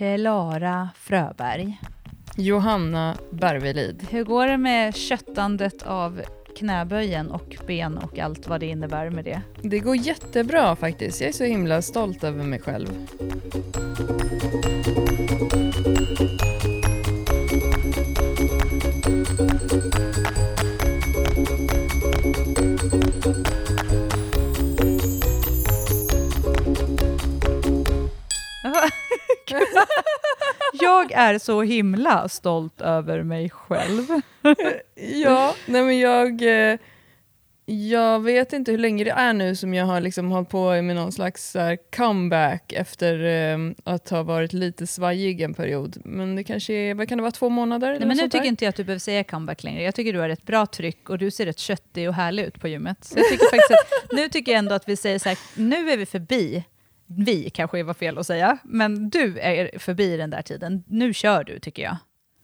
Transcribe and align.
Klara 0.00 0.88
Fröberg. 0.96 1.80
Johanna 2.36 3.16
Bervelid. 3.30 4.06
Hur 4.10 4.24
går 4.24 4.46
det 4.46 4.56
med 4.56 4.96
köttandet 4.96 5.82
av 5.82 6.22
knäböjen 6.58 7.30
och 7.30 7.56
ben 7.66 7.98
och 7.98 8.18
allt 8.18 8.48
vad 8.48 8.60
det 8.60 8.66
innebär 8.66 9.10
med 9.10 9.24
det? 9.24 9.42
Det 9.62 9.78
går 9.78 9.96
jättebra 9.96 10.76
faktiskt. 10.76 11.20
Jag 11.20 11.28
är 11.28 11.32
så 11.32 11.44
himla 11.44 11.82
stolt 11.82 12.24
över 12.24 12.44
mig 12.44 12.60
själv. 12.60 12.88
Jag 30.90 31.12
är 31.12 31.38
så 31.38 31.62
himla 31.62 32.28
stolt 32.28 32.80
över 32.80 33.22
mig 33.22 33.50
själv. 33.50 34.06
ja, 35.24 35.54
nej 35.66 35.82
men 35.82 35.98
jag, 35.98 36.42
eh, 36.42 36.78
jag 37.66 38.20
vet 38.20 38.52
inte 38.52 38.70
hur 38.70 38.78
länge 38.78 39.04
det 39.04 39.10
är 39.10 39.32
nu 39.32 39.56
som 39.56 39.74
jag 39.74 39.86
har 39.86 40.00
liksom 40.00 40.30
hållit 40.30 40.48
på 40.48 40.82
med 40.82 40.96
någon 40.96 41.12
slags 41.12 41.56
comeback 41.96 42.72
efter 42.72 43.24
eh, 43.24 43.58
att 43.84 44.10
ha 44.10 44.22
varit 44.22 44.52
lite 44.52 44.86
svajig 44.86 45.40
en 45.40 45.54
period. 45.54 45.96
Men 46.04 46.36
det 46.36 46.44
kanske 46.44 46.72
är, 46.72 46.94
vad 46.94 47.08
kan 47.08 47.18
det 47.18 47.22
vara, 47.22 47.32
två 47.32 47.48
månader? 47.48 47.90
Nej, 47.90 48.08
men 48.08 48.16
nu 48.16 48.28
tycker 48.28 48.44
inte 48.44 48.64
jag 48.64 48.68
att 48.68 48.76
du 48.76 48.84
behöver 48.84 49.00
säga 49.00 49.24
comeback 49.24 49.62
längre. 49.64 49.82
Jag 49.82 49.94
tycker 49.94 50.12
du 50.12 50.18
har 50.18 50.28
ett 50.28 50.46
bra 50.46 50.66
tryck 50.66 51.10
och 51.10 51.18
du 51.18 51.30
ser 51.30 51.46
rätt 51.46 51.58
köttig 51.58 52.08
och 52.08 52.14
härlig 52.14 52.44
ut 52.44 52.60
på 52.60 52.68
gymmet. 52.68 53.04
Så 53.04 53.18
jag 53.18 53.28
tycker 53.28 53.44
faktiskt 53.44 53.70
att, 53.70 54.12
nu 54.12 54.28
tycker 54.28 54.52
jag 54.52 54.58
ändå 54.58 54.74
att 54.74 54.88
vi 54.88 54.96
säger 54.96 55.18
så 55.18 55.28
här, 55.28 55.38
nu 55.54 55.90
är 55.90 55.96
vi 55.96 56.06
förbi 56.06 56.64
vi 57.16 57.50
kanske 57.50 57.82
var 57.82 57.94
fel 57.94 58.18
att 58.18 58.26
säga, 58.26 58.58
men 58.64 59.10
du 59.10 59.38
är 59.38 59.78
förbi 59.78 60.16
den 60.16 60.30
där 60.30 60.42
tiden. 60.42 60.84
Nu 60.86 61.14
kör 61.14 61.44
du 61.44 61.58
tycker 61.58 61.82
jag. 61.82 61.96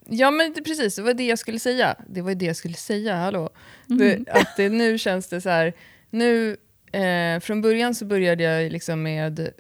Ja 0.09 0.31
men 0.31 0.53
det, 0.53 0.63
precis, 0.63 0.97
det 0.97 1.03
var 1.03 1.15
det 1.15 1.27
jag 1.27 1.39
skulle 1.39 1.59
säga. 1.59 1.97
Det 2.09 2.23
var 2.23 2.35
det 2.35 2.47
jag 2.47 2.57
skulle 2.57 2.75
säga, 2.75 3.17
hallå. 3.17 3.51
Mm. 3.91 4.25
Att 4.31 4.57
det, 4.57 4.69
nu 4.69 4.99
känns 4.99 5.29
det 5.29 5.41
så 5.41 5.51
här, 5.51 5.73
nu, 6.11 6.57
eh, 6.93 7.41
från 7.41 7.63
början 7.63 7.95
så 7.95 8.05
började 8.05 8.43
jag 8.43 8.73
liksom 8.73 9.03
med 9.03 9.51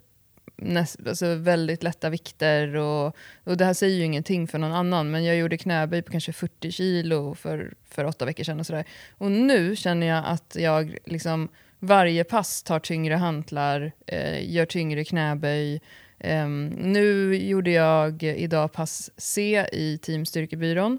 näst, 0.57 0.97
alltså 1.07 1.34
väldigt 1.34 1.83
lätta 1.83 2.11
vikter 2.11 2.77
och, 2.77 3.17
och 3.45 3.57
det 3.57 3.65
här 3.65 3.75
säger 3.75 3.97
ju 3.97 4.05
ingenting 4.05 4.49
för 4.49 4.59
någon 4.59 4.73
annan 4.73 5.11
men 5.11 5.25
jag 5.25 5.37
gjorde 5.37 5.59
knäböj 5.59 6.03
på 6.03 6.12
kanske 6.12 6.33
40 6.33 6.73
kilo 6.73 7.34
för, 7.34 7.75
för 7.91 8.05
åtta 8.05 8.25
veckor 8.25 8.45
sedan 8.45 8.61
och 8.61 8.67
sådär. 8.67 8.84
Och 9.19 9.31
nu 9.31 9.77
känner 9.77 10.07
jag 10.07 10.25
att 10.27 10.57
jag 10.59 10.97
liksom 11.05 11.49
varje 11.87 12.25
pass 12.25 12.62
tar 12.62 12.79
tyngre 12.79 13.15
hantlar, 13.15 13.92
eh, 14.06 14.51
gör 14.51 14.67
tyngre 14.67 15.05
knäböj. 15.05 15.81
Eh, 16.19 16.48
nu 16.48 17.37
gjorde 17.37 17.70
jag 17.70 18.23
idag 18.23 18.73
pass 18.73 19.11
C 19.17 19.67
i 19.73 19.98
Team 19.98 20.27
Styrkebyrån 20.27 20.98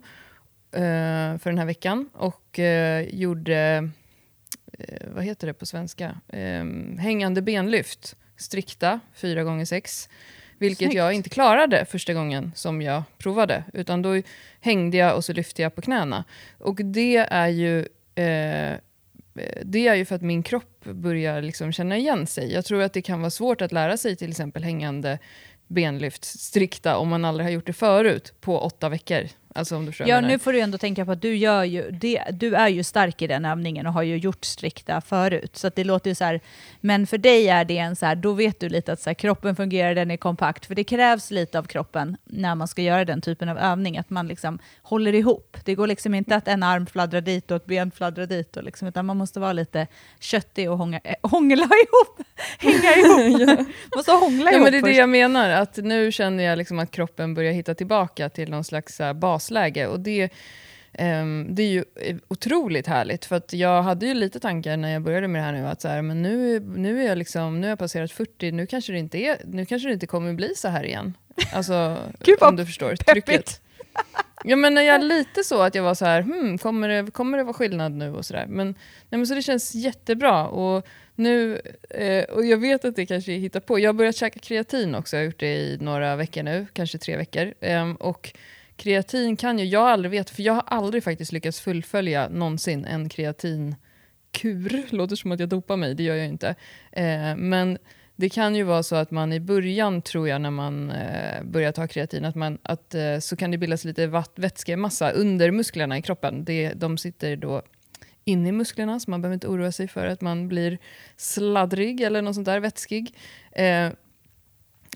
eh, 0.72 1.38
för 1.38 1.46
den 1.46 1.58
här 1.58 1.66
veckan 1.66 2.10
och 2.14 2.60
eh, 2.60 3.02
gjorde, 3.16 3.90
eh, 4.80 5.08
vad 5.16 5.24
heter 5.24 5.48
det 5.48 5.54
på 5.54 5.66
svenska, 5.66 6.22
ehm, 6.28 6.98
hängande 6.98 7.42
benlyft, 7.42 8.16
strikta 8.38 9.00
4 9.14 9.44
gånger 9.44 9.66
6 9.66 10.10
vilket 10.60 10.78
Snyggt. 10.78 10.96
jag 10.96 11.14
inte 11.14 11.30
klarade 11.30 11.86
första 11.86 12.14
gången 12.14 12.52
som 12.56 12.82
jag 12.82 13.04
provade. 13.18 13.64
Utan 13.74 14.02
då 14.02 14.22
hängde 14.62 14.98
jag 14.98 15.16
och 15.16 15.26
så 15.26 15.34
lyfte 15.34 15.62
jag 15.62 15.76
på 15.76 15.82
knäna. 15.82 16.24
Och 16.58 16.76
det 16.76 17.18
är 17.18 17.48
ju 17.48 17.80
eh, 18.16 18.78
Eh, 19.40 19.62
det 19.66 19.88
är 19.88 19.96
ju 19.96 20.06
för 20.06 20.16
att 20.16 20.22
min 20.22 20.44
kropp 20.44 20.86
börjar 20.86 21.42
liksom 21.42 21.72
känna 21.72 21.98
igen 21.98 22.28
sig. 22.28 22.54
Jag 22.54 22.66
tror 22.66 22.82
att 22.82 22.94
det 22.94 23.02
kan 23.02 23.22
vara 23.22 23.32
svårt 23.32 23.62
att 23.62 23.72
lära 23.72 23.98
sig 23.98 24.16
till 24.16 24.30
exempel 24.30 24.64
hängande 24.64 25.20
benlyft 25.68 26.26
strikta 26.26 26.98
om 26.98 27.10
man 27.10 27.26
aldrig 27.26 27.46
har 27.46 27.52
gjort 27.52 27.66
det 27.66 27.74
förut 27.74 28.34
på 28.42 28.60
åtta 28.60 28.90
veckor. 28.90 29.28
Alltså 29.58 29.76
om 29.76 29.86
du 29.86 29.92
ja, 30.06 30.22
nu 30.22 30.40
får 30.40 30.54
du 30.54 30.60
ändå 30.60 30.78
tänka 30.78 31.06
på 31.06 31.12
att 31.12 31.22
du, 31.22 31.36
gör 31.36 31.64
ju, 31.64 31.92
det, 31.92 32.24
du 32.32 32.56
är 32.56 32.68
ju 32.68 32.84
stark 32.84 33.22
i 33.22 33.28
den 33.28 33.46
övningen 33.46 33.88
och 33.88 33.94
har 33.94 34.02
ju 34.04 34.18
gjort 34.18 34.46
strikta 34.46 35.02
förut. 35.02 35.58
Så 35.58 35.70
det 35.76 35.84
låter 35.84 36.10
ju 36.12 36.16
så 36.16 36.24
här, 36.24 36.42
men 36.82 37.08
för 37.08 37.18
dig 37.18 37.50
är 37.50 37.66
det 37.66 37.78
en 37.78 37.96
så 37.96 38.06
här, 38.06 38.16
då 38.16 38.34
vet 38.34 38.60
du 38.60 38.70
lite 38.70 38.92
att 38.92 39.02
så 39.02 39.10
här, 39.10 39.14
kroppen 39.14 39.56
fungerar, 39.56 39.96
den 39.96 40.12
är 40.12 40.18
kompakt. 40.18 40.66
För 40.66 40.76
det 40.76 40.84
krävs 40.84 41.32
lite 41.32 41.60
av 41.60 41.64
kroppen 41.64 42.18
när 42.26 42.56
man 42.56 42.68
ska 42.68 42.82
göra 42.82 43.06
den 43.06 43.22
typen 43.22 43.50
av 43.50 43.58
övning, 43.58 43.98
att 43.98 44.10
man 44.10 44.28
liksom 44.28 44.60
håller 44.82 45.16
ihop. 45.16 45.58
Det 45.66 45.76
går 45.76 45.88
liksom 45.88 46.14
inte 46.14 46.36
att 46.36 46.48
en 46.48 46.64
arm 46.64 46.86
fladdrar 46.86 47.22
dit 47.22 47.52
och 47.52 47.58
ett 47.58 47.66
ben 47.66 47.92
fladdrar 47.92 48.26
dit, 48.26 48.58
och 48.58 48.64
liksom, 48.64 48.88
utan 48.88 49.06
man 49.06 49.18
måste 49.18 49.40
vara 49.40 49.54
lite 49.54 49.88
köttig 50.20 50.72
och 50.72 50.78
hångla, 50.78 51.00
äh, 51.04 51.16
hångla 51.22 51.56
ihop. 51.64 52.28
Hänga 52.58 52.96
ihop. 52.96 53.42
ja. 53.60 53.66
måste 53.96 54.12
hångla 54.12 54.52
ja, 54.52 54.58
ihop 54.58 54.64
men 54.64 54.72
Det 54.72 54.78
är 54.78 54.82
först. 54.82 54.94
det 54.94 54.98
jag 54.98 55.10
menar, 55.10 55.50
att 55.50 55.78
nu 55.78 56.12
känner 56.12 56.44
jag 56.44 56.58
liksom 56.58 56.80
att 56.80 56.92
kroppen 56.92 57.34
börjar 57.34 57.52
hitta 57.52 57.76
tillbaka 57.76 58.30
till 58.30 58.50
någon 58.50 58.64
slags 58.64 59.02
bas 59.16 59.47
basläge. 59.48 59.88
Och 59.88 60.00
det, 60.00 60.30
um, 61.00 61.56
det 61.56 61.64
är 61.64 61.68
ju 61.68 61.84
otroligt 62.28 62.88
härligt, 62.88 63.26
för 63.26 63.36
att 63.36 63.54
jag 63.54 63.82
hade 63.82 64.06
ju 64.06 64.14
lite 64.14 64.40
tankar 64.40 64.78
när 64.78 64.94
jag 64.94 65.02
började 65.02 65.28
med 65.28 65.42
det 65.42 65.46
här 65.46 65.54
nu, 65.54 65.68
att 65.68 65.82
så 65.82 65.88
här, 65.88 66.02
men 66.02 66.22
nu, 66.22 66.60
nu, 66.60 67.02
är 67.02 67.08
jag 67.08 67.18
liksom, 67.18 67.62
nu 67.62 67.68
har 67.68 67.70
jag 67.70 67.80
passerat 67.80 68.12
40, 68.12 68.52
nu 68.52 68.68
kanske, 68.68 68.94
det 68.94 69.00
inte 69.00 69.18
är, 69.18 69.38
nu 69.46 69.66
kanske 69.66 69.90
det 69.90 69.94
inte 69.94 70.08
kommer 70.08 70.34
bli 70.34 70.56
så 70.56 70.68
här 70.68 70.84
igen. 70.84 71.14
Alltså, 71.54 71.98
Gud, 72.24 72.38
om 72.42 72.56
du 72.56 72.66
förstår, 72.66 72.96
trycket. 72.96 73.62
Ja 74.44 74.56
men 74.56 74.76
jag 74.76 74.96
är 74.96 75.00
lite 75.00 75.44
så 75.44 75.62
att 75.62 75.76
jag 75.76 75.84
var 75.84 75.96
så 75.96 76.06
här, 76.06 76.22
hmm, 76.22 76.58
kommer, 76.58 76.90
det, 76.90 77.12
kommer 77.12 77.38
det 77.38 77.44
vara 77.44 77.54
skillnad 77.54 77.92
nu 77.92 78.14
och 78.14 78.26
sådär. 78.26 78.46
Men, 78.48 78.68
nej, 79.10 79.18
men 79.18 79.28
så 79.28 79.36
det 79.36 79.42
känns 79.42 79.76
jättebra. 79.76 80.48
Och 80.48 80.88
nu, 81.16 81.62
eh, 81.90 82.24
och 82.24 82.46
jag 82.46 82.58
vet 82.58 82.86
att 82.86 82.96
det 82.96 83.06
kanske 83.06 83.32
är 83.32 83.38
hitta 83.38 83.62
på. 83.62 83.80
Jag 83.80 83.90
har 83.90 83.94
börjat 83.94 84.16
käka 84.16 84.40
kreatin 84.40 84.96
också, 84.96 85.16
jag 85.16 85.22
har 85.22 85.26
gjort 85.26 85.40
det 85.40 85.56
i 85.56 85.78
några 85.82 86.16
veckor 86.16 86.44
nu, 86.44 86.66
kanske 86.74 86.98
tre 86.98 87.18
veckor. 87.18 87.54
Eh, 87.60 87.92
och 87.92 88.34
kreatin 88.78 89.36
kan 89.38 89.60
ju, 89.60 89.66
jag 89.66 89.80
har 89.80 89.90
aldrig 89.90 90.12
vet, 90.12 90.30
för 90.30 90.44
jag 90.44 90.54
har 90.54 90.64
aldrig 90.68 91.04
faktiskt 91.04 91.32
lyckats 91.32 91.62
fullfölja 91.62 92.30
någonsin 92.30 92.86
en 92.86 93.10
kreatinkur. 93.10 94.86
Låter 94.96 95.16
som 95.16 95.32
att 95.32 95.40
jag 95.40 95.50
dopar 95.50 95.78
mig, 95.78 95.96
det 95.96 96.04
gör 96.04 96.16
jag 96.16 96.28
inte. 96.28 96.56
Eh, 96.92 97.36
men 97.36 97.78
det 98.16 98.30
kan 98.30 98.56
ju 98.56 98.64
vara 98.64 98.84
så 98.84 98.96
att 98.96 99.12
man 99.12 99.34
i 99.34 99.40
början, 99.40 100.02
tror 100.02 100.30
jag, 100.30 100.42
när 100.42 100.52
man 100.52 100.92
eh, 100.92 101.44
börjar 101.44 101.72
ta 101.72 101.88
kreatin, 101.88 102.26
att, 102.26 102.36
man, 102.36 102.58
att 102.62 102.96
eh, 102.96 103.20
så 103.20 103.36
kan 103.36 103.52
det 103.52 103.58
bildas 103.58 103.86
lite 103.86 104.24
vätskemassa 104.36 105.12
under 105.12 105.52
musklerna 105.52 105.98
i 105.98 106.02
kroppen. 106.02 106.46
Det, 106.46 106.74
de 106.74 106.98
sitter 106.98 107.36
då 107.36 107.62
inne 108.24 108.50
i 108.50 108.52
musklerna, 108.52 109.00
så 109.00 109.12
man 109.12 109.22
behöver 109.22 109.34
inte 109.34 109.48
oroa 109.48 109.72
sig 109.72 109.88
för 109.88 110.06
att 110.06 110.22
man 110.22 110.48
blir 110.48 110.78
sladdrig 111.18 112.02
eller 112.02 112.22
något 112.22 112.36
sånt 112.36 112.46
där, 112.46 112.60
vätskig. 112.60 113.14
Eh, 113.52 113.90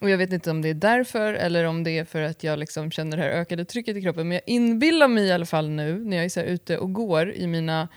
och 0.02 0.10
jag 0.10 0.18
vet 0.18 0.34
inte 0.34 0.52
om 0.52 0.62
det 0.62 0.70
är 0.70 0.74
därför 0.74 1.34
eller 1.34 1.64
om 1.64 1.84
det 1.84 1.98
är 1.98 2.06
för 2.06 2.22
att 2.22 2.44
jag 2.44 2.60
liksom 2.60 2.92
känner 2.92 3.18
det 3.18 3.24
här 3.24 3.30
ökade 3.30 3.66
trycket 3.66 3.98
i 3.98 4.02
kroppen. 4.02 4.28
Men 4.28 4.36
jag 4.36 4.44
inbillar 4.46 5.08
mig 5.08 5.24
i 5.24 5.32
alla 5.32 5.46
fall 5.46 5.70
nu 5.70 6.06
när 6.06 6.18
jag 6.18 6.26
är 6.26 6.30
så 6.30 6.42
ute 6.42 6.78
och 6.78 6.94
går 6.94 7.32
i 7.34 7.48
mina 7.48 7.88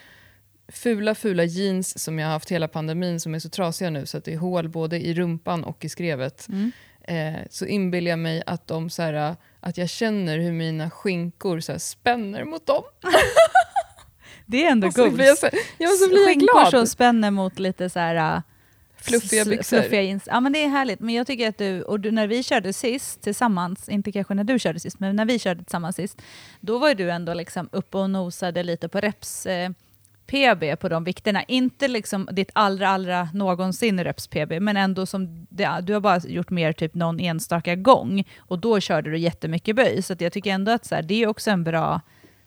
fula, 0.69 1.15
fula 1.15 1.45
jeans 1.45 1.99
som 1.99 2.19
jag 2.19 2.27
har 2.27 2.33
haft 2.33 2.51
hela 2.51 2.69
pandemin 2.69 3.21
som 3.21 3.35
är 3.35 3.39
så 3.39 3.49
trasiga 3.49 3.91
nu 3.91 4.07
så 4.07 4.19
att 4.19 4.25
det 4.25 4.33
är 4.33 4.39
hål 4.39 4.69
både 4.69 5.07
i 5.07 5.15
rumpan 5.15 5.65
och 5.65 5.85
i 5.85 5.89
skrevet. 5.89 6.49
Mm. 6.49 6.73
Eh, 7.03 7.41
så 7.51 7.67
inbillar 7.67 8.11
jag 8.11 8.19
mig 8.19 8.43
att, 8.47 8.67
de, 8.67 8.91
så 8.91 9.03
här, 9.03 9.37
att 9.61 9.79
jag 9.79 9.89
känner 9.89 10.39
hur 10.39 10.53
mina 10.53 10.91
skinkor 10.91 11.61
så 11.61 11.73
här, 11.73 11.79
spänner 11.79 12.45
mot 12.45 12.67
dem. 12.67 12.83
det 14.47 14.65
är 14.65 14.71
ändå 14.71 14.87
gott. 14.87 14.95
Skinkor 14.97 16.71
som 16.71 16.87
spänner 16.87 17.31
mot 17.31 17.59
lite 17.59 17.91
så 17.91 17.99
här 17.99 18.43
Fluffiga 19.05 19.45
byxor. 19.45 19.81
Fluffiga 19.81 20.03
jeans. 20.03 20.23
Ja 20.27 20.41
men 20.41 20.53
det 20.53 20.65
är 20.65 20.69
härligt. 20.69 21.01
Men 21.01 21.15
jag 21.15 21.27
tycker 21.27 21.49
att 21.49 21.59
du, 21.59 21.83
och 21.83 22.01
du, 22.01 22.11
när 22.11 22.27
vi 22.27 22.43
körde 22.43 22.73
sist 22.73 23.23
tillsammans, 23.23 23.89
inte 23.89 24.13
kanske 24.13 24.35
när 24.35 24.45
du 24.45 24.59
körde 24.59 24.81
sist, 24.81 25.01
men 25.01 25.17
när 25.17 25.25
vi 25.25 25.39
körde 25.39 25.65
tillsammans 25.65 25.97
sist, 25.97 26.23
då 26.61 26.79
var 26.79 26.95
du 26.95 27.11
ändå 27.11 27.35
liksom 27.35 27.69
uppe 27.73 27.99
och 27.99 28.11
nosade 28.11 28.63
lite 28.63 28.89
på 28.89 29.01
reps 29.01 29.47
eh, 29.47 29.71
PB 30.27 30.81
på 30.81 30.89
de 30.89 31.05
vikterna. 31.05 31.43
Inte 31.43 31.89
liksom 31.89 32.29
ditt 32.33 32.51
allra, 32.53 32.89
allra 32.89 33.29
någonsin 33.35 34.05
reps 34.05 34.27
PB, 34.27 34.61
men 34.61 34.77
ändå 34.77 35.07
som 35.07 35.47
det, 35.51 35.81
du 35.83 35.93
har 35.93 36.01
bara 36.01 36.19
gjort 36.19 36.51
mer 36.51 36.73
typ 36.73 36.95
någon 36.95 37.21
enstaka 37.21 37.75
gång 37.75 38.25
och 38.39 38.59
då 38.59 38.81
körde 38.81 39.11
du 39.11 39.19
jättemycket 39.19 39.77
böj. 39.77 40.03
Så 40.03 40.17
jag 40.19 40.33
tycker 40.33 40.51
ändå 40.51 40.73
att 40.73 40.85
så 40.85 40.95
här, 40.95 41.03
det 41.03 41.23
är 41.23 41.27
också 41.27 41.51
en 41.51 41.65
bra 41.65 42.01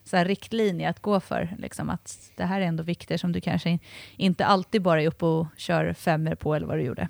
så 0.08 0.16
här, 0.16 0.24
riktlinje 0.24 0.88
att 0.88 1.00
gå 1.00 1.20
för. 1.20 1.54
Liksom, 1.58 1.90
att 1.90 2.30
det 2.36 2.44
här 2.44 2.60
är 2.60 2.64
ändå 2.64 2.82
vikter 2.82 3.16
som 3.16 3.32
du 3.32 3.40
kanske 3.40 3.78
inte 4.16 4.46
alltid 4.46 4.82
bara 4.82 5.02
är 5.02 5.06
uppe 5.06 5.24
och 5.24 5.46
kör 5.56 5.92
femmer 5.92 6.34
på, 6.34 6.54
eller 6.54 6.66
vad 6.66 6.78
du 6.78 6.82
gjorde. 6.82 7.08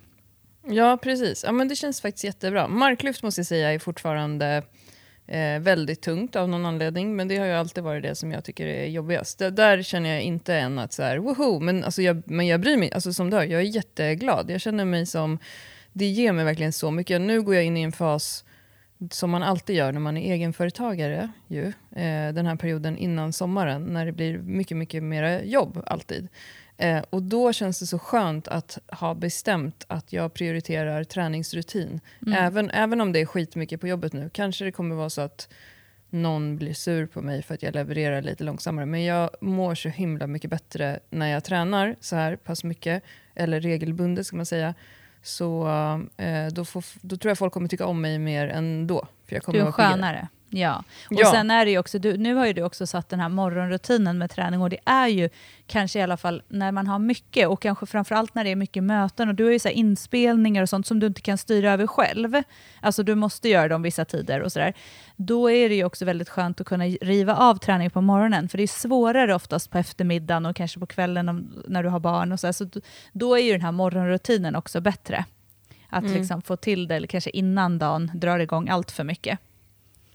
Ja, 0.67 0.99
precis. 1.03 1.45
Ja, 1.45 1.53
men 1.53 1.69
det 1.69 1.77
känns 1.77 2.01
faktiskt 2.01 2.25
jättebra. 2.25 2.69
Marklyft 2.69 3.23
måste 3.23 3.39
jag 3.39 3.47
säga 3.47 3.73
är 3.73 3.79
fortfarande 3.79 4.63
eh, 5.27 5.61
väldigt 5.61 6.03
tungt 6.03 6.37
av 6.37 6.49
någon 6.49 6.67
anledning, 6.67 7.17
men 7.17 7.29
det 7.29 7.37
har 7.37 7.47
ju 7.47 7.53
alltid 7.53 7.85
varit 7.85 8.03
det 8.03 8.15
som 8.15 8.33
jag 8.33 8.45
tycker 8.45 8.67
är 8.67 8.87
jobbigast. 8.87 9.39
Det, 9.39 9.51
där 9.51 9.83
känner 9.83 10.11
jag 10.11 10.23
inte 10.23 10.55
än 10.55 10.79
att 10.79 10.93
så 10.93 11.03
här, 11.03 11.19
woho, 11.19 11.61
men, 11.61 11.85
alltså 11.85 12.03
jag, 12.03 12.23
men 12.31 12.47
jag 12.47 12.61
bryr 12.61 12.77
mig, 12.77 12.93
alltså 12.93 13.13
som 13.13 13.31
du 13.31 13.37
hör, 13.37 13.45
jag 13.45 13.61
är 13.61 13.65
jätteglad. 13.65 14.51
Jag 14.51 14.61
känner 14.61 14.85
mig 14.85 15.07
som, 15.07 15.39
det 15.93 16.07
ger 16.07 16.33
mig 16.33 16.45
verkligen 16.45 16.73
så 16.73 16.91
mycket. 16.91 17.21
Nu 17.21 17.43
går 17.43 17.55
jag 17.55 17.65
in 17.65 17.77
i 17.77 17.83
en 17.83 17.93
fas 17.93 18.45
som 19.11 19.31
man 19.31 19.43
alltid 19.43 19.77
gör 19.77 19.93
när 19.93 20.01
man 20.01 20.17
är 20.17 20.35
egenföretagare, 20.35 21.29
ju, 21.49 21.67
eh, 21.91 22.33
den 22.33 22.47
här 22.47 22.57
perioden 22.57 22.97
innan 22.97 23.33
sommaren, 23.33 23.83
när 23.83 24.07
det 24.07 24.13
blir 24.13 24.39
mycket, 24.39 24.77
mycket 24.77 25.03
mer 25.03 25.43
jobb 25.43 25.83
alltid. 25.87 26.29
Eh, 26.77 27.03
och 27.11 27.23
då 27.23 27.53
känns 27.53 27.81
det 27.81 27.87
så 27.87 27.99
skönt 27.99 28.49
att 28.49 28.79
ha 28.89 29.15
bestämt 29.15 29.85
att 29.89 30.13
jag 30.13 30.35
prioriterar 30.35 31.05
träningsrutin. 31.05 32.01
Mm. 32.27 32.45
Även, 32.45 32.71
även 32.71 33.01
om 33.01 33.13
det 33.13 33.21
är 33.21 33.27
skitmycket 33.27 33.81
på 33.81 33.89
jobbet 33.89 34.13
nu. 34.13 34.31
Kanske 34.33 34.65
det 34.65 34.73
kommer 34.73 34.95
vara 34.95 35.11
så 35.11 35.21
att 35.21 35.49
någon 36.11 36.57
blir 36.57 36.75
sur 36.75 37.07
på 37.07 37.23
mig 37.23 37.43
för 37.43 37.55
att 37.55 37.63
jag 37.63 37.75
levererar 37.75 38.23
lite 38.23 38.45
långsammare. 38.45 38.87
Men 38.87 39.05
jag 39.05 39.31
mår 39.41 39.75
så 39.75 39.89
himla 39.89 40.27
mycket 40.27 40.51
bättre 40.51 41.01
när 41.11 41.29
jag 41.29 41.45
tränar 41.45 41.97
så 42.01 42.17
här 42.17 42.37
pass 42.37 42.65
mycket, 42.65 43.03
eller 43.35 43.61
regelbundet 43.61 44.27
ska 44.27 44.37
man 44.37 44.47
säga. 44.47 44.75
Så 45.23 45.69
eh, 46.17 46.47
då, 46.47 46.65
får, 46.65 46.85
då 47.01 47.17
tror 47.17 47.31
jag 47.31 47.39
folk 47.39 47.53
kommer 47.53 47.69
tycka 47.69 47.87
om 47.87 48.01
mig 48.01 48.19
mer 48.19 48.49
än 48.49 48.87
då. 48.87 49.07
För 49.27 49.37
jag 49.37 49.43
kommer 49.43 49.59
Du 49.61 49.67
är 49.67 49.73
skönare. 49.73 50.29
Ja. 50.51 50.85
Och 51.11 51.13
Ja. 51.21 51.33
sen 51.33 51.51
är 51.51 51.65
det 51.65 51.71
ju 51.71 51.79
också, 51.79 51.99
du, 51.99 52.17
nu 52.17 52.35
har 52.35 52.47
ju 52.47 52.53
du 52.53 52.63
också 52.63 52.87
satt 52.87 53.09
den 53.09 53.21
här 53.21 53.29
morgonrutinen 53.29 54.19
med 54.19 54.31
träning 54.31 54.63
och 54.63 54.71
det 54.71 54.79
är 54.85 55.07
ju 55.09 55.29
kanske 55.67 55.99
i 55.99 56.03
alla 56.03 56.17
fall 56.17 56.43
när 56.49 56.73
man 56.73 56.87
har 56.87 56.99
mycket 56.99 57.49
och 57.49 57.63
kanske 57.63 57.87
framförallt 57.87 58.35
när 58.35 58.45
det 58.45 58.51
är 58.51 58.57
mycket 58.57 58.83
möten 58.85 59.29
och 59.29 59.35
du 59.35 59.45
har 59.45 59.51
ju 59.51 59.59
så 59.59 59.69
inspelningar 59.69 60.63
och 60.63 60.69
sånt 60.69 60.87
som 60.87 61.01
du 61.01 61.07
inte 61.07 61.21
kan 61.21 61.39
styra 61.39 61.73
över 61.73 61.87
själv. 61.87 62.43
Alltså 62.81 63.03
du 63.03 63.15
måste 63.15 63.49
göra 63.49 63.69
dem 63.69 63.83
vissa 63.83 64.05
tider 64.05 64.41
och 64.41 64.53
sådär. 64.53 64.73
Då 65.17 65.51
är 65.51 65.69
det 65.69 65.75
ju 65.75 65.85
också 65.85 66.05
väldigt 66.05 66.29
skönt 66.29 66.61
att 66.61 66.67
kunna 66.67 66.85
riva 66.85 67.35
av 67.37 67.55
träning 67.59 67.91
på 67.91 68.01
morgonen 68.01 68.49
för 68.49 68.59
det 68.59 68.63
är 68.65 68.67
svårare 68.67 69.35
oftast 69.35 69.71
på 69.71 69.79
eftermiddagen 69.79 70.47
och 70.47 70.57
kanske 70.57 70.81
på 70.81 70.87
kvällen 70.87 71.29
om, 71.29 71.63
när 71.69 71.83
du 71.83 71.89
har 71.89 72.01
barn 72.01 72.33
och 72.33 72.41
så, 72.41 72.47
här. 72.47 72.53
så 72.53 72.67
då 73.13 73.35
är 73.35 73.43
ju 73.43 73.53
den 73.53 73.63
här 73.63 73.73
morgonrutinen 73.73 74.57
också 74.57 74.81
bättre. 74.81 75.25
Att 75.91 76.05
Mm. 76.05 76.15
liksom 76.19 76.43
få 76.43 76.57
till 76.57 76.89
det, 76.89 76.95
eller 76.95 77.07
kanske 77.07 77.31
innan 77.31 77.79
dagen 77.79 78.11
drar 78.15 78.39
igång 78.39 78.69
allt 78.69 78.91
för 78.91 79.05
mycket. 79.05 79.39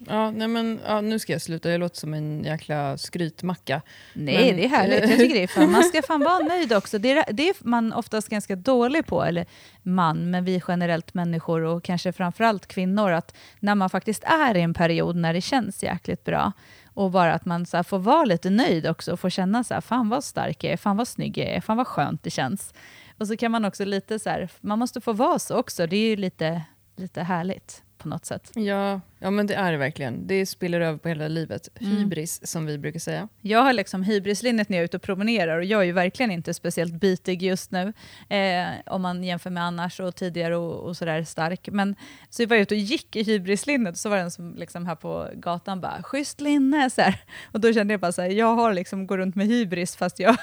Ja, 0.08 0.32
nej 0.32 0.48
men, 0.48 0.80
ja, 0.86 1.02
nu 1.02 1.20
ska 1.20 1.34
jag 1.34 1.42
sluta, 1.42 1.72
jag 1.72 1.80
låter 1.80 1.98
som 1.98 2.14
en 2.14 2.44
jäkla 2.44 2.98
skrytmacka. 2.98 3.82
Nej, 4.14 4.48
Men- 4.48 4.58
det 4.58 4.66
är 4.66 4.70
härligt. 4.70 5.10
Jag 5.10 5.20
tycker 5.20 5.36
det 5.36 5.44
är 5.44 5.48
fan, 5.48 5.72
man 5.72 5.84
ska 5.84 6.02
fan 6.02 6.20
vara 6.24 6.40
nöjd 6.40 6.74
också. 6.74 6.98
Det 6.98 7.12
är, 7.12 7.34
det 7.34 7.50
är 7.50 7.56
man 7.60 7.94
oftast 7.94 8.30
ganska 8.30 8.56
dålig 8.56 9.06
på, 9.06 9.24
eller 9.24 9.46
man, 9.84 10.32
men 10.32 10.46
vi 10.46 10.62
generellt 10.68 11.14
människor 11.14 11.62
och 11.62 11.84
kanske 11.84 12.12
framförallt 12.12 12.68
kvinnor, 12.68 13.12
att 13.12 13.36
när 13.60 13.76
man 13.76 13.90
faktiskt 13.90 14.24
är 14.24 14.58
i 14.58 14.62
en 14.62 14.74
period 14.74 15.16
när 15.16 15.34
det 15.34 15.42
känns 15.42 15.84
jäkligt 15.84 16.24
bra, 16.24 16.52
och 16.96 17.12
bara 17.12 17.34
att 17.34 17.46
man 17.46 17.66
så 17.66 17.84
får 17.84 18.00
vara 18.00 18.26
lite 18.26 18.50
nöjd 18.50 18.88
också 18.88 19.12
och 19.14 19.20
få 19.20 19.30
känna 19.30 19.64
så 19.64 19.74
här, 19.74 19.82
fan 19.82 20.10
vad 20.10 20.24
stark 20.24 20.64
jag 20.64 20.74
är, 20.74 20.78
fan 20.78 20.98
vad 20.98 21.08
snygg 21.08 21.38
jag 21.38 21.48
är, 21.48 21.62
fan 21.62 21.78
vad 21.78 21.88
skönt 21.88 22.24
det 22.24 22.30
känns. 22.30 22.74
Och 23.18 23.28
så 23.28 23.38
kan 23.38 23.52
man 23.52 23.66
också 23.66 23.86
lite 23.86 24.20
så 24.20 24.30
här, 24.30 24.50
man 24.62 24.80
måste 24.80 25.02
få 25.02 25.14
vara 25.14 25.40
så 25.40 25.56
också, 25.58 25.88
det 25.88 25.96
är 25.98 26.10
ju 26.10 26.16
lite, 26.16 26.62
lite 26.96 27.22
härligt 27.22 27.84
på 27.98 28.08
något 28.08 28.26
sätt. 28.26 28.52
Ja, 28.56 29.02
ja, 29.24 29.32
men 29.32 29.48
det 29.48 29.54
är 29.54 29.72
det 29.72 29.78
verkligen. 29.78 30.28
Det 30.28 30.46
spiller 30.46 30.82
över 30.82 30.98
på 30.98 31.10
hela 31.10 31.28
livet. 31.28 31.70
Mm. 31.82 31.98
Hybris, 31.98 32.48
som 32.48 32.66
vi 32.66 32.78
brukar 32.78 33.00
säga. 33.00 33.28
Jag 33.42 33.60
har 33.60 33.74
liksom 33.74 34.04
hybrislinnet 34.04 34.70
när 34.70 34.78
jag 34.78 34.82
är 34.82 34.86
ute 34.86 34.98
och 34.98 35.04
promenerar 35.04 35.58
och 35.58 35.64
jag 35.64 35.82
är 35.82 35.86
ju 35.86 35.92
verkligen 35.92 36.32
inte 36.32 36.54
speciellt 36.54 36.94
bitig 36.94 37.44
just 37.44 37.72
nu. 37.72 37.94
Eh, 38.30 38.66
om 38.86 39.02
man 39.02 39.24
jämför 39.24 39.50
med 39.50 39.64
annars 39.64 40.00
och 40.00 40.16
tidigare 40.16 40.58
och, 40.58 40.88
och 40.88 40.98
sådär 40.98 41.24
stark. 41.24 41.70
Men 41.72 41.96
så 42.30 42.46
var 42.46 42.56
jag 42.56 42.62
ute 42.62 42.76
och 42.76 42.80
gick 42.80 43.16
i 43.16 43.24
hybrislinnet 43.24 43.92
och 43.92 43.98
så 43.98 44.10
var 44.10 44.18
det 44.18 44.24
en 44.24 44.32
som 44.32 44.56
liksom 44.56 44.86
här 44.86 44.96
på 44.96 45.30
gatan 45.34 45.82
bara 45.82 46.04
“schysst 46.04 46.42
linne” 46.42 46.90
så 46.90 47.02
här. 47.02 47.22
Och 47.52 47.60
då 47.60 47.74
kände 47.74 47.94
jag 47.94 48.02
bara 48.02 48.12
så 48.12 48.22
här, 48.22 48.30
jag 48.30 48.56
har 48.56 48.74
liksom 48.74 49.08
går 49.08 49.18
runt 49.18 49.36
med 49.36 49.48
hybris 49.48 49.96
fast 49.96 50.20
jag 50.20 50.32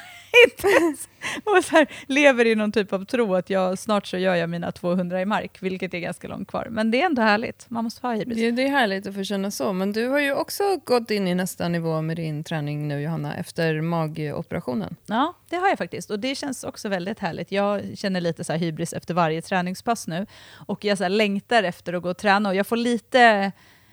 inte 0.47 0.67
ens 0.67 1.09
och 1.45 1.65
så 1.65 1.77
här, 1.77 1.87
lever 2.07 2.47
i 2.47 2.55
någon 2.55 2.73
typ 2.73 2.93
av 2.93 3.05
tro 3.05 3.35
att 3.35 3.51
jag 3.51 3.79
snart 3.79 4.07
så 4.07 4.19
gör 4.19 4.35
jag 4.35 4.51
mina 4.51 4.73
200 4.73 5.23
i 5.23 5.25
mark, 5.25 5.59
vilket 5.63 5.95
är 5.95 5.99
ganska 5.99 6.29
långt 6.29 6.49
kvar. 6.49 6.67
Men 6.71 6.91
det 6.91 7.03
är 7.03 7.07
ändå 7.07 7.23
härligt, 7.23 7.67
man 7.71 7.85
måste 7.85 8.07
ha 8.07 8.15
hybris. 8.15 8.39
Det, 8.39 8.51
det 8.51 8.69
härligt 8.71 9.07
att 9.07 9.15
få 9.15 9.25
känna 9.25 9.51
så. 9.51 9.73
Men 9.73 9.93
du 9.93 10.09
har 10.09 10.19
ju 10.19 10.35
också 10.35 10.63
gått 10.85 11.11
in 11.11 11.29
i 11.29 11.35
nästa 11.35 11.69
nivå 11.69 12.01
med 12.01 12.17
din 12.17 12.45
träning 12.45 12.89
nu 12.89 13.01
Johanna, 13.01 13.37
efter 13.37 13.81
magoperationen. 13.81 14.97
Ja, 15.07 15.35
det 15.49 15.57
har 15.57 15.69
jag 15.69 15.79
faktiskt. 15.79 16.11
Och 16.11 16.21
det 16.21 16.35
känns 16.35 16.65
också 16.65 16.89
väldigt 16.89 17.19
härligt. 17.19 17.53
Jag 17.53 17.99
känner 17.99 18.21
lite 18.21 18.45
så 18.45 18.53
här 18.53 18.61
hybris 18.61 18.93
efter 18.93 19.15
varje 19.15 19.43
träningspass 19.43 20.07
nu. 20.07 20.27
Och 20.67 20.85
jag 20.85 20.99
så 20.99 21.05
här 21.05 21.09
längtar 21.09 21.63
efter 21.63 21.93
att 21.93 22.03
gå 22.03 22.11
och 22.11 22.19
träna. 22.19 22.49
Och 22.49 22.55
jag 22.55 22.67
får 22.67 22.77
lite, 22.77 23.53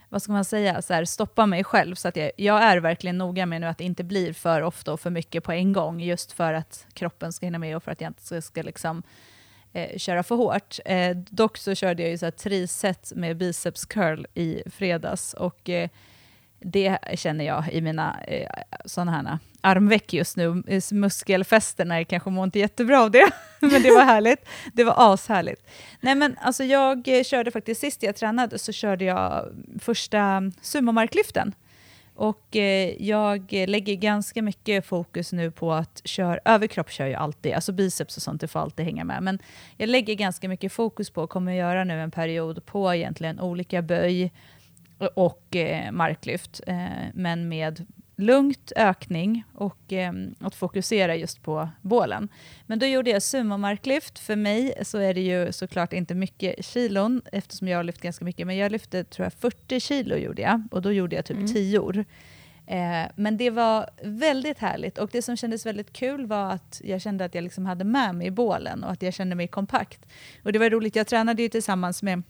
vad 0.09 0.21
ska 0.21 0.31
man 0.31 0.45
säga, 0.45 0.81
så 0.81 0.93
här, 0.93 1.05
stoppa 1.05 1.45
mig 1.45 1.63
själv. 1.63 1.95
Så 1.95 2.07
att 2.07 2.15
jag, 2.15 2.31
jag 2.35 2.63
är 2.63 2.77
verkligen 2.77 3.17
noga 3.17 3.45
med 3.45 3.61
nu 3.61 3.67
att 3.67 3.77
det 3.77 3.83
inte 3.83 4.03
blir 4.03 4.33
för 4.33 4.61
ofta 4.61 4.93
och 4.93 4.99
för 4.99 5.09
mycket 5.09 5.43
på 5.43 5.51
en 5.51 5.73
gång. 5.73 6.01
Just 6.01 6.31
för 6.31 6.53
att 6.53 6.85
kroppen 6.93 7.33
ska 7.33 7.45
hinna 7.45 7.59
med 7.59 7.75
och 7.75 7.83
för 7.83 7.91
att 7.91 8.01
jag 8.01 8.09
inte 8.09 8.25
ska, 8.25 8.41
ska 8.41 8.61
liksom, 8.61 9.03
eh, 9.73 9.97
köra 9.97 10.23
för 10.23 10.35
hårt. 10.35 10.79
Eh, 10.85 11.17
dock 11.17 11.57
så 11.57 11.75
körde 11.75 12.03
jag 12.03 12.11
ju 12.11 12.17
så 12.17 12.25
här 12.25 12.31
triset 12.31 13.11
med 13.15 13.37
biceps 13.37 13.85
curl 13.85 14.25
i 14.33 14.63
fredags. 14.65 15.33
Och 15.33 15.69
eh, 15.69 15.89
det 16.59 16.97
känner 17.15 17.45
jag 17.45 17.63
i 17.71 17.81
mina 17.81 18.19
eh, 18.27 18.49
sådana 18.85 19.11
här 19.11 19.39
armveck 19.61 20.13
just 20.13 20.37
nu. 20.37 20.63
Muskelfästena 20.91 22.03
kanske 22.03 22.29
mår 22.29 22.43
inte 22.43 22.59
jättebra 22.59 23.01
av 23.01 23.11
det, 23.11 23.31
men 23.59 23.81
det 23.81 23.91
var 23.91 24.03
härligt. 24.13 24.45
Det 24.73 24.83
var 24.83 25.13
ashärligt. 25.13 25.67
Nej 26.01 26.15
men 26.15 26.37
alltså 26.41 26.63
jag 26.63 27.07
eh, 27.07 27.23
körde 27.23 27.51
faktiskt, 27.51 27.81
sist 27.81 28.03
jag 28.03 28.15
tränade 28.15 28.59
så 28.59 28.71
körde 28.71 29.05
jag 29.05 29.45
första 29.79 30.51
sumomarklyften. 30.61 31.53
Och 32.17 32.55
eh, 32.55 33.03
jag 33.03 33.51
lägger 33.51 33.95
ganska 33.95 34.41
mycket 34.41 34.85
fokus 34.85 35.33
nu 35.33 35.51
på 35.51 35.73
att 35.73 36.01
köra, 36.05 36.39
överkropp 36.45 36.91
kör 36.91 37.05
jag 37.05 37.21
alltid, 37.21 37.53
alltså 37.53 37.71
biceps 37.71 38.17
och 38.17 38.23
sånt, 38.23 38.41
det 38.41 38.47
får 38.47 38.59
alltid 38.59 38.85
hänga 38.85 39.03
med. 39.03 39.23
Men 39.23 39.39
jag 39.77 39.89
lägger 39.89 40.15
ganska 40.15 40.49
mycket 40.49 40.71
fokus 40.71 41.09
på, 41.09 41.23
och 41.23 41.29
kommer 41.29 41.51
göra 41.51 41.83
nu 41.83 42.01
en 42.01 42.11
period 42.11 42.65
på 42.65 42.93
egentligen 42.93 43.39
olika 43.39 43.81
böj 43.81 44.31
och 45.13 45.55
eh, 45.55 45.91
marklyft, 45.91 46.61
eh, 46.67 46.77
men 47.13 47.49
med 47.49 47.85
lugnt 48.17 48.71
ökning 48.75 49.43
och 49.53 49.93
eh, 49.93 50.13
att 50.39 50.55
fokusera 50.55 51.15
just 51.15 51.43
på 51.43 51.69
bålen. 51.81 52.29
Men 52.65 52.79
då 52.79 52.85
gjorde 52.85 53.09
jag 53.09 53.23
sumomarklyft. 53.23 54.19
För 54.19 54.35
mig 54.35 54.73
så 54.81 54.97
är 54.97 55.13
det 55.13 55.21
ju 55.21 55.51
såklart 55.51 55.93
inte 55.93 56.15
mycket 56.15 56.65
kilon 56.65 57.21
eftersom 57.31 57.67
jag 57.67 57.77
har 57.77 57.83
lyft 57.83 58.01
ganska 58.01 58.25
mycket, 58.25 58.47
men 58.47 58.57
jag 58.57 58.71
lyfte 58.71 59.03
tror 59.03 59.25
jag 59.25 59.33
40 59.33 59.79
kilo 59.79 60.15
gjorde 60.15 60.41
jag 60.41 60.67
och 60.71 60.81
då 60.81 60.91
gjorde 60.91 61.15
jag 61.15 61.25
typ 61.25 61.37
Mm. 61.37 61.53
10 61.53 62.05
Eh, 62.67 63.11
men 63.15 63.37
det 63.37 63.49
var 63.49 63.89
väldigt 64.03 64.59
härligt 64.59 64.97
och 64.97 65.09
det 65.13 65.21
som 65.21 65.37
kändes 65.37 65.65
väldigt 65.65 65.93
kul 65.93 66.25
var 66.25 66.51
att 66.51 66.81
jag 66.83 67.01
kände 67.01 67.25
att 67.25 67.35
jag 67.35 67.43
liksom 67.43 67.65
hade 67.65 67.83
med 67.83 68.15
mig 68.15 68.31
bålen 68.31 68.83
och 68.83 68.91
att 68.91 69.01
jag 69.01 69.13
kände 69.13 69.35
mig 69.35 69.47
kompakt. 69.47 70.05
Och 70.43 70.53
det 70.53 70.59
var 70.59 70.69
roligt, 70.69 70.95
jag 70.95 71.07
tränade 71.07 71.41
ju 71.41 71.49
tillsammans 71.49 72.03
med 72.03 72.23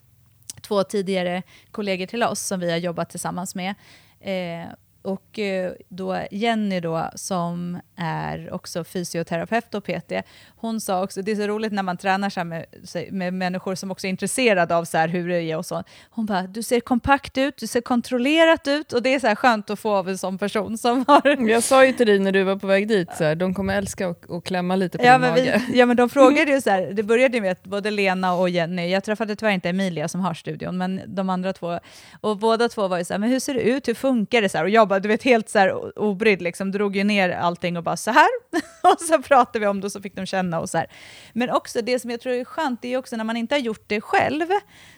två 0.62 0.84
tidigare 0.84 1.44
kollegor 1.72 2.06
till 2.06 2.24
oss 2.24 2.40
som 2.40 2.60
vi 2.60 2.72
har 2.72 2.78
jobbat 2.78 3.10
tillsammans 3.10 3.56
med. 3.56 3.76
Eh, 4.20 4.68
och 5.08 5.40
eh, 5.40 5.72
då 5.90 6.22
Jenny 6.32 6.80
då, 6.80 7.10
som 7.16 7.80
är 7.96 8.54
också 8.54 8.84
fysioterapeut 8.84 9.74
och 9.76 9.84
PT, 9.84 10.12
hon 10.56 10.82
sa 10.82 11.04
också, 11.04 11.22
det 11.22 11.32
är 11.32 11.36
så 11.36 11.48
roligt 11.48 11.74
när 11.74 11.84
man 11.84 11.98
tränar 11.98 12.30
så 12.30 12.44
med, 12.44 12.66
med 13.12 13.34
människor 13.34 13.76
som 13.76 13.92
också 13.92 14.08
är 14.08 14.10
intresserade 14.10 14.76
av 14.76 14.86
så 14.86 14.98
här 14.98 15.08
hur 15.08 15.30
det 15.30 15.42
är 15.42 15.58
och 15.58 15.66
så. 15.66 15.84
Hon 16.10 16.26
bara, 16.26 16.42
du 16.42 16.64
ser 16.64 16.80
kompakt 16.80 17.38
ut, 17.38 17.58
du 17.58 17.68
ser 17.68 17.82
kontrollerat 17.82 18.68
ut 18.68 18.94
och 18.94 19.04
det 19.04 19.14
är 19.14 19.20
så 19.20 19.28
här 19.28 19.36
skönt 19.36 19.70
att 19.70 19.80
få 19.80 19.96
av 19.96 20.10
en 20.10 20.18
sån 20.18 20.38
person 20.38 20.78
som 20.78 21.06
har 21.08 21.50
Jag 21.50 21.64
sa 21.64 21.86
ju 21.86 21.94
till 21.94 22.08
dig 22.08 22.20
när 22.20 22.32
du 22.32 22.44
var 22.44 22.56
på 22.56 22.68
väg 22.68 22.88
dit, 22.88 23.10
så 23.18 23.24
här, 23.24 23.36
de 23.36 23.54
kommer 23.54 23.78
älska 23.78 24.08
att 24.10 24.44
klämma 24.44 24.76
lite 24.76 24.98
på 24.98 25.04
Ja 25.06 25.12
din 25.12 25.22
men, 25.22 25.30
mage. 25.30 25.62
vi, 25.68 25.80
ja 25.80 25.86
men 25.86 25.98
de 25.98 26.10
frågade 26.10 26.52
ju 26.56 26.62
så 26.62 26.70
här, 26.70 26.92
det 26.94 27.04
började 27.04 27.42
med 27.42 27.52
att 27.52 27.64
både 27.64 27.92
Lena 27.92 28.34
och 28.34 28.50
Jenny, 28.50 28.90
jag 28.90 29.04
träffade 29.04 29.36
tyvärr 29.36 29.52
inte 29.52 29.70
Emilia 29.70 30.08
som 30.08 30.22
har 30.22 30.34
studion, 30.34 30.78
men 30.78 31.02
de 31.08 31.30
andra 31.30 31.54
två, 31.54 31.80
och 32.22 32.38
båda 32.38 32.70
två 32.70 32.88
var 32.88 32.98
ju 32.98 33.04
så 33.04 33.14
här, 33.14 33.20
men 33.20 33.30
hur 33.30 33.40
ser 33.40 33.54
det 33.54 33.62
ut, 33.62 33.88
hur 33.88 33.94
funkar 33.94 34.42
det? 34.42 34.50
Så 34.50 34.58
här, 34.58 34.66
och 34.66 34.70
jag 34.70 34.88
bara, 34.88 34.97
du 35.00 35.08
vet 35.10 35.24
helt 35.24 35.50
så 35.50 35.60
här 35.60 36.00
obrydd, 36.00 36.42
liksom, 36.42 36.72
drog 36.72 36.96
ju 36.96 37.04
ner 37.04 37.30
allting 37.30 37.78
och 37.78 37.84
bara 37.84 37.98
så 37.98 38.12
här, 38.12 38.28
och 38.84 39.00
så 39.02 39.22
pratade 39.22 39.60
vi 39.60 39.68
om 39.68 39.82
det 39.82 39.86
och 39.88 39.92
så 39.92 40.02
fick 40.02 40.16
de 40.16 40.26
känna 40.26 40.60
och 40.60 40.70
så 40.70 40.78
här. 40.78 40.88
Men 41.34 41.50
också 41.50 41.82
det 41.82 42.00
som 42.00 42.12
jag 42.12 42.22
tror 42.22 42.34
är 42.34 42.44
skönt, 42.46 42.82
det 42.82 42.94
är 42.94 42.98
också 42.98 43.16
när 43.16 43.24
man 43.24 43.38
inte 43.38 43.56
har 43.56 43.60
gjort 43.60 43.84
det 43.88 44.02
själv, 44.02 44.46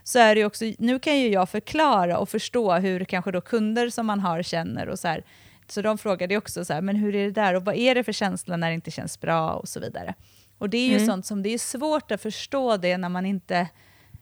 så 0.04 0.20
är 0.20 0.36
det 0.36 0.40
ju 0.40 0.46
också, 0.46 0.66
nu 0.80 1.00
kan 1.00 1.18
ju 1.20 1.30
jag 1.30 1.50
förklara 1.50 2.18
och 2.18 2.30
förstå 2.30 2.74
hur 2.74 3.06
kanske 3.06 3.32
då 3.32 3.42
kunder 3.42 3.90
som 3.90 4.06
man 4.06 4.20
har 4.20 4.44
känner 4.44 4.90
och 4.90 5.00
så 5.00 5.08
här, 5.08 5.24
så 5.68 5.82
de 5.82 5.98
frågade 5.98 6.34
ju 6.34 6.38
också 6.38 6.66
så 6.66 6.74
här, 6.74 6.82
men 6.82 6.96
hur 6.96 7.16
är 7.16 7.26
det 7.26 7.32
där 7.32 7.54
och 7.54 7.66
vad 7.66 7.76
är 7.76 7.96
det 7.96 8.04
för 8.04 8.12
känsla 8.12 8.58
när 8.58 8.68
det 8.68 8.74
inte 8.74 8.92
känns 8.92 9.20
bra 9.20 9.52
och 9.52 9.70
så 9.70 9.80
vidare. 9.80 10.14
Och 10.58 10.70
det 10.70 10.78
är 10.78 10.88
ju 10.88 10.96
Mm. 10.96 11.06
sånt 11.06 11.26
som 11.26 11.44
det 11.44 11.50
är 11.54 11.58
svårt 11.58 12.12
att 12.12 12.22
förstå 12.22 12.78
det 12.78 12.98
när 12.98 13.10
man 13.10 13.26
inte, 13.26 13.68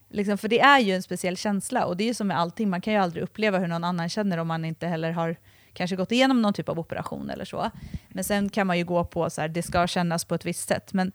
liksom, 0.10 0.38
för 0.38 0.48
det 0.48 0.60
är 0.60 0.80
ju 0.80 0.94
en 0.96 1.04
speciell 1.04 1.38
känsla 1.38 1.86
och 1.86 1.98
det 1.98 2.04
är 2.04 2.08
ju 2.08 2.14
som 2.14 2.28
med 2.28 2.40
allting, 2.40 2.70
man 2.70 2.82
kan 2.82 2.94
ju 2.94 3.00
aldrig 3.00 3.24
uppleva 3.24 3.58
hur 3.58 3.68
någon 3.68 3.84
annan 3.84 4.10
känner 4.10 4.38
om 4.38 4.48
man 4.48 4.66
inte 4.66 4.88
heller 4.88 5.12
har 5.12 5.36
kanske 5.78 5.96
gått 5.96 6.12
igenom 6.12 6.42
någon 6.42 6.54
typ 6.54 6.70
av 6.70 6.80
operation 6.80 7.30
eller 7.30 7.46
så. 7.46 7.72
Men 8.10 8.24
sen 8.24 8.50
kan 8.50 8.68
man 8.68 8.78
ju 8.78 8.86
gå 8.86 9.04
på 9.04 9.30
så 9.30 9.42
här, 9.42 9.48
det 9.48 9.64
ska 9.64 9.88
kännas 9.88 10.26
på 10.26 10.36
ett 10.36 10.46
visst 10.46 10.68
sätt. 10.68 10.94
Men 10.94 11.12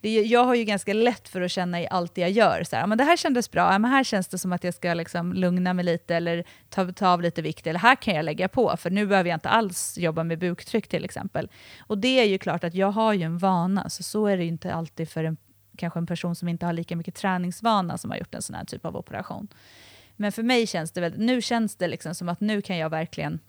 det 0.00 0.22
jag 0.22 0.44
har 0.44 0.54
ju 0.54 0.64
ganska 0.64 0.92
lätt 0.92 1.28
för 1.28 1.40
att 1.40 1.50
känna 1.50 1.80
i 1.80 1.88
allt 1.90 2.18
jag 2.18 2.30
gör. 2.30 2.64
Så 2.64 2.76
här, 2.76 2.86
men 2.86 2.98
det 2.98 3.04
här 3.04 3.16
kändes 3.16 3.50
bra, 3.50 3.72
ja, 3.72 3.78
men 3.78 3.90
här 3.90 4.04
känns 4.04 4.28
det 4.28 4.38
som 4.38 4.52
att 4.52 4.64
jag 4.64 4.74
ska 4.74 4.94
liksom 4.94 5.32
lugna 5.32 5.74
mig 5.74 5.84
lite 5.84 6.16
eller 6.16 6.44
ta, 6.68 6.92
ta 6.92 7.08
av 7.08 7.22
lite 7.22 7.42
vikt, 7.42 7.66
eller 7.66 7.80
här 7.80 7.96
kan 7.96 8.14
jag 8.14 8.24
lägga 8.24 8.48
på, 8.48 8.76
för 8.78 8.90
nu 8.90 9.06
behöver 9.06 9.30
jag 9.30 9.36
inte 9.36 9.48
alls 9.48 9.98
jobba 9.98 10.24
med 10.24 10.38
buktryck 10.38 10.88
till 10.88 11.04
exempel. 11.04 11.50
Och 11.78 11.98
det 11.98 12.20
är 12.20 12.24
ju 12.24 12.38
klart 12.38 12.64
att 12.64 12.74
jag 12.74 12.90
har 12.90 13.12
ju 13.12 13.22
en 13.22 13.38
vana, 13.38 13.90
så 13.90 14.02
så 14.02 14.26
är 14.26 14.36
det 14.36 14.42
ju 14.42 14.48
inte 14.48 14.74
alltid 14.74 15.08
för 15.08 15.24
en, 15.24 15.36
kanske 15.76 15.98
en 15.98 16.06
person 16.06 16.34
som 16.34 16.48
inte 16.48 16.66
har 16.66 16.72
lika 16.72 16.96
mycket 16.96 17.14
träningsvana 17.14 17.98
som 17.98 18.10
har 18.10 18.18
gjort 18.18 18.34
en 18.34 18.42
sån 18.42 18.56
här 18.56 18.64
typ 18.64 18.84
av 18.84 18.96
operation. 18.96 19.48
Men 20.16 20.32
för 20.32 20.42
mig 20.42 20.66
känns 20.66 20.92
det 20.92 21.00
väl, 21.00 21.14
nu 21.18 21.42
känns 21.42 21.76
det 21.76 21.88
liksom 21.88 22.14
som 22.14 22.28
att 22.28 22.40
nu 22.40 22.62
kan 22.62 22.76
jag 22.76 22.90
verkligen 22.90 23.40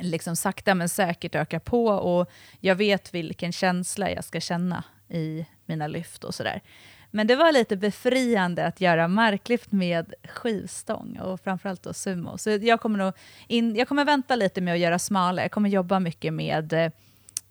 liksom 0.00 0.36
sakta 0.36 0.74
men 0.74 0.88
säkert 0.88 1.34
öka 1.34 1.60
på 1.60 1.86
och 1.86 2.30
jag 2.60 2.74
vet 2.74 3.14
vilken 3.14 3.52
känsla 3.52 4.10
jag 4.10 4.24
ska 4.24 4.40
känna 4.40 4.84
i 5.08 5.46
mina 5.66 5.86
lyft 5.86 6.24
och 6.24 6.34
sådär. 6.34 6.62
Men 7.10 7.26
det 7.26 7.36
var 7.36 7.52
lite 7.52 7.76
befriande 7.76 8.66
att 8.66 8.80
göra 8.80 9.08
marklyft 9.08 9.72
med 9.72 10.14
skivstång 10.24 11.18
och 11.18 11.40
framförallt 11.40 11.82
då 11.82 11.92
sumo. 11.92 12.38
Så 12.38 12.50
jag 12.50 12.80
kommer, 12.80 12.98
nog 12.98 13.12
in, 13.46 13.76
jag 13.76 13.88
kommer 13.88 14.04
vänta 14.04 14.36
lite 14.36 14.60
med 14.60 14.74
att 14.74 14.80
göra 14.80 14.98
smala. 14.98 15.42
Jag 15.42 15.50
kommer 15.50 15.68
jobba 15.68 16.00
mycket 16.00 16.32
med 16.32 16.72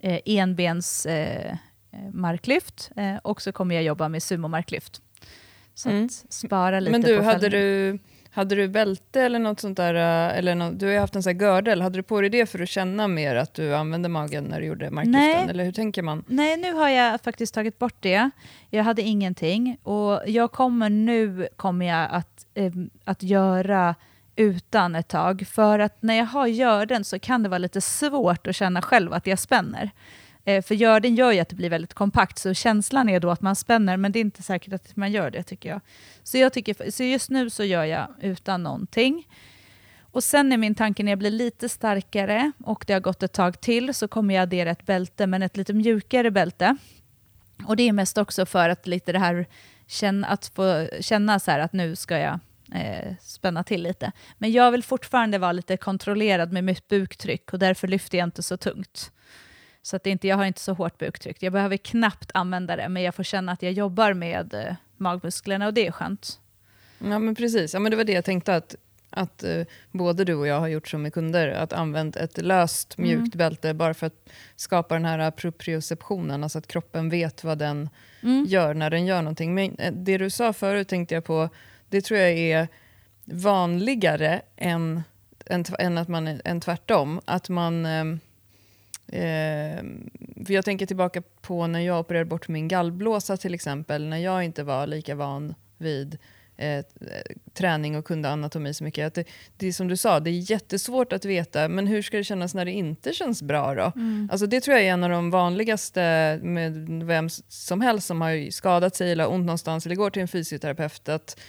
eh, 0.00 0.20
enbens 0.24 1.06
eh, 1.06 1.56
marklyft 2.12 2.90
eh, 2.96 3.16
och 3.16 3.42
så 3.42 3.52
kommer 3.52 3.74
jag 3.74 3.84
jobba 3.84 4.08
med 4.08 4.22
sumo-marklyft. 4.22 5.00
Så 5.74 5.88
mm. 5.88 6.08
spara 6.28 6.80
lite 6.80 6.92
Men 6.92 7.00
du, 7.00 7.18
på 7.18 7.24
hade 7.24 7.48
du 7.48 7.98
hade 8.30 8.54
du 8.54 8.68
bälte 8.68 9.22
eller 9.22 9.38
något 9.38 9.60
sånt 9.60 9.76
där, 9.76 9.94
eh, 9.94 10.38
eller 10.38 10.54
något, 10.54 10.78
du 10.78 10.86
har 10.86 10.92
ju 10.92 10.98
haft 10.98 11.16
en 11.16 11.22
sån 11.22 11.32
här 11.34 11.40
gördel, 11.40 11.82
hade 11.82 11.98
du 11.98 12.02
på 12.02 12.20
dig 12.20 12.30
det 12.30 12.46
för 12.46 12.62
att 12.62 12.68
känna 12.68 13.08
mer 13.08 13.36
att 13.36 13.54
du 13.54 13.74
använde 13.74 14.08
magen 14.08 14.44
när 14.44 14.60
du 14.60 14.66
gjorde 14.66 14.90
marklyften, 14.90 15.48
eller 15.50 15.64
hur 15.64 15.72
tänker 15.72 16.02
man? 16.02 16.24
Nej, 16.26 16.56
nu 16.56 16.72
har 16.72 16.88
jag 16.88 17.20
faktiskt 17.20 17.54
tagit 17.54 17.78
bort 17.78 17.96
det. 18.00 18.30
Jag 18.70 18.84
hade 18.84 19.02
ingenting 19.02 19.78
och 19.82 20.20
jag 20.26 20.52
kommer 20.52 20.90
nu 20.90 21.48
kommer 21.56 21.86
jag 21.86 22.08
att, 22.10 22.46
eh, 22.54 22.72
att 23.04 23.22
göra 23.22 23.94
utan 24.36 24.94
ett 24.94 25.08
tag, 25.08 25.46
för 25.50 25.78
att 25.78 26.02
när 26.02 26.14
jag 26.14 26.24
har 26.24 26.46
görden 26.46 27.04
så 27.04 27.18
kan 27.18 27.42
det 27.42 27.48
vara 27.48 27.58
lite 27.58 27.80
svårt 27.80 28.46
att 28.46 28.56
känna 28.56 28.82
själv 28.82 29.12
att 29.12 29.26
jag 29.26 29.38
spänner. 29.38 29.90
Eh, 30.44 30.62
för 30.62 30.74
görden 30.74 31.14
gör 31.14 31.32
ju 31.32 31.40
att 31.40 31.48
det 31.48 31.56
blir 31.56 31.70
väldigt 31.70 31.94
kompakt, 31.94 32.38
så 32.38 32.54
känslan 32.54 33.08
är 33.08 33.20
då 33.20 33.30
att 33.30 33.42
man 33.42 33.56
spänner, 33.56 33.96
men 33.96 34.12
det 34.12 34.18
är 34.18 34.20
inte 34.20 34.42
säkert 34.42 34.72
att 34.72 34.96
man 34.96 35.12
gör 35.12 35.30
det 35.30 35.42
tycker 35.42 35.68
jag. 35.68 35.80
Så, 36.22 36.38
jag 36.38 36.52
tycker, 36.52 36.90
så 36.90 37.04
just 37.04 37.30
nu 37.30 37.50
så 37.50 37.64
gör 37.64 37.84
jag 37.84 38.08
utan 38.20 38.62
någonting. 38.62 39.26
Och 40.12 40.24
sen 40.24 40.52
är 40.52 40.56
min 40.56 40.74
tanke 40.74 41.02
när 41.02 41.12
jag 41.12 41.18
blir 41.18 41.30
lite 41.30 41.68
starkare 41.68 42.52
och 42.64 42.84
det 42.86 42.92
har 42.92 43.00
gått 43.00 43.22
ett 43.22 43.32
tag 43.32 43.60
till 43.60 43.94
så 43.94 44.08
kommer 44.08 44.34
jag 44.34 44.42
addera 44.42 44.70
ett 44.70 44.86
bälte, 44.86 45.26
men 45.26 45.42
ett 45.42 45.56
lite 45.56 45.72
mjukare 45.72 46.30
bälte. 46.30 46.76
Och 47.66 47.76
det 47.76 47.88
är 47.88 47.92
mest 47.92 48.18
också 48.18 48.46
för 48.46 48.68
att 48.68 48.86
lite 48.86 49.12
det 49.12 49.18
här 49.18 49.46
att 50.26 50.46
få 50.54 50.88
känna 51.00 51.38
så 51.38 51.50
att 51.50 51.72
nu 51.72 51.96
ska 51.96 52.18
jag 52.18 52.38
eh, 52.74 53.14
spänna 53.20 53.64
till 53.64 53.82
lite. 53.82 54.12
Men 54.38 54.52
jag 54.52 54.70
vill 54.70 54.82
fortfarande 54.82 55.38
vara 55.38 55.52
lite 55.52 55.76
kontrollerad 55.76 56.52
med 56.52 56.64
mitt 56.64 56.88
buktryck 56.88 57.52
och 57.52 57.58
därför 57.58 57.88
lyfter 57.88 58.18
jag 58.18 58.26
inte 58.26 58.42
så 58.42 58.56
tungt. 58.56 59.12
Så 59.88 59.96
att 59.96 60.02
det 60.02 60.10
inte, 60.10 60.28
jag 60.28 60.36
har 60.36 60.44
inte 60.44 60.60
så 60.60 60.72
hårt 60.72 60.98
buktryck. 60.98 61.42
Jag 61.42 61.52
behöver 61.52 61.76
knappt 61.76 62.30
använda 62.34 62.76
det, 62.76 62.88
men 62.88 63.02
jag 63.02 63.14
får 63.14 63.22
känna 63.22 63.52
att 63.52 63.62
jag 63.62 63.72
jobbar 63.72 64.12
med 64.12 64.54
eh, 64.54 64.74
magmusklerna 64.96 65.66
och 65.66 65.74
det 65.74 65.86
är 65.86 65.92
skönt. 65.92 66.40
Ja 66.98 67.18
men 67.18 67.34
precis, 67.34 67.74
ja, 67.74 67.80
men 67.80 67.90
det 67.90 67.96
var 67.96 68.04
det 68.04 68.12
jag 68.12 68.24
tänkte 68.24 68.56
att, 68.56 68.74
att 69.10 69.44
eh, 69.44 69.66
både 69.90 70.24
du 70.24 70.34
och 70.34 70.46
jag 70.46 70.60
har 70.60 70.68
gjort 70.68 70.88
som 70.88 71.02
med 71.02 71.14
kunder, 71.14 71.48
att 71.48 71.72
använda 71.72 72.20
ett 72.20 72.38
löst 72.38 72.98
mm. 72.98 73.08
mjukt 73.08 73.34
mm. 73.34 73.38
bälte 73.38 73.74
bara 73.74 73.94
för 73.94 74.06
att 74.06 74.28
skapa 74.56 74.94
den 74.94 75.04
här 75.04 75.30
proprioceptionen, 75.30 76.42
alltså 76.42 76.58
att 76.58 76.66
kroppen 76.66 77.08
vet 77.08 77.44
vad 77.44 77.58
den 77.58 77.88
mm. 78.22 78.44
gör 78.44 78.74
när 78.74 78.90
den 78.90 79.06
gör 79.06 79.22
någonting. 79.22 79.54
Men 79.54 79.76
eh, 79.78 79.92
det 79.92 80.18
du 80.18 80.30
sa 80.30 80.52
förut 80.52 80.88
tänkte 80.88 81.14
jag 81.14 81.24
på, 81.24 81.48
det 81.88 82.00
tror 82.00 82.20
jag 82.20 82.30
är 82.30 82.68
vanligare 83.24 84.42
än, 84.56 85.02
än, 85.46 85.64
än 85.78 85.98
att 85.98 86.08
man 86.08 86.40
än 86.44 86.60
tvärtom. 86.60 87.20
Att 87.24 87.48
man 87.48 87.86
eh, 89.08 89.82
för 90.46 90.52
jag 90.52 90.64
tänker 90.64 90.86
tillbaka 90.86 91.22
på 91.40 91.66
när 91.66 91.80
jag 91.80 92.00
opererade 92.00 92.28
bort 92.28 92.48
min 92.48 92.68
gallblåsa 92.68 93.36
till 93.36 93.54
exempel, 93.54 94.06
när 94.06 94.18
jag 94.18 94.44
inte 94.44 94.62
var 94.62 94.86
lika 94.86 95.14
van 95.14 95.54
vid 95.78 96.18
eh, 96.56 96.84
träning 97.54 97.96
och 97.96 98.04
kunde 98.04 98.28
anatomi 98.28 98.74
så 98.74 98.84
mycket. 98.84 99.06
Att 99.06 99.14
det, 99.14 99.24
det 99.56 99.66
är 99.66 99.72
som 99.72 99.88
du 99.88 99.96
sa, 99.96 100.20
det 100.20 100.30
är 100.30 100.50
jättesvårt 100.50 101.12
att 101.12 101.24
veta, 101.24 101.68
men 101.68 101.86
hur 101.86 102.02
ska 102.02 102.16
det 102.16 102.24
kännas 102.24 102.54
när 102.54 102.64
det 102.64 102.72
inte 102.72 103.12
känns 103.12 103.42
bra 103.42 103.74
då? 103.74 103.92
Mm. 103.96 104.28
Alltså 104.32 104.46
det 104.46 104.60
tror 104.60 104.76
jag 104.76 104.86
är 104.86 104.92
en 104.92 105.04
av 105.04 105.10
de 105.10 105.30
vanligaste 105.30 106.00
med 106.42 106.72
vem 107.04 107.28
som 107.48 107.80
helst 107.80 108.06
som 108.06 108.20
har 108.20 108.50
skadat 108.50 108.96
sig 108.96 109.12
eller 109.12 109.30
ont 109.30 109.46
någonstans 109.46 109.86
eller 109.86 109.96
går 109.96 110.10
till 110.10 110.22
en 110.22 110.28
fysioterapeut. 110.28 111.08
Att 111.08 111.40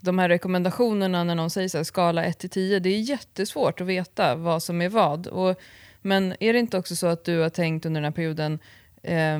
de 0.00 0.18
här 0.18 0.28
rekommendationerna 0.28 1.24
när 1.24 1.34
någon 1.34 1.50
säger 1.50 1.68
så 1.68 1.76
här, 1.76 1.84
skala 1.84 2.24
1 2.24 2.50
10, 2.50 2.78
det 2.78 2.90
är 2.90 3.00
jättesvårt 3.00 3.80
att 3.80 3.86
veta 3.86 4.34
vad 4.34 4.62
som 4.62 4.82
är 4.82 4.88
vad. 4.88 5.26
Och 5.26 5.60
men 6.08 6.34
är 6.40 6.52
det 6.52 6.58
inte 6.58 6.78
också 6.78 6.96
så 6.96 7.06
att 7.06 7.24
du 7.24 7.38
har 7.38 7.48
tänkt 7.48 7.86
under 7.86 8.00
den 8.00 8.12
här 8.12 8.16
perioden, 8.16 8.58
eh, 9.02 9.38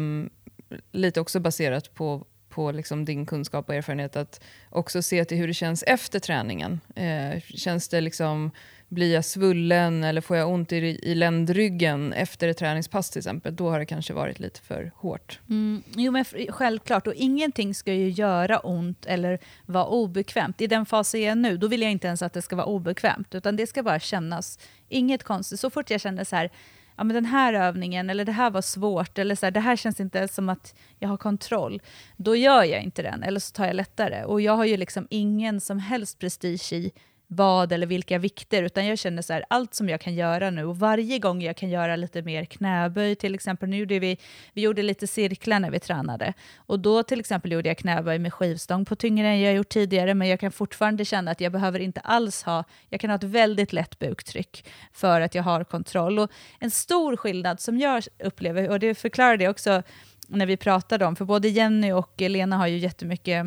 lite 0.92 1.20
också 1.20 1.40
baserat 1.40 1.94
på, 1.94 2.26
på 2.48 2.72
liksom 2.72 3.04
din 3.04 3.26
kunskap 3.26 3.68
och 3.68 3.74
erfarenhet, 3.74 4.16
att 4.16 4.40
också 4.70 5.02
se 5.02 5.24
till 5.24 5.38
hur 5.38 5.46
det 5.46 5.54
känns 5.54 5.82
efter 5.82 6.18
träningen? 6.18 6.80
Eh, 6.94 7.40
känns 7.40 7.88
det 7.88 8.00
liksom, 8.00 8.50
blir 8.88 9.14
jag 9.14 9.24
svullen 9.24 10.04
eller 10.04 10.20
får 10.20 10.36
jag 10.36 10.50
ont 10.50 10.72
i, 10.72 10.76
i 11.02 11.14
ländryggen 11.14 12.12
efter 12.12 12.48
ett 12.48 12.56
träningspass 12.56 13.10
till 13.10 13.18
exempel? 13.18 13.56
Då 13.56 13.70
har 13.70 13.78
det 13.78 13.86
kanske 13.86 14.12
varit 14.12 14.38
lite 14.38 14.60
för 14.60 14.92
hårt. 14.96 15.40
Mm, 15.48 15.82
jo 15.96 16.12
men 16.12 16.24
självklart, 16.48 17.06
och 17.06 17.14
ingenting 17.14 17.74
ska 17.74 17.92
ju 17.92 18.10
göra 18.10 18.58
ont 18.58 19.06
eller 19.06 19.38
vara 19.66 19.86
obekvämt. 19.86 20.60
I 20.60 20.66
den 20.66 20.86
fasen 20.86 21.20
jag 21.20 21.30
är 21.30 21.36
nu, 21.36 21.56
då 21.56 21.66
vill 21.66 21.82
jag 21.82 21.90
inte 21.90 22.06
ens 22.06 22.22
att 22.22 22.32
det 22.32 22.42
ska 22.42 22.56
vara 22.56 22.66
obekvämt, 22.66 23.34
utan 23.34 23.56
det 23.56 23.66
ska 23.66 23.82
bara 23.82 24.00
kännas 24.00 24.58
Inget 24.88 25.22
konstigt. 25.22 25.60
Så 25.60 25.70
fort 25.70 25.90
jag 25.90 26.00
känner 26.00 26.24
så 26.24 26.36
här, 26.36 26.50
ja, 26.96 27.04
men 27.04 27.14
den 27.14 27.24
här 27.24 27.54
övningen, 27.54 28.10
eller 28.10 28.24
det 28.24 28.32
här 28.32 28.50
var 28.50 28.62
svårt, 28.62 29.18
eller 29.18 29.34
så 29.34 29.46
här, 29.46 29.50
det 29.50 29.60
här 29.60 29.76
känns 29.76 30.00
inte 30.00 30.28
som 30.28 30.48
att 30.48 30.74
jag 30.98 31.08
har 31.08 31.16
kontroll, 31.16 31.82
då 32.16 32.36
gör 32.36 32.64
jag 32.64 32.82
inte 32.82 33.02
den, 33.02 33.22
eller 33.22 33.40
så 33.40 33.52
tar 33.52 33.66
jag 33.66 33.76
lättare. 33.76 34.24
Och 34.24 34.40
jag 34.40 34.56
har 34.56 34.64
ju 34.64 34.76
liksom 34.76 35.06
ingen 35.10 35.60
som 35.60 35.78
helst 35.78 36.18
prestige 36.18 36.72
i 36.72 36.92
vad 37.30 37.72
eller 37.72 37.86
vilka 37.86 38.18
vikter, 38.18 38.62
utan 38.62 38.86
jag 38.86 38.98
känner 38.98 39.22
så 39.22 39.32
här, 39.32 39.44
allt 39.50 39.74
som 39.74 39.88
jag 39.88 40.00
kan 40.00 40.14
göra 40.14 40.50
nu, 40.50 40.64
och 40.64 40.78
varje 40.78 41.18
gång 41.18 41.42
jag 41.42 41.56
kan 41.56 41.70
göra 41.70 41.96
lite 41.96 42.22
mer 42.22 42.44
knäböj, 42.44 43.14
till 43.14 43.34
exempel, 43.34 43.68
nu 43.68 43.76
gjorde 43.76 43.98
vi, 43.98 44.18
vi 44.52 44.62
gjorde 44.62 44.82
lite 44.82 45.06
cirklar 45.06 45.60
när 45.60 45.70
vi 45.70 45.80
tränade, 45.80 46.32
och 46.56 46.80
då 46.80 47.02
till 47.02 47.20
exempel 47.20 47.52
gjorde 47.52 47.68
jag 47.68 47.78
knäböj 47.78 48.18
med 48.18 48.34
skivstång 48.34 48.84
på 48.84 48.96
tyngre 48.96 49.28
än 49.28 49.40
jag 49.40 49.54
gjort 49.54 49.68
tidigare, 49.68 50.14
men 50.14 50.28
jag 50.28 50.40
kan 50.40 50.52
fortfarande 50.52 51.04
känna 51.04 51.30
att 51.30 51.40
jag 51.40 51.52
behöver 51.52 51.80
inte 51.80 52.00
alls 52.00 52.42
ha, 52.42 52.64
jag 52.88 53.00
kan 53.00 53.10
ha 53.10 53.16
ett 53.16 53.24
väldigt 53.24 53.72
lätt 53.72 53.98
buktryck 53.98 54.68
för 54.92 55.20
att 55.20 55.34
jag 55.34 55.42
har 55.42 55.64
kontroll. 55.64 56.18
Och 56.18 56.30
en 56.58 56.70
stor 56.70 57.16
skillnad 57.16 57.60
som 57.60 57.78
jag 57.78 58.04
upplever, 58.24 58.70
och 58.70 58.80
det 58.80 58.94
förklarade 58.94 59.44
jag 59.44 59.50
också 59.50 59.82
när 60.28 60.46
vi 60.46 60.56
pratade 60.56 61.04
om, 61.04 61.16
för 61.16 61.24
både 61.24 61.48
Jenny 61.48 61.92
och 61.92 62.12
Lena 62.20 62.56
har 62.56 62.66
ju 62.66 62.78
jättemycket 62.78 63.46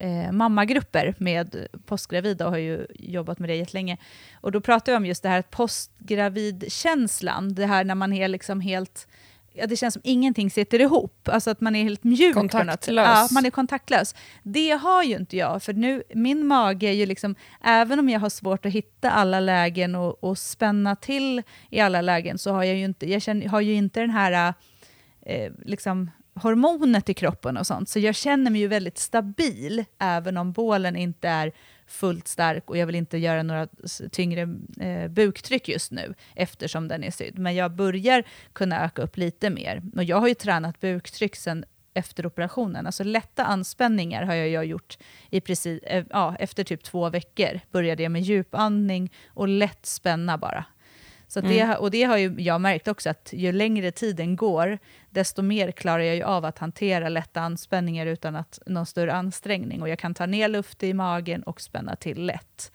eh, 0.00 0.32
mammagrupper 0.32 1.14
med 1.18 1.66
postgravida 1.86 2.46
och 2.46 2.50
har 2.50 2.58
ju 2.58 2.86
jobbat 2.94 3.38
med 3.38 3.48
det 3.48 3.56
jättelänge. 3.56 3.96
Och 4.40 4.52
då 4.52 4.60
pratar 4.60 4.92
vi 4.92 4.96
om 4.96 5.06
just 5.06 5.22
det 5.22 5.28
här 5.28 5.42
postgravidkänslan, 5.42 7.54
det 7.54 7.66
här 7.66 7.84
när 7.84 7.94
man 7.94 8.12
är 8.12 8.28
liksom 8.28 8.60
helt 8.60 9.06
Ja, 9.52 9.66
det 9.66 9.76
känns 9.76 9.94
som 9.94 10.02
ingenting 10.04 10.50
sitter 10.50 10.80
ihop, 10.80 11.28
alltså 11.28 11.50
att 11.50 11.60
man 11.60 11.76
är 11.76 11.82
helt 11.82 12.04
mjuk. 12.04 12.34
Kontaktlös. 12.34 13.06
Ja, 13.06 13.28
man 13.30 13.46
är 13.46 13.50
kontaktlös. 13.50 14.14
Det 14.42 14.70
har 14.70 15.02
ju 15.02 15.16
inte 15.16 15.36
jag, 15.36 15.62
för 15.62 15.72
nu, 15.72 16.02
min 16.14 16.46
mage 16.46 16.86
är 16.86 16.92
ju 16.92 17.06
liksom, 17.06 17.34
även 17.64 17.98
om 17.98 18.08
jag 18.08 18.20
har 18.20 18.28
svårt 18.28 18.66
att 18.66 18.72
hitta 18.72 19.10
alla 19.10 19.40
lägen 19.40 19.94
och, 19.94 20.24
och 20.24 20.38
spänna 20.38 20.96
till 20.96 21.42
i 21.70 21.80
alla 21.80 22.00
lägen, 22.00 22.38
så 22.38 22.52
har 22.52 22.64
jag 22.64 22.76
ju 22.76 22.84
inte, 22.84 23.10
jag 23.10 23.22
känner, 23.22 23.48
har 23.48 23.60
ju 23.60 23.74
inte 23.74 24.00
den 24.00 24.10
här 24.10 24.54
eh, 25.22 25.52
liksom, 25.64 26.10
hormonet 26.42 27.08
i 27.08 27.14
kroppen 27.14 27.56
och 27.56 27.66
sånt. 27.66 27.88
Så 27.88 27.98
jag 27.98 28.14
känner 28.14 28.50
mig 28.50 28.60
ju 28.60 28.68
väldigt 28.68 28.98
stabil, 28.98 29.84
även 29.98 30.36
om 30.36 30.52
bålen 30.52 30.96
inte 30.96 31.28
är 31.28 31.52
fullt 31.86 32.28
stark 32.28 32.70
och 32.70 32.76
jag 32.76 32.86
vill 32.86 32.94
inte 32.94 33.18
göra 33.18 33.42
några 33.42 33.68
tyngre 34.10 34.48
eh, 34.80 35.08
buktryck 35.08 35.68
just 35.68 35.90
nu, 35.90 36.14
eftersom 36.36 36.88
den 36.88 37.04
är 37.04 37.10
sydd. 37.10 37.38
Men 37.38 37.54
jag 37.54 37.74
börjar 37.74 38.24
kunna 38.52 38.84
öka 38.84 39.02
upp 39.02 39.16
lite 39.16 39.50
mer. 39.50 39.82
Och 39.96 40.04
jag 40.04 40.16
har 40.16 40.28
ju 40.28 40.34
tränat 40.34 40.80
buktryck 40.80 41.36
sen 41.36 41.64
efter 41.94 42.26
operationen. 42.26 42.86
Alltså 42.86 43.04
lätta 43.04 43.44
anspänningar 43.44 44.22
har 44.22 44.34
jag 44.34 44.64
gjort 44.64 44.98
i 45.30 45.40
precis, 45.40 45.82
eh, 45.82 46.04
ja, 46.10 46.36
efter 46.38 46.64
typ 46.64 46.82
två 46.82 47.10
veckor. 47.10 47.60
Började 47.70 48.02
jag 48.02 48.12
med 48.12 48.22
djupandning 48.22 49.12
och 49.28 49.48
lätt 49.48 49.86
spänna 49.86 50.38
bara. 50.38 50.64
Så 51.30 51.40
det, 51.40 51.60
mm. 51.60 51.78
och 51.78 51.90
det 51.90 52.02
har 52.02 52.16
ju 52.16 52.34
jag 52.38 52.60
märkt 52.60 52.88
också, 52.88 53.10
att 53.10 53.28
ju 53.32 53.52
längre 53.52 53.90
tiden 53.90 54.36
går, 54.36 54.78
desto 55.10 55.42
mer 55.42 55.72
klarar 55.72 56.02
jag 56.02 56.16
ju 56.16 56.22
av 56.22 56.44
att 56.44 56.58
hantera 56.58 57.08
lätta 57.08 57.40
anspänningar 57.40 58.06
utan 58.06 58.36
att 58.36 58.58
någon 58.66 58.86
större 58.86 59.12
ansträngning. 59.12 59.82
Och 59.82 59.88
jag 59.88 59.98
kan 59.98 60.14
ta 60.14 60.26
ner 60.26 60.48
luft 60.48 60.82
i 60.82 60.94
magen 60.94 61.42
och 61.42 61.60
spänna 61.60 61.96
till 61.96 62.26
lätt. 62.26 62.72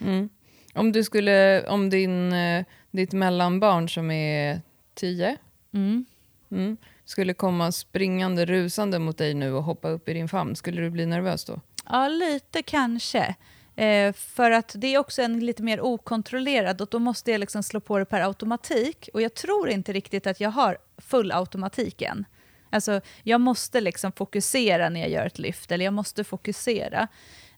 Mm. 0.00 0.28
Om 0.74 0.92
du 0.92 1.04
skulle, 1.04 1.66
om 1.68 1.90
din, 1.90 2.32
eh, 2.32 2.64
ditt 2.90 3.12
mellanbarn 3.12 3.88
som 3.88 4.10
är 4.10 4.60
tio, 4.94 5.36
mm. 5.74 6.04
Mm, 6.50 6.76
skulle 7.04 7.34
komma 7.34 7.72
springande 7.72 8.46
rusande 8.46 8.98
mot 8.98 9.18
dig 9.18 9.34
nu 9.34 9.52
och 9.52 9.62
hoppa 9.62 9.88
upp 9.88 10.08
i 10.08 10.12
din 10.12 10.28
famn, 10.28 10.56
skulle 10.56 10.82
du 10.82 10.90
bli 10.90 11.06
nervös 11.06 11.44
då? 11.44 11.60
Ja, 11.90 12.08
lite 12.08 12.62
kanske. 12.62 13.34
Eh, 13.76 14.12
för 14.12 14.50
att 14.50 14.74
det 14.76 14.94
är 14.94 14.98
också 14.98 15.22
en 15.22 15.46
lite 15.46 15.62
mer 15.62 15.80
okontrollerad 15.80 16.80
och 16.80 16.88
då 16.90 16.98
måste 16.98 17.30
jag 17.30 17.38
liksom 17.38 17.62
slå 17.62 17.80
på 17.80 17.98
det 17.98 18.04
per 18.04 18.20
automatik. 18.20 19.08
Och 19.12 19.22
jag 19.22 19.34
tror 19.34 19.68
inte 19.68 19.92
riktigt 19.92 20.26
att 20.26 20.40
jag 20.40 20.50
har 20.50 20.78
full 20.98 21.32
automatik 21.32 22.02
än. 22.02 22.24
Alltså, 22.70 23.00
jag 23.22 23.40
måste 23.40 23.80
liksom 23.80 24.12
fokusera 24.12 24.88
när 24.88 25.00
jag 25.00 25.10
gör 25.10 25.26
ett 25.26 25.38
lyft, 25.38 25.72
eller 25.72 25.84
jag 25.84 25.94
måste 25.94 26.24
fokusera. 26.24 27.08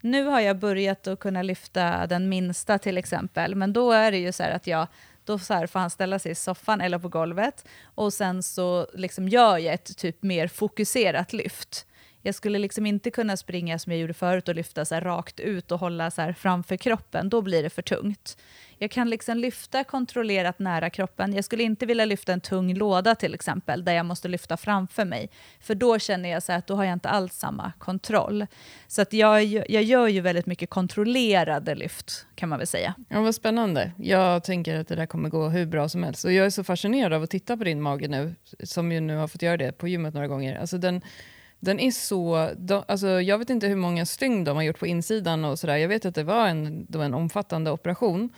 Nu 0.00 0.24
har 0.24 0.40
jag 0.40 0.58
börjat 0.58 1.06
att 1.06 1.20
kunna 1.20 1.42
lyfta 1.42 2.06
den 2.06 2.28
minsta 2.28 2.78
till 2.78 2.98
exempel, 2.98 3.54
men 3.54 3.72
då 3.72 3.92
är 3.92 4.10
det 4.10 4.18
ju 4.18 4.32
så 4.32 4.42
här 4.42 4.50
att 4.50 4.66
jag 4.66 4.86
då 5.24 5.38
så 5.38 5.54
här 5.54 5.66
får 5.66 5.80
han 5.80 5.90
ställa 5.90 6.18
sig 6.18 6.32
i 6.32 6.34
soffan 6.34 6.80
eller 6.80 6.98
på 6.98 7.08
golvet 7.08 7.68
och 7.84 8.12
sen 8.12 8.42
så 8.42 8.86
liksom 8.94 9.28
gör 9.28 9.58
jag 9.58 9.74
ett 9.74 9.96
typ 9.96 10.22
mer 10.22 10.48
fokuserat 10.48 11.32
lyft. 11.32 11.86
Jag 12.28 12.34
skulle 12.34 12.58
liksom 12.58 12.86
inte 12.86 13.10
kunna 13.10 13.36
springa 13.36 13.78
som 13.78 13.92
jag 13.92 14.00
gjorde 14.00 14.14
förut 14.14 14.48
och 14.48 14.54
lyfta 14.54 14.84
så 14.84 15.00
rakt 15.00 15.40
ut 15.40 15.72
och 15.72 15.80
hålla 15.80 16.10
så 16.10 16.34
framför 16.38 16.76
kroppen, 16.76 17.28
då 17.28 17.42
blir 17.42 17.62
det 17.62 17.70
för 17.70 17.82
tungt. 17.82 18.36
Jag 18.78 18.90
kan 18.90 19.10
liksom 19.10 19.38
lyfta 19.38 19.84
kontrollerat 19.84 20.58
nära 20.58 20.90
kroppen. 20.90 21.32
Jag 21.34 21.44
skulle 21.44 21.62
inte 21.62 21.86
vilja 21.86 22.04
lyfta 22.04 22.32
en 22.32 22.40
tung 22.40 22.74
låda 22.74 23.14
till 23.14 23.34
exempel, 23.34 23.84
där 23.84 23.92
jag 23.92 24.06
måste 24.06 24.28
lyfta 24.28 24.56
framför 24.56 25.04
mig. 25.04 25.30
För 25.60 25.74
då 25.74 25.98
känner 25.98 26.28
jag 26.28 26.42
så 26.42 26.52
att 26.52 26.66
då 26.66 26.74
har 26.74 26.84
jag 26.84 26.92
inte 26.92 27.08
alls 27.08 27.34
samma 27.34 27.72
kontroll. 27.78 28.46
Så 28.88 29.02
att 29.02 29.12
jag, 29.12 29.44
jag 29.44 29.82
gör 29.82 30.08
ju 30.08 30.20
väldigt 30.20 30.46
mycket 30.46 30.70
kontrollerade 30.70 31.74
lyft, 31.74 32.26
kan 32.34 32.48
man 32.48 32.58
väl 32.58 32.66
säga. 32.66 32.94
Ja, 33.08 33.20
vad 33.20 33.34
spännande. 33.34 33.92
Jag 33.96 34.44
tänker 34.44 34.80
att 34.80 34.88
det 34.88 34.96
där 34.96 35.06
kommer 35.06 35.28
gå 35.28 35.48
hur 35.48 35.66
bra 35.66 35.88
som 35.88 36.02
helst. 36.02 36.24
Och 36.24 36.32
jag 36.32 36.46
är 36.46 36.50
så 36.50 36.64
fascinerad 36.64 37.12
av 37.12 37.22
att 37.22 37.30
titta 37.30 37.56
på 37.56 37.64
din 37.64 37.82
mage 37.82 38.08
nu, 38.08 38.34
som 38.62 38.92
ju 38.92 39.00
nu 39.00 39.16
har 39.16 39.28
fått 39.28 39.42
göra 39.42 39.56
det 39.56 39.72
på 39.72 39.88
gymmet 39.88 40.14
några 40.14 40.28
gånger. 40.28 40.60
Alltså 40.60 40.78
den, 40.78 41.02
den 41.60 41.80
är 41.80 41.90
så... 41.90 42.50
De, 42.56 42.84
alltså 42.88 43.20
jag 43.20 43.38
vet 43.38 43.50
inte 43.50 43.66
hur 43.66 43.76
många 43.76 44.06
stygn 44.06 44.44
de 44.44 44.56
har 44.56 44.62
gjort 44.62 44.78
på 44.78 44.86
insidan 44.86 45.44
och 45.44 45.58
sådär. 45.58 45.76
Jag 45.76 45.88
vet 45.88 46.04
att 46.04 46.14
det 46.14 46.24
var 46.24 46.48
en, 46.48 46.86
det 46.88 46.98
var 46.98 47.04
en 47.04 47.14
omfattande 47.14 47.70
operation. 47.70 48.30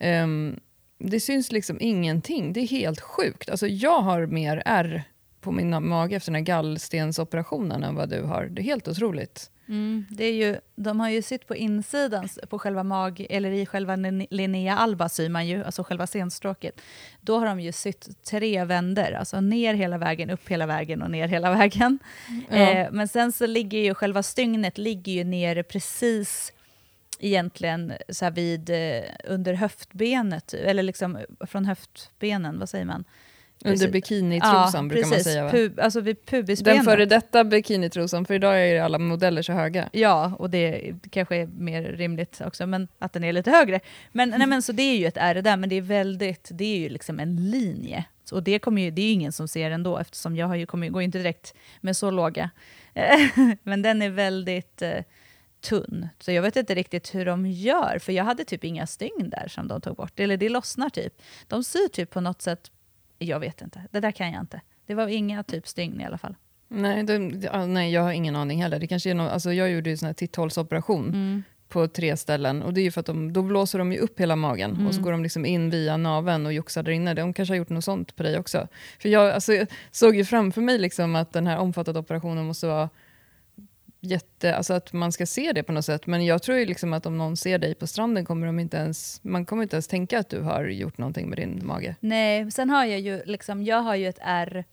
Um, 0.00 0.60
det 0.98 1.20
syns 1.20 1.52
liksom 1.52 1.76
ingenting. 1.80 2.52
Det 2.52 2.60
är 2.60 2.66
helt 2.66 3.00
sjukt. 3.00 3.50
Alltså 3.50 3.66
jag 3.66 4.00
har 4.00 4.26
mer 4.26 4.62
ärr 4.66 5.04
på 5.40 5.52
min 5.52 5.88
mage 5.88 6.16
efter 6.16 6.32
den 6.32 6.40
här 6.40 6.44
gallstensoperationen 6.44 7.84
än 7.84 7.94
vad 7.94 8.08
du 8.08 8.22
har. 8.22 8.44
Det 8.44 8.62
är 8.62 8.64
helt 8.64 8.88
otroligt. 8.88 9.50
Mm, 9.68 10.06
det 10.10 10.24
är 10.24 10.32
ju, 10.32 10.56
de 10.74 11.00
har 11.00 11.08
ju 11.08 11.22
sytt 11.22 11.46
på 11.46 11.56
insidan, 11.56 12.28
på 12.48 12.58
själva 12.58 12.82
mag, 12.82 13.26
eller 13.30 13.50
i 13.50 13.66
själva 13.66 13.96
Linnea 14.30 14.76
Alba 14.76 15.08
syr 15.08 15.28
man 15.28 15.46
ju, 15.46 15.64
alltså 15.64 15.84
själva 15.84 16.06
scenstråket. 16.06 16.80
Då 17.20 17.38
har 17.38 17.46
de 17.46 17.60
ju 17.60 17.72
sytt 17.72 18.24
tre 18.24 18.64
vänder, 18.64 19.12
alltså 19.12 19.40
ner 19.40 19.74
hela 19.74 19.98
vägen, 19.98 20.30
upp 20.30 20.48
hela 20.48 20.66
vägen 20.66 21.02
och 21.02 21.10
ner 21.10 21.28
hela 21.28 21.50
vägen. 21.54 21.98
Ja. 22.50 22.56
Eh, 22.56 22.88
men 22.92 23.08
sen 23.08 23.32
så 23.32 23.46
ligger 23.46 23.78
ju 23.78 23.94
själva 23.94 24.22
stygnet 24.22 24.78
ligger 24.78 25.12
ju 25.12 25.24
nere 25.24 25.62
precis 25.62 26.52
egentligen 27.18 27.92
så 28.08 28.30
vid, 28.30 28.70
eh, 28.70 29.02
under 29.24 29.54
höftbenet, 29.54 30.54
eller 30.54 30.82
liksom 30.82 31.18
från 31.40 31.64
höftbenen, 31.64 32.58
vad 32.58 32.68
säger 32.68 32.84
man? 32.84 33.04
Under 33.64 33.88
bikinitrosan 33.88 34.84
ja, 34.84 34.88
brukar 34.88 35.10
precis. 35.10 35.26
man 35.26 35.32
säga 35.32 35.44
va? 35.44 35.50
Pub, 35.50 35.80
alltså 35.80 36.00
vid 36.00 36.26
pubisbenet. 36.26 36.78
Den 36.78 36.84
före 36.84 37.06
detta 37.06 37.44
bikinitrosan, 37.44 38.24
för 38.24 38.34
idag 38.34 38.68
är 38.68 38.82
alla 38.82 38.98
modeller 38.98 39.42
så 39.42 39.52
höga. 39.52 39.88
Ja, 39.92 40.32
och 40.38 40.50
det 40.50 40.94
kanske 41.10 41.36
är 41.36 41.46
mer 41.46 41.82
rimligt 41.82 42.40
också, 42.44 42.66
men 42.66 42.88
att 42.98 43.12
den 43.12 43.24
är 43.24 43.32
lite 43.32 43.50
högre. 43.50 43.80
Men, 44.12 44.30
nej, 44.30 44.46
men 44.46 44.62
så 44.62 44.72
det 44.72 44.82
är 44.82 44.96
ju 44.96 45.06
ett 45.06 45.16
R 45.16 45.42
där, 45.42 45.56
men 45.56 45.68
det 45.68 45.76
är 45.76 45.82
väldigt, 45.82 46.48
det 46.52 46.64
är 46.64 46.78
ju 46.78 46.88
liksom 46.88 47.20
en 47.20 47.50
linje. 47.50 48.04
Och 48.32 48.42
det, 48.42 48.58
kommer 48.58 48.82
ju, 48.82 48.90
det 48.90 49.02
är 49.02 49.06
ju 49.06 49.12
ingen 49.12 49.32
som 49.32 49.48
ser 49.48 49.70
ändå, 49.70 49.98
eftersom 49.98 50.36
jag 50.36 50.46
har 50.46 50.54
ju, 50.54 50.66
kommer, 50.66 50.88
går 50.88 51.02
inte 51.02 51.18
direkt 51.18 51.54
med 51.80 51.96
så 51.96 52.10
låga. 52.10 52.50
men 53.62 53.82
den 53.82 54.02
är 54.02 54.10
väldigt 54.10 54.82
eh, 54.82 55.04
tunn. 55.60 56.08
Så 56.18 56.32
jag 56.32 56.42
vet 56.42 56.56
inte 56.56 56.74
riktigt 56.74 57.14
hur 57.14 57.26
de 57.26 57.46
gör, 57.46 57.98
för 57.98 58.12
jag 58.12 58.24
hade 58.24 58.44
typ 58.44 58.64
inga 58.64 58.86
stygn 58.86 59.30
där 59.30 59.48
som 59.48 59.68
de 59.68 59.80
tog 59.80 59.96
bort. 59.96 60.20
Eller 60.20 60.36
det 60.36 60.48
lossnar 60.48 60.90
typ. 60.90 61.22
De 61.48 61.64
syr 61.64 61.88
typ 61.88 62.10
på 62.10 62.20
något 62.20 62.42
sätt, 62.42 62.70
jag 63.24 63.40
vet 63.40 63.62
inte. 63.62 63.82
Det 63.90 64.00
där 64.00 64.10
kan 64.10 64.32
jag 64.32 64.40
inte. 64.40 64.60
Det 64.86 64.94
var 64.94 65.08
inga 65.08 65.42
typ 65.42 65.68
stygn 65.68 66.00
i 66.00 66.04
alla 66.04 66.18
fall. 66.18 66.34
Nej, 66.68 67.02
det, 67.02 67.18
nej, 67.66 67.92
jag 67.92 68.02
har 68.02 68.12
ingen 68.12 68.36
aning 68.36 68.62
heller. 68.62 68.78
Det 68.78 68.86
kanske 68.86 69.10
är 69.10 69.14
någon, 69.14 69.28
alltså 69.28 69.52
jag 69.52 69.70
gjorde 69.70 69.90
ju 69.90 69.96
sån 69.96 70.06
här 70.06 70.14
titthålsoperation 70.14 71.08
mm. 71.08 71.42
på 71.68 71.88
tre 71.88 72.16
ställen. 72.16 72.62
Och 72.62 72.74
det 72.74 72.80
är 72.80 72.82
ju 72.82 72.90
för 72.90 73.00
att 73.00 73.06
de, 73.06 73.32
då 73.32 73.42
blåser 73.42 73.78
de 73.78 73.92
ju 73.92 73.98
upp 73.98 74.20
hela 74.20 74.36
magen 74.36 74.70
mm. 74.70 74.86
och 74.86 74.94
så 74.94 74.98
mm. 74.98 75.04
går 75.04 75.12
de 75.12 75.22
liksom 75.22 75.46
in 75.46 75.70
via 75.70 75.96
naven 75.96 76.46
och 76.46 76.52
joxar 76.52 76.82
där 76.82 76.92
inne. 76.92 77.14
De 77.14 77.32
kanske 77.32 77.52
har 77.52 77.56
gjort 77.56 77.68
något 77.68 77.84
sånt 77.84 78.16
på 78.16 78.22
dig 78.22 78.38
också. 78.38 78.68
För 79.00 79.08
jag, 79.08 79.30
alltså, 79.30 79.52
jag 79.52 79.68
såg 79.90 80.16
ju 80.16 80.24
framför 80.24 80.60
mig 80.60 80.78
liksom 80.78 81.16
att 81.16 81.32
den 81.32 81.46
här 81.46 81.58
omfattande 81.58 82.00
operationen 82.00 82.46
måste 82.46 82.66
vara 82.66 82.88
jätte, 84.04 84.56
alltså 84.56 84.74
att 84.74 84.92
man 84.92 85.12
ska 85.12 85.26
se 85.26 85.52
det 85.52 85.62
på 85.62 85.72
något 85.72 85.84
sätt. 85.84 86.06
Men 86.06 86.24
jag 86.24 86.42
tror 86.42 86.58
ju 86.58 86.66
liksom 86.66 86.92
att 86.92 87.06
om 87.06 87.18
någon 87.18 87.36
ser 87.36 87.58
dig 87.58 87.74
på 87.74 87.86
stranden 87.86 88.24
kommer 88.24 88.46
de 88.46 88.58
inte 88.58 88.76
ens, 88.76 89.20
man 89.24 89.46
kommer 89.46 89.62
inte 89.62 89.76
ens 89.76 89.88
tänka 89.88 90.18
att 90.18 90.28
du 90.28 90.40
har 90.40 90.64
gjort 90.64 90.98
någonting 90.98 91.28
med 91.28 91.38
din 91.38 91.60
mage. 91.66 91.96
Nej, 92.00 92.50
sen 92.50 92.70
har 92.70 92.84
jag 92.84 93.00
ju 93.00 93.22
liksom, 93.24 93.62
jag 93.62 93.80
har 93.80 93.94
ju 93.94 94.08
ett 94.08 94.18
R, 94.20 94.64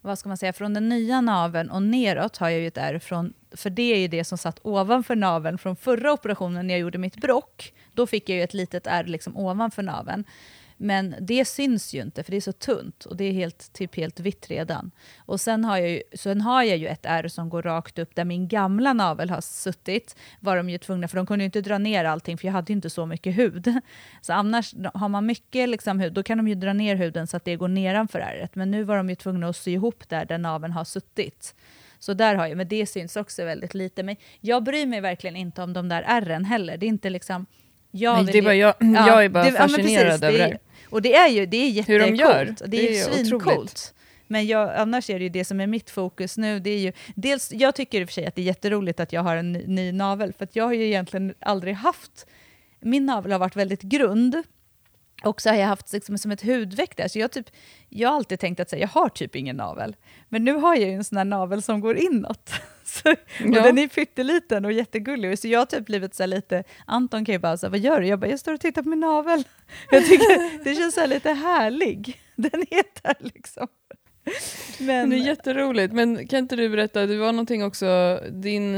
vad 0.00 0.18
ska 0.18 0.28
man 0.28 0.38
säga, 0.38 0.52
från 0.52 0.74
den 0.74 0.88
nya 0.88 1.20
naveln 1.20 1.70
och 1.70 1.82
neråt 1.82 2.36
har 2.36 2.48
jag 2.48 2.60
ju 2.60 2.66
ett 2.66 2.78
R 2.78 2.98
från, 2.98 3.32
för 3.56 3.70
det 3.70 3.94
är 3.94 3.98
ju 3.98 4.08
det 4.08 4.24
som 4.24 4.38
satt 4.38 4.58
ovanför 4.62 5.16
naveln 5.16 5.58
från 5.58 5.76
förra 5.76 6.12
operationen 6.12 6.66
när 6.66 6.74
jag 6.74 6.80
gjorde 6.80 6.98
mitt 6.98 7.16
brock. 7.16 7.72
Då 7.92 8.06
fick 8.06 8.28
jag 8.28 8.36
ju 8.36 8.42
ett 8.42 8.54
litet 8.54 8.86
R 8.86 9.04
liksom 9.04 9.36
ovanför 9.36 9.82
naveln. 9.82 10.24
Men 10.82 11.14
det 11.20 11.44
syns 11.44 11.94
ju 11.94 12.02
inte, 12.02 12.22
för 12.22 12.30
det 12.30 12.36
är 12.36 12.40
så 12.40 12.52
tunt 12.52 13.04
och 13.04 13.16
det 13.16 13.24
är 13.24 13.32
helt, 13.32 13.72
typ 13.72 13.96
helt 13.96 14.20
vitt 14.20 14.50
redan. 14.50 14.90
Och 15.18 15.40
sen 15.40 15.64
har, 15.64 15.78
jag 15.78 15.90
ju, 15.90 16.02
sen 16.14 16.40
har 16.40 16.62
jag 16.62 16.76
ju 16.76 16.86
ett 16.86 17.06
ärr 17.06 17.28
som 17.28 17.48
går 17.48 17.62
rakt 17.62 17.98
upp 17.98 18.14
där 18.14 18.24
min 18.24 18.48
gamla 18.48 18.92
navel 18.92 19.30
har 19.30 19.40
suttit. 19.40 20.16
Var 20.40 20.56
de 20.56 20.70
ju 20.70 20.78
tvungna, 20.78 21.08
för 21.08 21.16
de 21.16 21.26
kunde 21.26 21.44
ju 21.44 21.46
inte 21.46 21.60
dra 21.60 21.78
ner 21.78 22.04
allting, 22.04 22.38
för 22.38 22.46
jag 22.46 22.52
hade 22.52 22.72
ju 22.72 22.76
inte 22.76 22.90
så 22.90 23.06
mycket 23.06 23.38
hud. 23.38 23.74
Så 24.20 24.32
annars, 24.32 24.74
har 24.94 25.08
man 25.08 25.26
mycket 25.26 25.68
liksom 25.68 26.00
hud, 26.00 26.12
då 26.12 26.22
kan 26.22 26.38
de 26.38 26.48
ju 26.48 26.54
dra 26.54 26.72
ner 26.72 26.96
huden 26.96 27.26
så 27.26 27.36
att 27.36 27.44
det 27.44 27.56
går 27.56 27.68
nedanför 27.68 28.18
ärret. 28.18 28.54
Men 28.54 28.70
nu 28.70 28.84
var 28.84 28.96
de 28.96 29.08
ju 29.08 29.14
tvungna 29.14 29.48
att 29.48 29.56
sy 29.56 29.72
ihop 29.72 30.08
där, 30.08 30.24
där 30.24 30.38
naveln 30.38 30.72
har 30.72 30.84
suttit. 30.84 31.54
Så 31.98 32.14
där 32.14 32.34
har 32.34 32.46
jag, 32.46 32.56
men 32.56 32.68
det 32.68 32.86
syns 32.86 33.16
också 33.16 33.44
väldigt 33.44 33.74
lite. 33.74 34.02
Men 34.02 34.16
jag 34.40 34.62
bryr 34.62 34.86
mig 34.86 35.00
verkligen 35.00 35.36
inte 35.36 35.62
om 35.62 35.72
de 35.72 35.88
där 35.88 36.04
ärren 36.06 36.44
heller. 36.44 36.76
Det 36.76 36.86
är 36.86 36.88
inte 36.88 37.10
liksom... 37.10 37.46
Jag, 37.90 38.24
Nej, 38.24 38.32
det 38.32 38.38
är 38.38 38.42
bara 38.42 38.54
jag, 38.54 38.74
ja, 38.80 39.06
jag 39.06 39.24
är 39.24 39.28
bara 39.28 39.44
det, 39.44 39.52
fascinerad 39.52 40.06
ja, 40.06 40.10
precis, 40.10 40.22
över 40.22 40.38
det. 40.38 40.44
Är, 40.44 40.58
och 40.92 41.02
det 41.02 41.14
är 41.14 41.28
ju 41.28 41.46
det 41.46 41.56
är 41.56 41.70
jättecoolt. 41.70 42.02
Hur 42.02 42.10
de 42.10 42.14
gör. 42.14 42.44
Det, 42.44 42.66
det 42.66 42.98
är, 42.98 43.08
är 43.08 43.24
svincoolt. 43.24 43.94
Men 44.26 44.46
jag, 44.46 44.76
annars 44.76 45.10
är 45.10 45.18
det 45.18 45.22
ju 45.22 45.28
det 45.28 45.44
som 45.44 45.60
är 45.60 45.66
mitt 45.66 45.90
fokus 45.90 46.36
nu. 46.36 46.60
Det 46.60 46.70
är 46.70 46.78
ju, 46.78 46.92
dels, 47.14 47.52
jag 47.52 47.74
tycker 47.74 48.00
i 48.00 48.04
och 48.04 48.08
för 48.08 48.12
sig 48.12 48.26
att 48.26 48.34
det 48.34 48.42
är 48.42 48.46
jätteroligt 48.46 49.00
att 49.00 49.12
jag 49.12 49.22
har 49.22 49.36
en 49.36 49.52
ny, 49.52 49.66
ny 49.66 49.92
navel, 49.92 50.32
för 50.32 50.48
jag 50.52 50.64
har 50.64 50.72
ju 50.72 50.86
egentligen 50.86 51.34
aldrig 51.40 51.74
haft... 51.74 52.26
Min 52.80 53.06
navel 53.06 53.32
har 53.32 53.38
varit 53.38 53.56
väldigt 53.56 53.82
grund, 53.82 54.42
och 55.24 55.40
så 55.40 55.48
har 55.48 55.56
jag 55.56 55.66
haft 55.66 55.92
liksom, 55.92 56.18
som 56.18 56.30
ett 56.30 56.42
hudveck 56.42 56.96
där, 56.96 57.08
så 57.08 57.18
jag, 57.18 57.32
typ, 57.32 57.46
jag 57.88 58.08
har 58.08 58.16
alltid 58.16 58.40
tänkt 58.40 58.60
att 58.60 58.70
så, 58.70 58.76
jag 58.76 58.88
har 58.88 59.08
typ 59.08 59.36
ingen 59.36 59.56
navel. 59.56 59.96
Men 60.28 60.44
nu 60.44 60.52
har 60.52 60.74
jag 60.74 60.88
ju 60.88 60.94
en 60.94 61.04
sån 61.04 61.18
här 61.18 61.24
navel 61.24 61.62
som 61.62 61.80
går 61.80 61.96
inåt. 61.96 62.50
Så, 62.88 63.10
och 63.10 63.16
ja. 63.38 63.62
Den 63.62 63.78
är 63.78 63.88
pytteliten 63.88 64.64
och 64.64 64.72
jättegullig, 64.72 65.38
så 65.38 65.48
jag 65.48 65.58
har 65.58 65.66
typ 65.66 65.86
blivit 65.86 66.14
så 66.14 66.26
lite, 66.26 66.64
Anton 66.86 67.24
kan 67.24 67.32
ju 67.32 67.38
bara 67.38 67.56
säga 67.56 67.70
vad 67.70 67.78
gör 67.78 68.00
du? 68.00 68.06
Jag 68.06 68.18
bara, 68.18 68.30
jag 68.30 68.40
står 68.40 68.54
och 68.54 68.60
tittar 68.60 68.82
på 68.82 68.88
min 68.88 69.00
navel. 69.00 69.44
Jag 69.90 70.06
tycker 70.06 70.64
det 70.64 70.74
känns 70.74 70.94
så 70.94 71.06
lite 71.06 71.30
härlig. 71.30 72.20
Den 72.36 72.60
är 72.70 73.02
där 73.02 73.16
liksom. 73.18 73.66
Men... 74.78 75.10
Det 75.10 75.16
är 75.16 75.26
jätteroligt, 75.26 75.92
men 75.92 76.26
kan 76.26 76.38
inte 76.38 76.56
du 76.56 76.68
berätta, 76.68 77.06
det 77.06 77.16
var 77.16 77.32
någonting 77.32 77.64
också 77.64 78.20
din, 78.30 78.72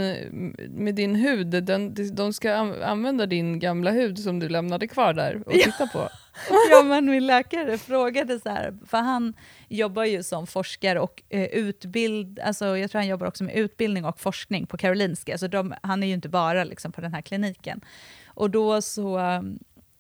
med 0.69 0.95
din 0.95 1.15
hud, 1.15 1.47
den, 1.47 1.95
de 2.15 2.33
ska 2.33 2.55
använda 2.85 3.27
din 3.27 3.59
gamla 3.59 3.91
hud 3.91 4.19
som 4.19 4.41
du 4.41 4.49
lämnade 4.49 4.89
kvar 4.89 5.15
där 5.15 5.43
och 5.47 5.53
titta 5.53 5.87
på. 5.87 6.09
ja, 6.71 6.83
men 6.83 7.05
min 7.05 7.27
läkare 7.27 7.79
frågade 7.79 8.41
så 8.41 8.49
här, 8.49 8.79
för 8.87 8.99
han 8.99 9.35
jobbar 9.69 10.05
ju 10.05 10.23
som 10.23 10.47
forskare 10.47 11.01
och 11.01 11.23
eh, 11.29 11.45
utbild, 11.45 12.39
alltså 12.39 12.77
jag 12.77 12.91
tror 12.91 12.99
han 12.99 13.09
jobbar 13.09 13.27
också 13.27 13.45
med 13.45 13.57
utbildning 13.57 14.05
och 14.05 14.21
forskning 14.21 14.67
på 14.67 14.77
Karolinska, 14.77 15.39
så 15.39 15.47
de, 15.47 15.75
han 15.83 16.03
är 16.03 16.07
ju 16.07 16.15
inte 16.15 16.29
bara 16.29 16.65
liksom 16.65 16.93
på 16.93 17.01
den 17.01 17.15
här 17.15 17.23
kliniken. 17.23 17.81
Och 18.27 18.51
då 18.51 18.83
så 18.83 19.19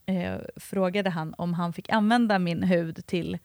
eh, 0.06 0.36
frågade 0.56 1.10
han 1.10 1.34
om 1.38 1.54
han 1.54 1.72
fick 1.72 1.90
använda 1.90 2.38
min 2.38 2.62
hud 2.62 3.06
till 3.06 3.38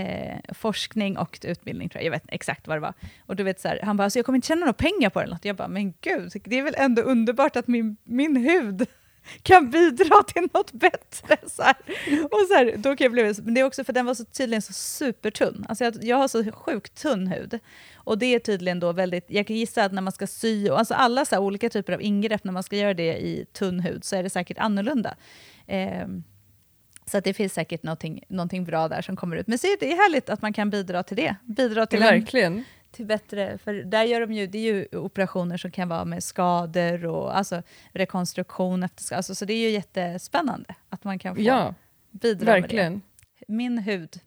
eh, 0.00 0.54
forskning 0.54 1.18
och 1.18 1.38
utbildning, 1.44 1.88
tror 1.88 2.00
jag. 2.00 2.06
jag 2.06 2.10
vet 2.10 2.24
exakt 2.28 2.68
vad 2.68 2.76
det 2.76 2.80
var. 2.80 2.94
Och 3.26 3.36
du 3.36 3.42
vet, 3.42 3.60
så 3.60 3.68
här, 3.68 3.80
han 3.82 3.96
bara, 3.96 4.04
alltså, 4.04 4.18
jag 4.18 4.26
kommer 4.26 4.36
inte 4.36 4.48
tjäna 4.48 4.60
några 4.60 4.72
pengar 4.72 5.10
på 5.10 5.22
det. 5.22 5.38
Jag 5.42 5.56
bara, 5.56 5.68
men 5.68 5.94
gud, 6.00 6.32
det 6.44 6.58
är 6.58 6.62
väl 6.62 6.74
ändå 6.76 7.02
underbart 7.02 7.56
att 7.56 7.68
min, 7.68 7.96
min 8.04 8.36
hud 8.36 8.86
kan 9.42 9.70
bidra 9.70 10.22
till 10.22 10.48
något 10.54 10.72
bättre. 10.72 11.36
Så 11.46 11.62
här. 11.62 11.76
Och 12.24 12.46
så 12.48 12.54
här, 12.54 12.74
då 12.76 12.96
kan 12.96 13.04
jag 13.04 13.12
bli, 13.12 13.34
men 13.42 13.54
det 13.54 13.60
är 13.60 13.64
också 13.64 13.84
för 13.84 13.92
den 13.92 14.06
var 14.06 14.14
så 14.14 14.24
tydligen 14.24 14.62
så 14.62 14.72
supertunn. 14.72 15.66
Alltså 15.68 15.84
jag, 15.84 15.94
jag 16.04 16.16
har 16.16 16.28
så 16.28 16.52
sjukt 16.52 17.02
tunn 17.02 17.26
hud. 17.26 17.58
Och 17.94 18.18
det 18.18 18.34
är 18.34 18.38
tydligen 18.38 18.80
då 18.80 18.92
väldigt, 18.92 19.24
jag 19.28 19.46
kan 19.46 19.56
gissa 19.56 19.84
att 19.84 19.92
när 19.92 20.02
man 20.02 20.12
ska 20.12 20.26
sy, 20.26 20.70
och 20.70 20.78
alltså 20.78 20.94
alla 20.94 21.24
så 21.24 21.38
olika 21.38 21.70
typer 21.70 21.92
av 21.92 22.02
ingrepp, 22.02 22.44
när 22.44 22.52
man 22.52 22.62
ska 22.62 22.76
göra 22.76 22.94
det 22.94 23.16
i 23.16 23.46
tunn 23.52 23.80
hud, 23.80 24.04
så 24.04 24.16
är 24.16 24.22
det 24.22 24.30
säkert 24.30 24.58
annorlunda. 24.58 25.16
Eh, 25.66 26.06
så 27.10 27.18
att 27.18 27.24
det 27.24 27.34
finns 27.34 27.54
säkert 27.54 27.82
någonting, 27.82 28.24
någonting 28.28 28.64
bra 28.64 28.88
där 28.88 29.02
som 29.02 29.16
kommer 29.16 29.36
ut. 29.36 29.46
Men 29.46 29.58
se, 29.58 29.68
det 29.80 29.92
är 29.92 29.96
härligt 29.96 30.30
att 30.30 30.42
man 30.42 30.52
kan 30.52 30.70
bidra 30.70 31.02
till 31.02 31.16
det. 31.16 31.36
Bidra 31.44 31.86
till, 31.86 31.98
Verkligen. 31.98 32.56
En, 32.56 32.64
till 32.90 33.06
bättre, 33.06 33.58
för 33.58 33.74
där 33.74 34.04
gör 34.04 34.20
de 34.20 34.32
ju, 34.32 34.46
det 34.46 34.58
är 34.58 34.74
ju 34.74 34.98
operationer 34.98 35.56
som 35.56 35.70
kan 35.70 35.88
vara 35.88 36.04
med 36.04 36.24
skador 36.24 37.06
och 37.06 37.36
alltså 37.36 37.62
rekonstruktion 37.92 38.82
efter 38.82 39.02
skador. 39.02 39.16
Alltså, 39.16 39.34
så 39.34 39.44
det 39.44 39.52
är 39.52 39.58
ju 39.58 39.70
jättespännande 39.70 40.74
att 40.88 41.04
man 41.04 41.18
kan 41.18 41.36
få 41.36 41.42
ja, 41.42 41.74
bidra 42.10 42.52
verkligen. 42.52 42.92
med 42.92 43.00
det. 43.38 43.52
Min 43.52 43.78
hud. 43.78 44.20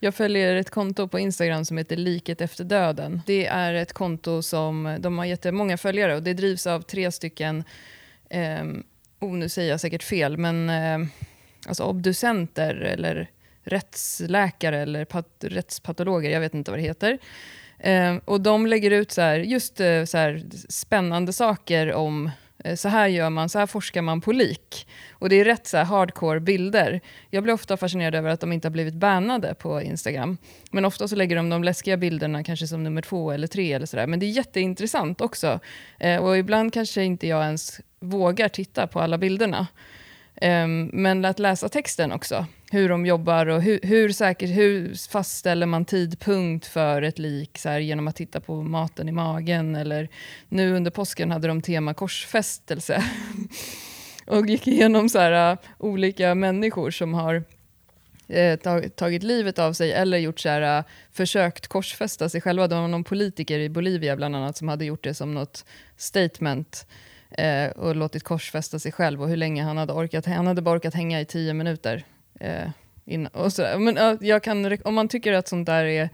Jag 0.00 0.14
följer 0.14 0.56
ett 0.56 0.70
konto 0.70 1.08
på 1.08 1.18
Instagram 1.18 1.64
som 1.64 1.78
heter 1.78 1.96
Liket 1.96 2.40
efter 2.40 2.64
döden. 2.64 3.22
Det 3.26 3.46
är 3.46 3.74
ett 3.74 3.92
konto 3.92 4.42
som 4.42 4.96
de 5.00 5.18
har 5.18 5.24
jättemånga 5.24 5.76
följare 5.76 6.14
och 6.16 6.22
det 6.22 6.34
drivs 6.34 6.66
av 6.66 6.80
tre 6.80 7.12
stycken 7.12 7.64
eh, 8.30 8.64
oh, 9.20 9.32
nu 9.32 9.48
säger 9.48 9.70
jag 9.70 9.80
säkert 9.80 10.02
fel, 10.02 10.36
men 10.36 10.70
eh, 10.70 11.08
alltså 11.66 11.84
obducenter 11.84 12.74
eller 12.74 13.30
rättsläkare 13.64 14.78
eller 14.78 15.04
pat 15.04 15.28
rättspatologer, 15.40 16.30
jag 16.30 16.40
vet 16.40 16.54
inte 16.54 16.70
vad 16.70 16.78
det 16.80 16.84
heter. 16.84 17.18
Eh, 17.78 18.16
och 18.24 18.40
de 18.40 18.66
lägger 18.66 18.90
ut 18.90 19.12
så 19.12 19.20
här, 19.20 19.38
just 19.38 19.80
eh, 19.80 20.04
så 20.04 20.18
här, 20.18 20.42
spännande 20.68 21.32
saker 21.32 21.92
om 21.92 22.30
eh, 22.64 22.76
så 22.76 22.88
här 22.88 23.06
gör 23.08 23.30
man, 23.30 23.48
så 23.48 23.58
här 23.58 23.66
forskar 23.66 24.02
man 24.02 24.20
på 24.20 24.32
lik. 24.32 24.86
Och 25.12 25.28
det 25.28 25.40
är 25.40 25.44
rätt 25.44 25.66
så 25.66 25.78
hardcore 25.78 26.40
bilder. 26.40 27.00
Jag 27.30 27.42
blir 27.42 27.54
ofta 27.54 27.76
fascinerad 27.76 28.14
över 28.14 28.30
att 28.30 28.40
de 28.40 28.52
inte 28.52 28.68
har 28.68 28.72
blivit 28.72 28.94
bannade 28.94 29.54
på 29.54 29.82
Instagram. 29.82 30.36
Men 30.70 30.84
ofta 30.84 31.08
så 31.08 31.16
lägger 31.16 31.36
de 31.36 31.50
de 31.50 31.64
läskiga 31.64 31.96
bilderna 31.96 32.44
kanske 32.44 32.66
som 32.66 32.84
nummer 32.84 33.02
två 33.02 33.32
eller 33.32 33.46
tre 33.46 33.72
eller 33.72 33.86
sådär. 33.86 34.06
Men 34.06 34.20
det 34.20 34.26
är 34.26 34.30
jätteintressant 34.30 35.20
också. 35.20 35.60
Eh, 35.98 36.24
och 36.24 36.38
ibland 36.38 36.72
kanske 36.72 37.02
inte 37.02 37.26
jag 37.26 37.44
ens 37.44 37.80
vågar 38.00 38.48
titta 38.48 38.86
på 38.86 39.00
alla 39.00 39.18
bilderna. 39.18 39.66
Um, 40.42 40.90
men 40.92 41.24
att 41.24 41.38
läsa 41.38 41.68
texten 41.68 42.12
också, 42.12 42.46
hur 42.70 42.88
de 42.88 43.06
jobbar 43.06 43.46
och 43.46 43.62
hur, 43.62 43.80
hur, 43.82 44.12
säker, 44.12 44.46
hur 44.46 45.08
fastställer 45.10 45.66
man 45.66 45.84
tidpunkt 45.84 46.66
för 46.66 47.02
ett 47.02 47.18
lik 47.18 47.58
så 47.58 47.68
här, 47.68 47.78
genom 47.80 48.08
att 48.08 48.16
titta 48.16 48.40
på 48.40 48.62
maten 48.62 49.08
i 49.08 49.12
magen. 49.12 49.76
Eller 49.76 50.08
nu 50.48 50.76
under 50.76 50.90
påsken 50.90 51.30
hade 51.30 51.48
de 51.48 51.62
tema 51.62 51.94
korsfästelse 51.94 53.04
och 54.26 54.46
gick 54.46 54.66
igenom 54.66 55.08
så 55.08 55.18
här, 55.18 55.52
uh, 55.52 55.58
olika 55.78 56.34
människor 56.34 56.90
som 56.90 57.14
har 57.14 57.44
eh, 58.28 58.58
tagit 58.88 59.22
livet 59.22 59.58
av 59.58 59.72
sig 59.72 59.92
eller 59.92 60.18
gjort 60.18 60.40
så 60.40 60.48
här, 60.48 60.78
äh, 60.78 60.84
försökt 61.12 61.66
korsfästa 61.66 62.28
sig 62.28 62.40
själva. 62.40 62.68
Det 62.68 62.74
var 62.74 62.88
någon 62.88 63.04
politiker 63.04 63.58
i 63.58 63.68
Bolivia 63.68 64.16
bland 64.16 64.36
annat 64.36 64.56
som 64.56 64.68
hade 64.68 64.84
gjort 64.84 65.04
det 65.04 65.14
som 65.14 65.34
något 65.34 65.64
statement 65.96 66.86
eh, 67.38 67.70
och 67.70 67.96
låtit 67.96 68.22
korsfästa 68.22 68.78
sig 68.78 68.92
själv 68.92 69.22
och 69.22 69.28
hur 69.28 69.36
länge 69.36 69.62
han 69.62 69.76
hade 69.76 69.92
orkat. 69.92 70.26
Han 70.26 70.46
hade 70.46 70.62
bara 70.62 70.76
orkat 70.76 70.94
hänga 70.94 71.20
i 71.20 71.24
tio 71.24 71.54
minuter. 71.54 72.04
Eh, 72.40 72.68
innan, 73.04 73.32
och 73.32 73.52
så, 73.52 73.78
men, 73.78 74.18
jag 74.20 74.42
kan, 74.42 74.78
om 74.84 74.94
man 74.94 75.08
tycker 75.08 75.32
att 75.32 75.48
sånt 75.48 75.66
där 75.66 75.84
är 75.84 76.08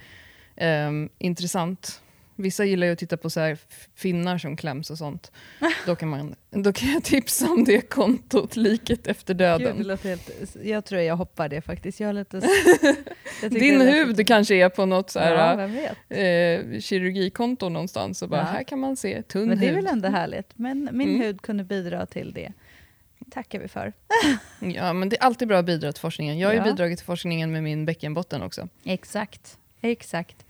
eh, 0.56 0.90
intressant 1.18 2.00
Vissa 2.40 2.64
gillar 2.64 2.86
ju 2.86 2.92
att 2.92 2.98
titta 2.98 3.16
på 3.16 3.30
så 3.30 3.40
här 3.40 3.58
finnar 3.94 4.38
som 4.38 4.56
kläms 4.56 4.90
och 4.90 4.98
sånt. 4.98 5.32
Då 5.86 5.96
kan, 5.96 6.08
man, 6.08 6.34
då 6.50 6.72
kan 6.72 6.92
jag 6.92 7.04
tipsa 7.04 7.50
om 7.50 7.64
det 7.64 7.80
kontot, 7.80 8.56
Liket 8.56 9.06
efter 9.06 9.34
döden. 9.34 9.76
Gud, 9.76 10.00
helt, 10.00 10.56
jag 10.62 10.84
tror 10.84 11.00
jag 11.00 11.16
hoppar 11.16 11.48
det 11.48 11.60
faktiskt. 11.60 12.00
Jag 12.00 12.14
lite, 12.14 12.36
jag 13.42 13.50
Din 13.50 13.80
hud 13.80 14.08
lite... 14.08 14.24
kanske 14.24 14.54
är 14.54 14.68
på 14.68 14.86
något 14.86 15.10
så 15.10 15.18
här, 15.18 15.58
ja, 16.08 16.16
eh, 16.16 16.80
kirurgikonto 16.80 17.68
någonstans 17.68 18.22
och 18.22 18.28
bara, 18.28 18.40
ja. 18.40 18.46
här 18.46 18.62
kan 18.62 18.78
man 18.78 18.96
se 18.96 19.22
tunn 19.22 19.48
Men 19.48 19.60
det 19.60 19.68
är 19.68 19.74
väl 19.74 19.86
ändå 19.86 20.08
härligt. 20.08 20.50
Men 20.54 20.88
min 20.92 21.08
mm. 21.08 21.20
hud 21.20 21.42
kunde 21.42 21.64
bidra 21.64 22.06
till 22.06 22.32
det 22.32 22.52
tackar 23.30 23.58
vi 23.58 23.68
för. 23.68 23.92
ja, 24.60 24.92
men 24.92 25.08
det 25.08 25.16
är 25.16 25.22
alltid 25.22 25.48
bra 25.48 25.58
att 25.58 25.66
bidra 25.66 25.92
till 25.92 26.00
forskningen. 26.00 26.38
Jag 26.38 26.48
har 26.48 26.54
ja. 26.54 26.64
ju 26.64 26.70
bidragit 26.70 26.98
till 26.98 27.06
forskningen 27.06 27.52
med 27.52 27.62
min 27.62 27.84
bäckenbotten 27.84 28.42
också. 28.42 28.68
Exakt, 28.84 29.58
exakt 29.80 30.46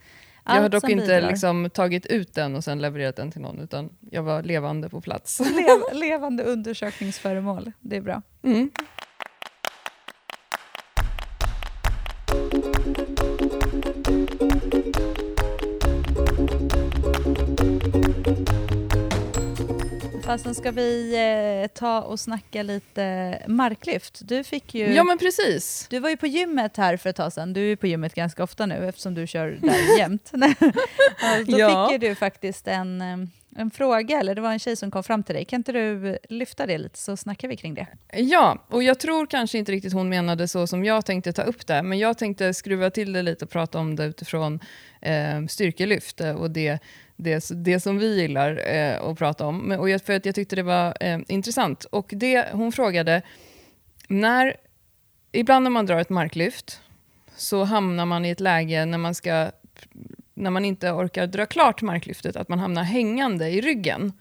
jag 0.55 0.63
har 0.63 0.69
dock 0.69 0.89
inte 0.89 1.21
liksom, 1.21 1.71
tagit 1.71 2.07
ut 2.07 2.35
den 2.35 2.57
och 2.57 2.65
sen 2.65 2.79
levererat 2.79 3.17
den 3.17 3.31
till 3.31 3.41
någon, 3.41 3.59
utan 3.61 3.91
jag 4.11 4.23
var 4.23 4.43
levande 4.43 4.89
på 4.89 5.01
plats. 5.01 5.41
Lev, 5.41 6.01
levande 6.01 6.45
undersökningsföremål, 6.45 7.73
det 7.81 7.97
är 7.97 8.01
bra. 8.01 8.23
Mm. 8.43 8.71
Fasen 20.31 20.55
ska 20.55 20.71
vi 20.71 21.15
eh, 21.63 21.69
ta 21.79 22.01
och 22.01 22.21
snacka 22.21 22.63
lite 22.63 23.39
marklyft. 23.47 24.21
Du 24.29 24.45
fick 24.45 24.75
ju... 24.75 24.95
Ja 24.95 25.05
men 25.05 25.19
precis. 25.19 25.87
Du 25.91 25.99
var 25.99 26.11
ju 26.11 26.17
på 26.17 26.27
gymmet 26.27 26.77
här 26.77 26.97
för 26.97 27.11
ett 27.11 27.17
tag 27.17 27.33
sedan. 27.33 27.53
Du 27.53 27.73
är 27.73 27.77
på 27.77 27.87
gymmet 27.87 28.15
ganska 28.15 28.43
ofta 28.43 28.67
nu 28.67 28.89
eftersom 28.89 29.15
du 29.15 29.27
kör 29.27 29.59
där 29.61 29.99
jämt. 29.99 30.31
Då 31.47 31.59
ja. 31.59 31.87
fick 31.87 31.93
ju 31.93 32.09
du 32.09 32.15
faktiskt 32.15 32.69
en, 32.69 33.01
eh, 33.01 33.17
en 33.57 33.71
fråga, 33.71 34.21
eller 34.21 34.35
det 34.35 34.41
var 34.41 34.53
en 34.53 34.59
tjej 34.59 34.77
som 34.77 34.91
kom 34.91 35.05
fram 35.05 35.23
till 35.23 35.35
dig. 35.35 35.45
Kan 35.45 35.61
inte 35.61 35.73
du 35.73 36.19
lyfta 36.29 36.67
det 36.67 36.79
lite 36.79 36.99
så 36.99 37.17
snackar 37.17 37.49
vi 37.49 37.57
kring 37.57 37.75
det? 37.75 37.87
Ja, 38.13 38.67
och 38.69 38.83
jag 38.83 38.99
tror 38.99 39.27
kanske 39.27 39.59
inte 39.59 39.73
riktigt 39.73 39.93
hon 39.93 40.09
menade 40.09 40.49
så 40.49 40.67
som 40.67 40.85
jag 40.85 41.07
tänkte 41.07 41.33
ta 41.33 41.43
upp 41.43 41.67
det, 41.67 41.83
men 41.83 41.99
jag 41.99 42.19
tänkte 42.19 42.55
skruva 42.55 42.91
till 42.91 43.13
det 43.13 43.23
lite 43.23 43.45
och 43.45 43.51
prata 43.51 43.79
om 43.79 43.97
det 43.97 44.05
utifrån 44.05 44.61
eh, 45.01 45.47
styrkelyft 45.49 46.21
och 46.21 46.51
det 46.51 46.79
det, 47.23 47.51
det 47.55 47.81
som 47.81 47.99
vi 47.99 48.21
gillar 48.21 48.69
eh, 48.69 49.03
att 49.03 49.19
prata 49.19 49.47
om. 49.47 49.71
Och 49.71 49.91
jag, 49.91 50.03
för 50.03 50.13
att 50.13 50.27
jag 50.27 50.35
tyckte 50.35 50.57
det 50.57 50.63
var 50.63 50.97
eh, 51.01 51.19
intressant. 51.29 51.85
Och 51.85 52.11
det, 52.17 52.49
hon 52.53 52.73
frågade, 52.73 53.23
när, 54.09 54.57
ibland 55.33 55.63
när 55.63 55.71
man 55.71 55.87
drar 55.87 55.99
ett 55.99 56.11
marklyft 56.11 56.81
så 57.37 57.65
hamnar 57.65 58.07
man 58.07 58.25
i 58.25 58.31
ett 58.31 58.41
läge 58.41 58.85
när 58.85 58.99
man, 58.99 59.15
ska, 59.15 59.51
när 60.35 60.51
man 60.51 60.65
inte 60.65 60.91
orkar 60.91 61.27
dra 61.27 61.47
klart 61.47 61.83
marklyftet, 61.83 62.37
att 62.37 62.49
man 62.49 62.59
hamnar 62.59 62.83
hängande 62.83 63.49
i 63.49 63.61
ryggen. 63.61 64.13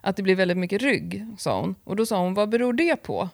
Att 0.00 0.16
det 0.16 0.22
blir 0.22 0.34
väldigt 0.34 0.56
mycket 0.56 0.82
rygg, 0.82 1.26
sa 1.38 1.60
hon. 1.60 1.74
Och 1.84 1.96
då 1.96 2.06
sa 2.06 2.20
hon, 2.20 2.34
vad 2.34 2.48
beror 2.48 2.72
det 2.72 2.96
på? 2.96 3.28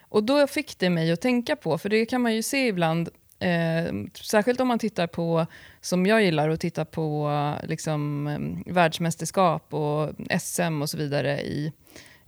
Och 0.00 0.24
då 0.24 0.46
fick 0.46 0.78
det 0.78 0.90
mig 0.90 1.12
att 1.12 1.20
tänka 1.20 1.56
på, 1.56 1.78
för 1.78 1.88
det 1.88 2.06
kan 2.06 2.22
man 2.22 2.34
ju 2.34 2.42
se 2.42 2.66
ibland 2.66 3.08
Eh, 3.44 3.92
särskilt 4.22 4.60
om 4.60 4.68
man 4.68 4.78
tittar 4.78 5.06
på, 5.06 5.46
som 5.80 6.06
jag 6.06 6.22
gillar, 6.22 6.48
att 6.48 6.60
titta 6.60 6.84
på 6.84 7.30
liksom, 7.62 8.26
eh, 8.26 8.72
världsmästerskap 8.74 9.74
och 9.74 10.10
SM 10.40 10.82
och 10.82 10.90
så 10.90 10.96
vidare 10.96 11.40
i 11.40 11.72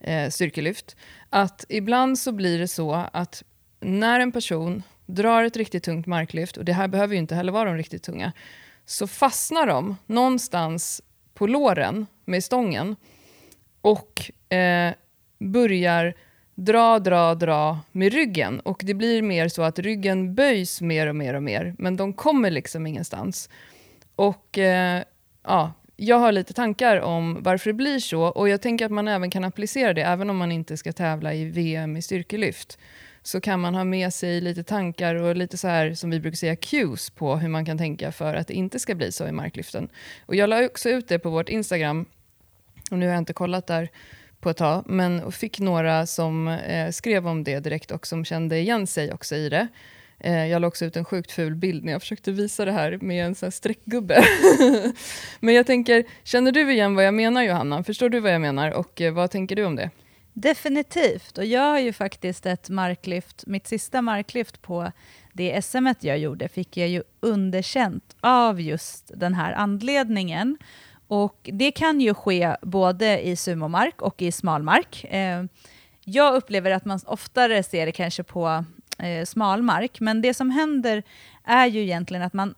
eh, 0.01 0.31
styrkelyft. 0.31 0.97
Att 1.31 1.65
ibland 1.69 2.19
så 2.19 2.33
blir 2.33 2.59
det 2.59 2.69
så 2.69 2.95
att 3.13 3.43
när 3.81 4.21
en 4.21 4.33
person 4.33 4.83
drar 5.07 5.45
ett 5.45 5.57
riktigt 5.57 5.83
tungt 5.83 6.07
marklyft, 6.07 6.57
och 6.57 6.65
det 6.65 6.73
här 6.73 6.89
behöver 6.89 7.15
ju 7.15 7.19
inte 7.19 7.35
heller 7.35 7.53
vara 7.53 7.69
de 7.69 7.77
riktigt 7.77 8.03
tunga, 8.03 8.33
så 8.85 9.07
fastnar 9.07 9.67
de 9.67 9.97
någonstans 10.07 11.03
på 11.35 11.47
låren 11.47 12.07
med 12.25 12.45
stången 12.45 12.97
och 13.81 14.31
eh, 14.57 14.95
börjar 15.39 16.15
dra, 16.57 16.99
dra, 16.99 17.35
dra 17.35 17.81
med 17.93 18.13
ryggen. 18.13 18.61
Och 18.61 18.81
det 18.85 18.95
blir 18.95 19.23
mer 19.23 19.49
så 19.49 19.63
att 19.63 19.79
ryggen 19.79 20.35
böjs 20.35 20.81
mer 20.81 21.07
och 21.07 21.17
mer 21.17 21.35
och 21.35 21.43
mer, 21.43 21.75
men 21.79 21.97
de 21.97 22.13
kommer 22.13 22.51
liksom 22.51 22.87
ingenstans. 22.87 23.51
Och 24.17 24.59
eh, 24.59 25.03
ja, 25.43 25.73
jag 25.97 26.19
har 26.19 26.33
lite 26.33 26.53
tankar 26.53 27.01
om 27.01 27.43
varför 27.43 27.71
det 27.71 27.75
blir 27.75 27.99
så, 27.99 28.23
och 28.23 28.49
jag 28.49 28.63
tänker 28.63 28.87
att 28.87 28.93
man 28.93 29.09
även 29.09 29.31
kan 29.31 29.45
applicera 29.45 29.93
det, 29.95 30.03
även 30.03 30.31
om 30.31 30.37
man 30.37 30.53
inte 30.53 30.77
ska 30.77 30.93
tävla 30.93 31.35
i 31.35 31.45
VM 31.45 31.97
i 31.97 32.03
styrkelyft 32.03 32.79
så 33.23 33.41
kan 33.41 33.61
man 33.61 33.75
ha 33.75 33.85
med 33.85 34.15
sig 34.15 34.41
lite 34.41 34.63
tankar 34.63 35.15
och 35.15 35.37
lite 35.37 35.57
så 35.57 35.69
här 35.69 35.95
som 35.95 36.11
vi 36.11 36.21
brukar 36.21 36.37
säga 36.37 36.57
cues 36.57 37.11
på 37.11 37.37
hur 37.37 37.49
man 37.49 37.65
kan 37.65 37.79
tänka 37.79 38.13
för 38.13 38.35
att 38.35 38.47
det 38.47 38.55
inte 38.55 38.79
ska 38.79 38.95
bli 38.95 39.13
så 39.13 39.27
i 39.27 39.33
marklyften. 39.33 39.89
Och 40.27 40.35
jag 40.35 40.51
la 40.51 40.65
också 40.65 40.89
ut 40.89 41.09
det 41.09 41.19
på 41.19 41.31
vårt 41.31 41.49
Instagram, 41.49 42.07
och 42.91 42.99
nu 42.99 43.07
har 43.07 43.13
jag 43.13 43.21
inte 43.21 43.33
kollat 43.33 43.67
där, 43.67 43.89
på 44.41 44.51
ett 44.51 44.57
tag, 44.57 44.85
men 44.87 45.33
fick 45.33 45.61
några 45.61 46.07
som 46.07 46.49
eh, 46.49 46.91
skrev 46.91 47.29
om 47.29 47.45
det 47.45 47.61
direkt 47.61 47.91
och 47.91 48.07
som 48.07 48.25
kände 48.25 48.59
igen 48.59 48.87
sig 48.87 49.13
också 49.13 49.35
i 49.35 49.49
det. 49.49 49.69
Eh, 50.19 50.47
jag 50.47 50.63
la 50.63 50.69
också 50.69 50.85
ut 50.85 50.97
en 50.97 51.05
sjukt 51.05 51.33
ful 51.33 51.55
bild 51.55 51.85
när 51.85 51.93
jag 51.93 52.01
försökte 52.01 52.33
visa 52.33 52.65
det 52.65 52.73
här 52.73 52.99
med 53.03 53.27
en 53.27 53.35
sån 53.35 53.53
streckgubbe. 53.53 54.25
men 55.41 55.55
jag 55.55 55.67
tänker, 55.67 56.05
känner 56.25 56.53
du 56.53 56.73
igen 56.73 56.95
vad 56.95 57.05
jag 57.05 57.15
menar 57.15 57.43
Johanna? 57.43 57.85
Förstår 57.85 58.09
du 58.09 58.21
vad 58.21 58.35
jag 58.35 58.41
menar 58.41 58.71
och 58.71 59.01
eh, 59.01 59.13
vad 59.13 59.31
tänker 59.31 59.57
du 59.57 59.65
om 59.65 59.77
det? 59.77 59.91
Definitivt, 60.33 61.39
och 61.39 61.45
jag 61.45 61.71
har 61.71 61.79
ju 61.79 61.93
faktiskt 61.93 62.47
ett 62.47 62.69
marklyft, 62.69 63.45
mitt 63.47 63.67
sista 63.67 64.03
marklyft 64.03 64.63
på 64.63 64.93
det 65.33 65.65
SM 65.65 65.87
jag 66.01 66.19
gjorde 66.19 66.49
fick 66.49 66.77
jag 66.77 66.89
ju 66.89 67.03
underkänt 67.21 68.17
av 68.21 68.61
just 68.61 69.11
den 69.15 69.35
här 69.35 69.53
anledningen. 69.53 70.59
Och 71.09 71.51
det 71.53 71.71
kan 71.71 72.01
ju 72.01 72.15
ske 72.15 72.57
både 72.63 73.27
i 73.27 73.37
sumomark 73.37 74.03
och 74.03 74.23
i 74.23 74.33
smalmark. 74.33 75.05
Eh, 75.05 75.45
jag 76.05 76.35
upplever 76.35 76.71
att 76.71 76.85
man 76.85 77.01
oftare 77.07 77.63
ser 77.63 77.87
det 77.87 77.93
kanske 77.93 78.23
på 78.23 78.65
eh, 78.99 79.25
smalmark, 79.25 80.01
men 80.01 80.23
det 80.23 80.35
som 80.35 80.51
händer 80.51 81.03
är 81.45 81.67
ju 81.67 81.83
egentligen 81.83 82.23
att 82.23 82.33
man... 82.33 82.55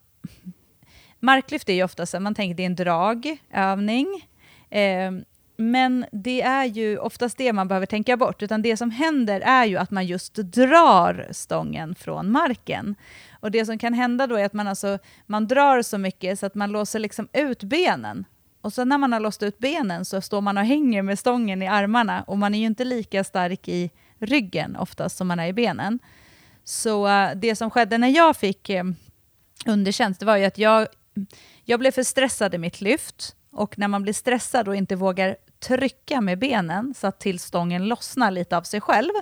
Marklyft 1.20 1.68
är 1.68 1.72
ju 1.72 1.82
ofta 1.82 2.06
så 2.06 2.20
man 2.20 2.34
tänker 2.34 2.54
det 2.54 2.62
är 2.62 2.66
en 2.66 2.74
dragövning, 2.74 4.26
eh, 4.70 5.12
men 5.56 6.06
det 6.12 6.42
är 6.42 6.64
ju 6.64 6.98
oftast 6.98 7.38
det 7.38 7.52
man 7.52 7.68
behöver 7.68 7.86
tänka 7.86 8.16
bort, 8.16 8.42
utan 8.42 8.62
det 8.62 8.76
som 8.76 8.90
händer 8.90 9.40
är 9.40 9.64
ju 9.64 9.76
att 9.76 9.90
man 9.90 10.06
just 10.06 10.34
drar 10.34 11.28
stången 11.30 11.94
från 11.94 12.30
marken. 12.30 12.94
Och 13.40 13.50
det 13.50 13.66
som 13.66 13.78
kan 13.78 13.94
hända 13.94 14.26
då 14.26 14.36
är 14.36 14.44
att 14.44 14.52
man, 14.52 14.68
alltså, 14.68 14.98
man 15.26 15.46
drar 15.46 15.82
så 15.82 15.98
mycket 15.98 16.38
så 16.38 16.46
att 16.46 16.54
man 16.54 16.72
låser 16.72 16.98
liksom 16.98 17.28
ut 17.32 17.62
benen 17.62 18.24
och 18.60 18.72
sen 18.72 18.88
när 18.88 18.98
man 18.98 19.12
har 19.12 19.20
låst 19.20 19.42
ut 19.42 19.58
benen 19.58 20.04
så 20.04 20.20
står 20.20 20.40
man 20.40 20.58
och 20.58 20.64
hänger 20.64 21.02
med 21.02 21.18
stången 21.18 21.62
i 21.62 21.66
armarna 21.66 22.22
och 22.22 22.38
man 22.38 22.54
är 22.54 22.58
ju 22.58 22.66
inte 22.66 22.84
lika 22.84 23.24
stark 23.24 23.68
i 23.68 23.90
ryggen 24.18 24.76
oftast 24.76 25.16
som 25.16 25.28
man 25.28 25.40
är 25.40 25.46
i 25.46 25.52
benen. 25.52 25.98
Så 26.64 27.08
uh, 27.08 27.30
det 27.36 27.56
som 27.56 27.70
skedde 27.70 27.98
när 27.98 28.08
jag 28.08 28.36
fick 28.36 28.70
eh, 28.70 28.84
uh, 28.84 28.92
underkänt, 29.66 30.20
det 30.20 30.26
var 30.26 30.36
ju 30.36 30.44
att 30.44 30.58
jag, 30.58 30.88
jag 31.64 31.80
blev 31.80 31.90
för 31.90 32.02
stressad 32.02 32.54
i 32.54 32.58
mitt 32.58 32.80
lyft 32.80 33.36
och 33.50 33.78
när 33.78 33.88
man 33.88 34.02
blir 34.02 34.12
stressad 34.12 34.68
och 34.68 34.76
inte 34.76 34.96
vågar 34.96 35.36
trycka 35.60 36.20
med 36.20 36.38
benen 36.38 36.94
så 36.94 37.06
att 37.06 37.20
till 37.20 37.38
stången 37.38 37.88
lossnar 37.88 38.30
lite 38.30 38.56
av 38.56 38.62
sig 38.62 38.80
själv. 38.80 39.12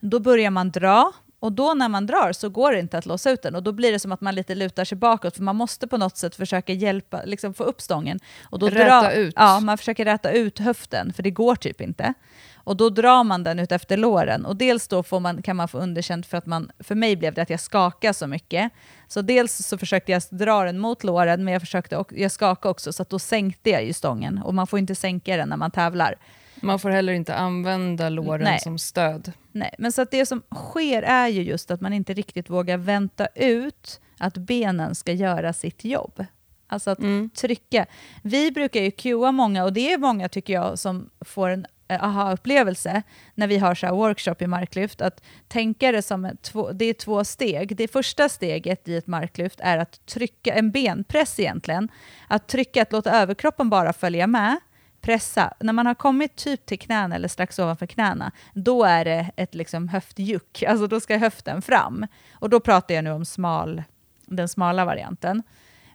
Då 0.00 0.20
börjar 0.20 0.50
man 0.50 0.70
dra 0.70 1.12
och 1.42 1.52
då 1.52 1.74
när 1.74 1.88
man 1.88 2.06
drar 2.06 2.32
så 2.32 2.48
går 2.48 2.72
det 2.72 2.78
inte 2.78 2.98
att 2.98 3.06
låsa 3.06 3.30
ut 3.30 3.42
den 3.42 3.54
och 3.54 3.62
då 3.62 3.72
blir 3.72 3.92
det 3.92 3.98
som 3.98 4.12
att 4.12 4.20
man 4.20 4.34
lite 4.34 4.54
lutar 4.54 4.84
sig 4.84 4.98
bakåt 4.98 5.36
för 5.36 5.42
man 5.42 5.56
måste 5.56 5.86
på 5.86 5.96
något 5.96 6.16
sätt 6.16 6.34
försöka 6.34 6.72
hjälpa, 6.72 7.22
liksom 7.24 7.54
få 7.54 7.64
upp 7.64 7.80
stången. 7.80 8.20
Och 8.42 8.58
då 8.58 8.68
räta 8.68 9.02
dra, 9.02 9.12
ut. 9.12 9.34
Ja, 9.36 9.60
man 9.60 9.78
försöker 9.78 10.04
räta 10.04 10.30
ut 10.30 10.58
höften 10.58 11.12
för 11.12 11.22
det 11.22 11.30
går 11.30 11.54
typ 11.54 11.80
inte. 11.80 12.14
Och 12.54 12.76
då 12.76 12.90
drar 12.90 13.24
man 13.24 13.44
den 13.44 13.58
ut 13.58 13.72
efter 13.72 13.96
låren 13.96 14.46
och 14.46 14.56
dels 14.56 14.88
då 14.88 15.02
får 15.02 15.20
man, 15.20 15.42
kan 15.42 15.56
man 15.56 15.68
få 15.68 15.78
underkänt 15.78 16.26
för 16.26 16.38
att 16.38 16.46
man, 16.46 16.70
för 16.78 16.94
mig 16.94 17.16
blev 17.16 17.34
det 17.34 17.42
att 17.42 17.50
jag 17.50 17.60
skakade 17.60 18.14
så 18.14 18.26
mycket. 18.26 18.72
Så 19.08 19.22
dels 19.22 19.66
så 19.66 19.78
försökte 19.78 20.12
jag 20.12 20.22
dra 20.30 20.64
den 20.64 20.78
mot 20.78 21.04
låren 21.04 21.44
men 21.44 21.52
jag, 21.52 21.62
försökte, 21.62 21.96
och, 21.96 22.12
jag 22.16 22.30
skakade 22.30 22.70
också 22.70 22.92
så 22.92 23.02
att 23.02 23.10
då 23.10 23.18
sänkte 23.18 23.70
jag 23.70 23.84
ju 23.84 23.92
stången 23.92 24.38
och 24.38 24.54
man 24.54 24.66
får 24.66 24.78
inte 24.78 24.94
sänka 24.94 25.36
den 25.36 25.48
när 25.48 25.56
man 25.56 25.70
tävlar. 25.70 26.14
Man 26.62 26.78
får 26.78 26.90
heller 26.90 27.12
inte 27.12 27.34
använda 27.34 28.08
låren 28.08 28.44
Nej. 28.44 28.60
som 28.60 28.78
stöd. 28.78 29.32
Nej, 29.52 29.74
men 29.78 29.92
så 29.92 30.02
att 30.02 30.10
det 30.10 30.26
som 30.26 30.42
sker 30.54 31.02
är 31.02 31.28
ju 31.28 31.42
just 31.42 31.70
att 31.70 31.80
man 31.80 31.92
inte 31.92 32.14
riktigt 32.14 32.50
vågar 32.50 32.76
vänta 32.76 33.26
ut 33.34 34.00
att 34.18 34.36
benen 34.36 34.94
ska 34.94 35.12
göra 35.12 35.52
sitt 35.52 35.84
jobb. 35.84 36.24
Alltså 36.66 36.90
att 36.90 36.98
Mm. 36.98 37.30
trycka. 37.30 37.86
Vi 38.22 38.52
brukar 38.52 38.80
ju 38.80 38.90
cuea 38.90 39.32
många, 39.32 39.64
och 39.64 39.72
det 39.72 39.92
är 39.92 39.98
många 39.98 40.28
tycker 40.28 40.52
jag 40.52 40.78
som 40.78 41.10
får 41.20 41.48
en 41.48 41.66
eh, 41.88 42.04
aha-upplevelse 42.04 43.02
när 43.34 43.46
vi 43.46 43.58
har 43.58 43.74
så 43.74 43.86
här 43.86 43.94
workshop 43.94 44.34
i 44.38 44.46
marklyft, 44.46 45.00
att 45.00 45.22
tänka 45.48 45.92
det 45.92 46.02
som 46.02 46.30
två, 46.42 46.72
det 46.72 46.84
är 46.84 46.94
två 46.94 47.24
steg. 47.24 47.76
Det 47.76 47.88
första 47.88 48.28
steget 48.28 48.88
i 48.88 48.96
ett 48.96 49.06
marklyft 49.06 49.60
är 49.62 49.78
att 49.78 50.06
trycka, 50.06 50.54
en 50.54 50.70
benpress 50.70 51.40
egentligen, 51.40 51.88
att 52.28 52.48
trycka, 52.48 52.82
att 52.82 52.92
låta 52.92 53.10
överkroppen 53.22 53.70
bara 53.70 53.92
följa 53.92 54.26
med, 54.26 54.56
pressa. 55.02 55.54
När 55.60 55.72
man 55.72 55.86
har 55.86 55.94
kommit 55.94 56.36
typ 56.36 56.66
till 56.66 56.78
knäna 56.78 57.14
eller 57.14 57.28
strax 57.28 57.58
ovanför 57.58 57.86
knäna, 57.86 58.32
då 58.54 58.84
är 58.84 59.04
det 59.04 59.30
ett 59.36 59.54
liksom 59.54 59.88
höftjuck, 59.88 60.62
alltså 60.68 60.86
då 60.86 61.00
ska 61.00 61.16
höften 61.16 61.62
fram. 61.62 62.06
Och 62.32 62.50
då 62.50 62.60
pratar 62.60 62.94
jag 62.94 63.04
nu 63.04 63.10
om 63.10 63.24
smal, 63.24 63.82
den 64.26 64.48
smala 64.48 64.84
varianten. 64.84 65.42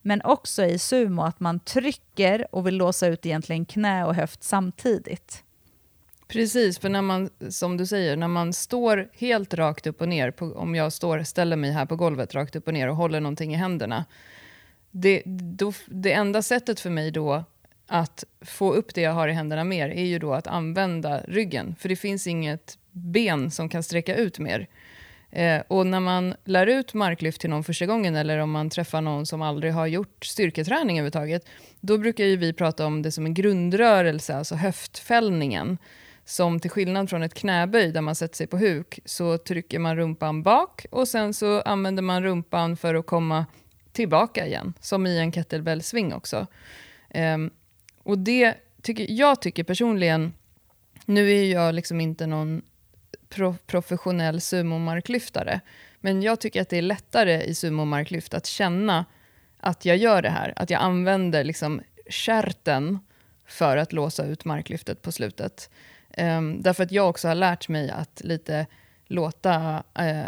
Men 0.01 0.21
också 0.21 0.65
i 0.65 0.79
sumo 0.79 1.21
att 1.21 1.39
man 1.39 1.59
trycker 1.59 2.47
och 2.51 2.67
vill 2.67 2.75
låsa 2.75 3.07
ut 3.07 3.25
egentligen 3.25 3.65
knä 3.65 4.05
och 4.05 4.15
höft 4.15 4.43
samtidigt. 4.43 5.43
Precis, 6.27 6.79
för 6.79 6.89
när 6.89 7.01
man, 7.01 7.29
som 7.49 7.77
du 7.77 7.85
säger, 7.85 8.17
när 8.17 8.27
man 8.27 8.53
står 8.53 9.09
helt 9.13 9.53
rakt 9.53 9.87
upp 9.87 10.01
och 10.01 10.09
ner, 10.09 10.31
på, 10.31 10.45
om 10.45 10.75
jag 10.75 10.93
står, 10.93 11.23
ställer 11.23 11.55
mig 11.55 11.71
här 11.71 11.85
på 11.85 11.95
golvet 11.95 12.35
rakt 12.35 12.55
upp 12.55 12.67
och 12.67 12.73
ner 12.73 12.89
och 12.89 12.95
håller 12.95 13.19
någonting 13.19 13.53
i 13.53 13.57
händerna, 13.57 14.05
det, 14.91 15.23
då, 15.25 15.73
det 15.85 16.13
enda 16.13 16.41
sättet 16.41 16.79
för 16.79 16.89
mig 16.89 17.11
då 17.11 17.43
att 17.87 18.23
få 18.41 18.73
upp 18.73 18.93
det 18.93 19.01
jag 19.01 19.11
har 19.11 19.27
i 19.27 19.33
händerna 19.33 19.63
mer 19.63 19.89
är 19.89 20.05
ju 20.05 20.19
då 20.19 20.33
att 20.33 20.47
använda 20.47 21.21
ryggen, 21.27 21.75
för 21.79 21.89
det 21.89 21.95
finns 21.95 22.27
inget 22.27 22.77
ben 22.91 23.51
som 23.51 23.69
kan 23.69 23.83
sträcka 23.83 24.15
ut 24.15 24.39
mer. 24.39 24.67
Eh, 25.31 25.61
och 25.67 25.87
när 25.87 25.99
man 25.99 26.35
lär 26.43 26.67
ut 26.67 26.93
marklyft 26.93 27.41
till 27.41 27.49
någon 27.49 27.63
första 27.63 27.85
gången 27.85 28.15
eller 28.15 28.37
om 28.37 28.51
man 28.51 28.69
träffar 28.69 29.01
någon 29.01 29.25
som 29.25 29.41
aldrig 29.41 29.73
har 29.73 29.87
gjort 29.87 30.25
styrketräning 30.25 30.99
överhuvudtaget, 30.99 31.45
då 31.79 31.97
brukar 31.97 32.23
ju 32.23 32.37
vi 32.37 32.53
prata 32.53 32.85
om 32.85 33.01
det 33.01 33.11
som 33.11 33.25
en 33.25 33.33
grundrörelse, 33.33 34.35
alltså 34.35 34.55
höftfällningen. 34.55 35.77
Som 36.25 36.59
till 36.59 36.71
skillnad 36.71 37.09
från 37.09 37.23
ett 37.23 37.33
knäböj 37.33 37.91
där 37.91 38.01
man 38.01 38.15
sätter 38.15 38.35
sig 38.35 38.47
på 38.47 38.57
huk 38.57 38.99
så 39.05 39.37
trycker 39.37 39.79
man 39.79 39.95
rumpan 39.95 40.43
bak 40.43 40.85
och 40.91 41.07
sen 41.07 41.33
så 41.33 41.61
använder 41.61 42.03
man 42.03 42.23
rumpan 42.23 42.77
för 42.77 42.95
att 42.95 43.05
komma 43.05 43.45
tillbaka 43.91 44.47
igen, 44.47 44.73
som 44.79 45.07
i 45.07 45.19
en 45.19 45.31
kettlebell-sving 45.31 46.13
också. 46.13 46.47
Eh, 47.09 47.37
och 48.07 48.17
det 48.17 48.55
tycker 48.81 49.05
jag 49.09 49.41
tycker 49.41 49.63
personligen, 49.63 50.33
nu 51.05 51.31
är 51.31 51.43
jag 51.43 51.75
liksom 51.75 52.01
inte 52.01 52.27
någon 52.27 52.61
pro 53.29 53.55
professionell 53.65 54.41
sumomarklyftare, 54.41 55.59
men 55.99 56.21
jag 56.21 56.39
tycker 56.39 56.61
att 56.61 56.69
det 56.69 56.77
är 56.77 56.81
lättare 56.81 57.43
i 57.43 57.55
sumomarklyft 57.55 58.33
att 58.33 58.45
känna 58.45 59.05
att 59.59 59.85
jag 59.85 59.97
gör 59.97 60.21
det 60.21 60.29
här, 60.29 60.53
att 60.55 60.69
jag 60.69 60.81
använder 60.81 61.43
liksom 61.43 61.81
kärten 62.09 62.99
för 63.45 63.77
att 63.77 63.93
låsa 63.93 64.25
ut 64.25 64.45
marklyftet 64.45 65.01
på 65.01 65.11
slutet. 65.11 65.69
Um, 66.17 66.61
därför 66.61 66.83
att 66.83 66.91
jag 66.91 67.09
också 67.09 67.27
har 67.27 67.35
lärt 67.35 67.69
mig 67.69 67.89
att 67.89 68.21
lite 68.23 68.65
låta 69.07 69.83
eh, 69.93 70.25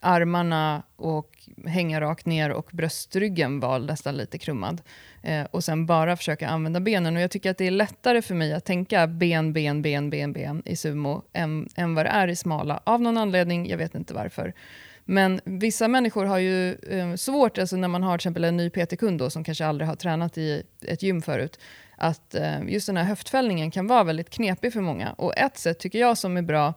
armarna 0.00 0.82
och 0.96 1.38
hänga 1.66 2.00
rakt 2.00 2.26
ner 2.26 2.50
och 2.50 2.68
bröstryggen 2.72 3.60
var 3.60 3.78
nästan 3.78 4.16
lite 4.16 4.38
krummad. 4.38 4.82
Eh, 5.22 5.44
och 5.50 5.64
sen 5.64 5.86
bara 5.86 6.16
försöka 6.16 6.48
använda 6.48 6.80
benen. 6.80 7.16
Och 7.16 7.22
jag 7.22 7.30
tycker 7.30 7.50
att 7.50 7.58
det 7.58 7.66
är 7.66 7.70
lättare 7.70 8.22
för 8.22 8.34
mig 8.34 8.52
att 8.52 8.64
tänka 8.64 9.06
ben, 9.06 9.52
ben, 9.52 9.82
ben, 9.82 10.10
ben, 10.10 10.32
ben 10.32 10.62
i 10.64 10.76
sumo 10.76 11.22
än, 11.32 11.68
än 11.76 11.94
vad 11.94 12.06
det 12.06 12.10
är 12.10 12.28
i 12.28 12.36
smala. 12.36 12.80
Av 12.84 13.00
någon 13.00 13.18
anledning, 13.18 13.68
jag 13.68 13.78
vet 13.78 13.94
inte 13.94 14.14
varför. 14.14 14.52
Men 15.04 15.40
vissa 15.44 15.88
människor 15.88 16.24
har 16.24 16.38
ju 16.38 16.74
eh, 16.74 17.14
svårt, 17.14 17.58
alltså 17.58 17.76
när 17.76 17.88
man 17.88 18.02
har 18.02 18.18
till 18.18 18.22
exempel 18.22 18.44
en 18.44 18.56
ny 18.56 18.70
PT-kund 18.70 19.32
som 19.32 19.44
kanske 19.44 19.66
aldrig 19.66 19.88
har 19.88 19.96
tränat 19.96 20.38
i 20.38 20.62
ett 20.86 21.02
gym 21.02 21.22
förut, 21.22 21.58
att 21.96 22.34
eh, 22.34 22.68
just 22.68 22.86
den 22.86 22.96
här 22.96 23.04
höftfällningen 23.04 23.70
kan 23.70 23.86
vara 23.86 24.04
väldigt 24.04 24.30
knepig 24.30 24.72
för 24.72 24.80
många. 24.80 25.12
Och 25.12 25.36
ett 25.36 25.58
sätt 25.58 25.78
tycker 25.78 25.98
jag 25.98 26.18
som 26.18 26.36
är 26.36 26.42
bra, 26.42 26.74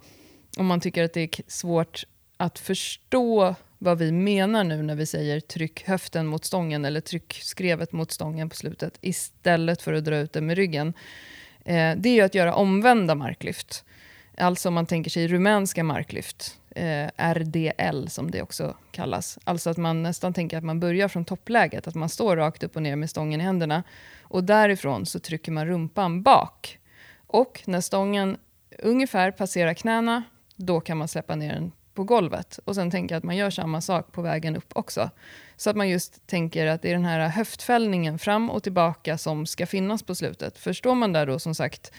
om 0.58 0.66
man 0.66 0.80
tycker 0.80 1.04
att 1.04 1.14
det 1.14 1.22
är 1.22 1.30
svårt 1.48 2.04
att 2.38 2.60
förstå 2.60 3.56
vad 3.78 3.98
vi 3.98 4.12
menar 4.12 4.64
nu 4.64 4.82
när 4.82 4.96
vi 4.96 5.06
säger 5.06 5.40
tryck 5.40 5.84
höften 5.88 6.28
mot 6.28 6.46
stången 6.46 6.86
eller 6.86 7.02
tryck 7.02 7.40
skrevet 7.44 7.92
mot 7.92 8.12
stången 8.12 8.50
på 8.50 8.56
slutet 8.56 8.98
istället 9.02 9.82
för 9.82 9.94
att 9.94 10.06
dra 10.06 10.18
ut 10.18 10.34
det 10.34 10.42
med 10.42 10.58
ryggen. 10.58 10.94
Eh, 11.66 11.96
det 11.98 12.10
är 12.10 12.14
ju 12.14 12.22
att 12.22 12.36
göra 12.36 12.54
omvända 12.54 13.16
marklyft. 13.16 13.84
Alltså 14.38 14.68
om 14.68 14.74
man 14.74 14.86
tänker 14.86 15.12
sig 15.12 15.28
rumänska 15.28 15.84
marklyft, 15.84 16.60
eh, 16.70 17.08
RDL 17.18 18.08
som 18.08 18.32
det 18.32 18.42
också 18.42 18.76
kallas. 18.92 19.40
Alltså 19.44 19.70
att 19.70 19.78
man 19.78 20.04
nästan 20.04 20.34
tänker 20.34 20.58
att 20.58 20.64
man 20.64 20.80
börjar 20.80 21.08
från 21.08 21.26
toppläget, 21.26 21.88
att 21.88 21.96
man 21.96 22.10
står 22.10 22.38
rakt 22.38 22.64
upp 22.64 22.76
och 22.76 22.82
ner 22.82 22.96
med 22.96 23.10
stången 23.10 23.42
i 23.42 23.44
händerna. 23.44 23.84
Och 24.22 24.44
därifrån 24.44 25.06
så 25.06 25.20
trycker 25.20 25.52
man 25.52 25.68
rumpan 25.68 26.22
bak. 26.22 26.80
Och 27.28 27.62
när 27.66 27.82
stången 27.82 28.38
ungefär 28.80 29.32
passerar 29.32 29.74
knäna, 29.74 30.24
då 30.56 30.80
kan 30.80 30.98
man 30.98 31.08
släppa 31.08 31.36
ner 31.36 31.54
den 31.54 31.72
på 31.94 32.04
golvet. 32.04 32.60
Och 32.66 32.76
sen 32.76 32.92
tänker 32.92 33.16
jag 33.16 33.18
att 33.18 33.24
man 33.24 33.36
gör 33.38 33.50
samma 33.50 33.82
sak 33.82 34.12
på 34.12 34.22
vägen 34.22 34.56
upp 34.56 34.72
också. 34.76 35.10
Så 35.56 35.70
att 35.70 35.76
man 35.76 35.90
just 35.90 36.28
tänker 36.28 36.68
att 36.68 36.82
det 36.82 36.90
är 36.90 36.94
den 36.94 37.06
här 37.06 37.28
höftfällningen 37.30 38.20
fram 38.20 38.50
och 38.50 38.64
tillbaka 38.64 39.18
som 39.18 39.46
ska 39.46 39.66
finnas 39.66 40.04
på 40.04 40.16
slutet. 40.16 40.58
Förstår 40.58 40.96
man 40.96 41.14
där 41.14 41.26
då 41.26 41.40
som 41.40 41.56
sagt 41.56 41.92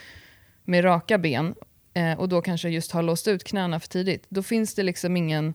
med 0.65 0.85
raka 0.85 1.19
ben 1.19 1.55
eh, 1.95 2.19
och 2.19 2.29
då 2.29 2.43
kanske 2.43 2.69
just 2.69 2.93
har 2.93 3.03
låst 3.03 3.29
ut 3.29 3.45
knäna 3.45 3.81
för 3.81 3.89
tidigt, 3.89 4.27
då 4.29 4.43
finns 4.43 4.75
det 4.75 4.83
liksom 4.83 5.17
ingen, 5.17 5.55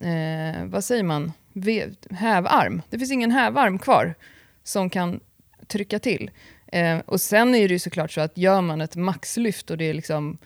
eh, 0.00 0.64
vad 0.64 0.84
säger 0.84 1.02
man, 1.02 1.32
Ve- 1.52 1.90
hävarm. 2.10 2.82
Det 2.90 2.98
finns 2.98 3.12
ingen 3.12 3.30
hävarm 3.30 3.78
kvar 3.78 4.14
som 4.62 4.90
kan 4.90 5.20
trycka 5.66 5.98
till. 5.98 6.30
Eh, 6.66 6.98
och 6.98 7.20
sen 7.20 7.54
är 7.54 7.68
det 7.68 7.74
ju 7.74 7.78
såklart 7.78 8.12
så 8.12 8.20
att 8.20 8.38
gör 8.38 8.60
man 8.60 8.80
ett 8.80 8.96
maxlyft 8.96 9.70
och 9.70 9.78
det 9.78 9.84
är 9.84 9.94
liksom 9.94 10.38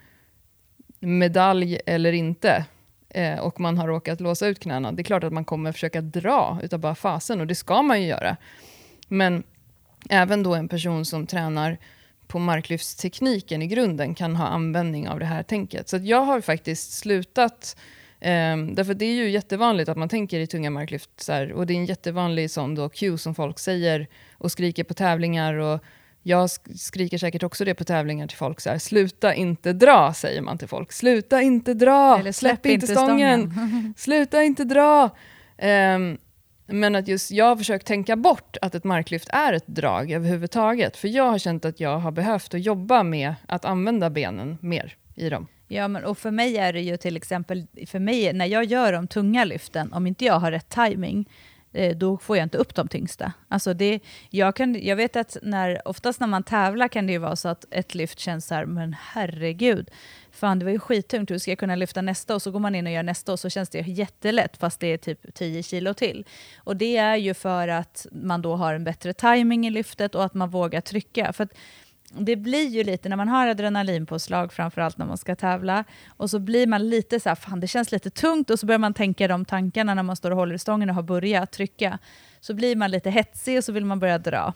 medalj 1.02 1.78
eller 1.86 2.12
inte 2.12 2.64
eh, 3.08 3.38
och 3.38 3.60
man 3.60 3.78
har 3.78 3.88
råkat 3.88 4.20
låsa 4.20 4.46
ut 4.46 4.58
knäna, 4.58 4.92
det 4.92 5.02
är 5.02 5.04
klart 5.04 5.24
att 5.24 5.32
man 5.32 5.44
kommer 5.44 5.72
försöka 5.72 6.00
dra 6.00 6.58
utav 6.62 6.80
bara 6.80 6.94
fasen 6.94 7.40
och 7.40 7.46
det 7.46 7.54
ska 7.54 7.82
man 7.82 8.02
ju 8.02 8.08
göra. 8.08 8.36
Men 9.08 9.42
även 10.10 10.42
då 10.42 10.54
en 10.54 10.68
person 10.68 11.04
som 11.04 11.26
tränar 11.26 11.78
på 12.26 12.38
marklyftstekniken 12.38 13.62
i 13.62 13.66
grunden 13.66 14.14
kan 14.14 14.36
ha 14.36 14.46
användning 14.46 15.08
av 15.08 15.18
det 15.18 15.24
här 15.24 15.42
tänket. 15.42 15.88
Så 15.88 15.96
att 15.96 16.04
jag 16.04 16.20
har 16.20 16.40
faktiskt 16.40 16.92
slutat, 16.92 17.76
eh, 18.20 18.56
därför 18.56 18.94
det 18.94 19.04
är 19.04 19.14
ju 19.14 19.30
jättevanligt 19.30 19.88
att 19.88 19.96
man 19.96 20.08
tänker 20.08 20.40
i 20.40 20.46
tunga 20.46 20.70
marklyft, 20.70 21.10
så 21.16 21.32
här, 21.32 21.52
och 21.52 21.66
det 21.66 21.74
är 21.74 21.76
en 21.76 21.86
jättevanlig 21.86 22.50
sån 22.50 22.74
då 22.74 22.88
cue 22.88 23.18
som 23.18 23.34
folk 23.34 23.58
säger 23.58 24.06
och 24.32 24.52
skriker 24.52 24.84
på 24.84 24.94
tävlingar 24.94 25.54
och 25.54 25.80
jag 26.22 26.46
sk- 26.46 26.76
skriker 26.76 27.18
säkert 27.18 27.42
också 27.42 27.64
det 27.64 27.74
på 27.74 27.84
tävlingar 27.84 28.26
till 28.26 28.36
folk, 28.36 28.60
så 28.60 28.70
här, 28.70 28.78
sluta 28.78 29.34
inte 29.34 29.72
dra, 29.72 30.14
säger 30.14 30.40
man 30.40 30.58
till 30.58 30.68
folk. 30.68 30.92
Sluta 30.92 31.42
inte 31.42 31.74
dra, 31.74 32.18
Eller 32.18 32.32
släpp, 32.32 32.66
inte 32.66 32.86
stången, 32.86 33.54
sluta 33.96 34.42
inte 34.42 34.64
dra. 34.64 35.10
Ehm, 35.58 36.18
men 36.66 36.94
att 36.94 37.08
just 37.08 37.30
jag 37.30 37.44
har 37.44 37.56
försökt 37.56 37.86
tänka 37.86 38.16
bort 38.16 38.56
att 38.62 38.74
ett 38.74 38.84
marklyft 38.84 39.28
är 39.28 39.52
ett 39.52 39.66
drag 39.66 40.10
överhuvudtaget. 40.10 40.96
För 40.96 41.08
jag 41.08 41.30
har 41.30 41.38
känt 41.38 41.64
att 41.64 41.80
jag 41.80 41.98
har 41.98 42.10
behövt 42.10 42.54
att 42.54 42.64
jobba 42.64 43.02
med 43.02 43.34
att 43.48 43.64
använda 43.64 44.10
benen 44.10 44.58
mer 44.60 44.96
i 45.14 45.28
dem. 45.28 45.46
Ja, 45.68 45.88
men 45.88 46.04
och 46.04 46.18
för 46.18 46.30
mig 46.30 46.56
är 46.56 46.72
det 46.72 46.80
ju 46.80 46.96
till 46.96 47.16
exempel, 47.16 47.66
för 47.86 47.98
mig 47.98 48.32
när 48.32 48.46
jag 48.46 48.64
gör 48.64 48.92
de 48.92 49.06
tunga 49.08 49.44
lyften, 49.44 49.92
om 49.92 50.06
inte 50.06 50.24
jag 50.24 50.38
har 50.38 50.50
rätt 50.50 50.68
timing, 50.68 51.28
Eh, 51.72 51.96
då 51.96 52.18
får 52.18 52.36
jag 52.36 52.44
inte 52.44 52.58
upp 52.58 52.74
de 52.74 52.88
tyngsta. 52.88 53.32
Alltså 53.48 53.74
det, 53.74 54.00
jag, 54.30 54.56
kan, 54.56 54.86
jag 54.86 54.96
vet 54.96 55.16
att 55.16 55.36
när, 55.42 55.88
oftast 55.88 56.20
när 56.20 56.26
man 56.26 56.42
tävlar 56.42 56.88
kan 56.88 57.06
det 57.06 57.12
ju 57.12 57.18
vara 57.18 57.36
så 57.36 57.48
att 57.48 57.64
ett 57.70 57.94
lyft 57.94 58.18
känns 58.18 58.46
så 58.46 58.54
här, 58.54 58.64
men 58.64 58.96
herregud, 59.00 59.90
fan 60.30 60.58
det 60.58 60.64
var 60.64 60.72
ju 60.72 60.78
skittungt, 60.78 61.30
hur 61.30 61.38
ska 61.38 61.50
jag 61.50 61.58
kunna 61.58 61.76
lyfta 61.76 62.02
nästa? 62.02 62.34
Och 62.34 62.42
så 62.42 62.50
går 62.50 62.60
man 62.60 62.74
in 62.74 62.86
och 62.86 62.92
gör 62.92 63.02
nästa 63.02 63.32
och 63.32 63.40
så 63.40 63.50
känns 63.50 63.68
det 63.68 63.80
jättelätt, 63.80 64.56
fast 64.56 64.80
det 64.80 64.86
är 64.86 64.98
typ 64.98 65.34
10 65.34 65.62
kilo 65.62 65.94
till. 65.94 66.24
Och 66.56 66.76
det 66.76 66.96
är 66.96 67.16
ju 67.16 67.34
för 67.34 67.68
att 67.68 68.06
man 68.12 68.42
då 68.42 68.56
har 68.56 68.74
en 68.74 68.84
bättre 68.84 69.12
timing 69.12 69.66
i 69.66 69.70
lyftet 69.70 70.14
och 70.14 70.24
att 70.24 70.34
man 70.34 70.50
vågar 70.50 70.80
trycka. 70.80 71.32
För 71.32 71.44
att 71.44 71.54
det 72.18 72.36
blir 72.36 72.68
ju 72.68 72.84
lite, 72.84 73.08
när 73.08 73.16
man 73.16 73.28
har 73.28 73.46
adrenalinpåslag, 73.46 74.52
framförallt 74.52 74.98
när 74.98 75.06
man 75.06 75.18
ska 75.18 75.36
tävla, 75.36 75.84
och 76.16 76.30
så 76.30 76.38
blir 76.38 76.66
man 76.66 76.88
lite 76.88 77.20
så 77.20 77.28
här, 77.28 77.36
fan 77.36 77.60
det 77.60 77.66
känns 77.66 77.92
lite 77.92 78.10
tungt, 78.10 78.50
och 78.50 78.58
så 78.58 78.66
börjar 78.66 78.78
man 78.78 78.94
tänka 78.94 79.28
de 79.28 79.44
tankarna 79.44 79.94
när 79.94 80.02
man 80.02 80.16
står 80.16 80.30
och 80.30 80.36
håller 80.36 80.54
i 80.54 80.58
stången 80.58 80.88
och 80.88 80.94
har 80.94 81.02
börjat 81.02 81.50
trycka. 81.52 81.98
Så 82.40 82.54
blir 82.54 82.76
man 82.76 82.90
lite 82.90 83.10
hetsig 83.10 83.58
och 83.58 83.64
så 83.64 83.72
vill 83.72 83.84
man 83.84 83.98
börja 84.00 84.18
dra. 84.18 84.54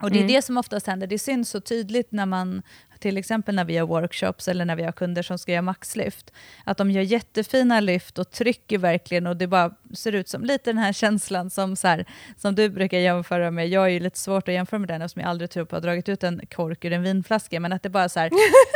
Och 0.00 0.10
det 0.10 0.16
är 0.18 0.22
Mm. 0.22 0.32
det 0.32 0.42
som 0.42 0.56
oftast 0.58 0.86
händer, 0.86 1.06
det 1.06 1.18
syns 1.18 1.50
så 1.50 1.60
tydligt 1.60 2.12
när 2.12 2.26
man, 2.26 2.62
till 3.04 3.18
exempel 3.18 3.54
när 3.54 3.64
vi 3.64 3.72
gör 3.72 3.86
workshops 3.86 4.48
eller 4.48 4.64
när 4.64 4.76
vi 4.76 4.82
har 4.82 4.92
kunder 4.92 5.22
som 5.22 5.38
ska 5.38 5.52
göra 5.52 5.62
maxlyft, 5.62 6.32
att 6.64 6.76
de 6.76 6.90
gör 6.90 7.02
jättefina 7.02 7.80
lyft 7.80 8.18
och 8.18 8.30
trycker 8.30 8.78
verkligen 8.78 9.26
och 9.26 9.36
det 9.36 9.46
bara 9.46 9.74
ser 9.94 10.12
ut 10.12 10.28
som 10.28 10.44
lite 10.44 10.70
den 10.70 10.78
här 10.78 10.92
känslan 10.92 11.50
som, 11.50 11.76
så 11.76 11.88
här, 11.88 12.04
som 12.36 12.54
du 12.54 12.68
brukar 12.68 12.98
jämföra 12.98 13.50
med. 13.50 13.68
Jag 13.68 13.84
är 13.84 13.88
ju 13.88 14.00
lite 14.00 14.18
svårt 14.18 14.48
att 14.48 14.54
jämföra 14.54 14.78
med 14.78 14.88
den 14.88 15.02
eftersom 15.02 15.20
jag 15.20 15.30
aldrig 15.30 15.50
tror 15.50 15.64
på 15.64 15.76
att 15.76 15.82
ha 15.82 15.88
dragit 15.88 16.08
ut 16.08 16.22
en 16.22 16.40
kork 16.54 16.84
ur 16.84 16.92
en 16.92 17.02
vinflaska, 17.02 17.60
men 17.60 17.72
att 17.72 17.82
det 17.82 17.88
bara 17.88 18.08
så 18.08 18.20
här, 18.20 18.30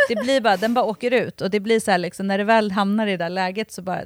det 0.08 0.16
blir 0.22 0.40
bara, 0.40 0.56
den 0.56 0.74
bara 0.74 0.84
åker 0.84 1.10
ut 1.10 1.40
och 1.40 1.50
det 1.50 1.60
blir 1.60 1.80
så 1.80 1.90
här 1.90 1.98
liksom, 1.98 2.26
när 2.26 2.38
det 2.38 2.44
väl 2.44 2.70
hamnar 2.70 3.06
i 3.06 3.10
det 3.10 3.16
där 3.16 3.30
läget 3.30 3.72
så 3.72 3.82
bara 3.82 4.02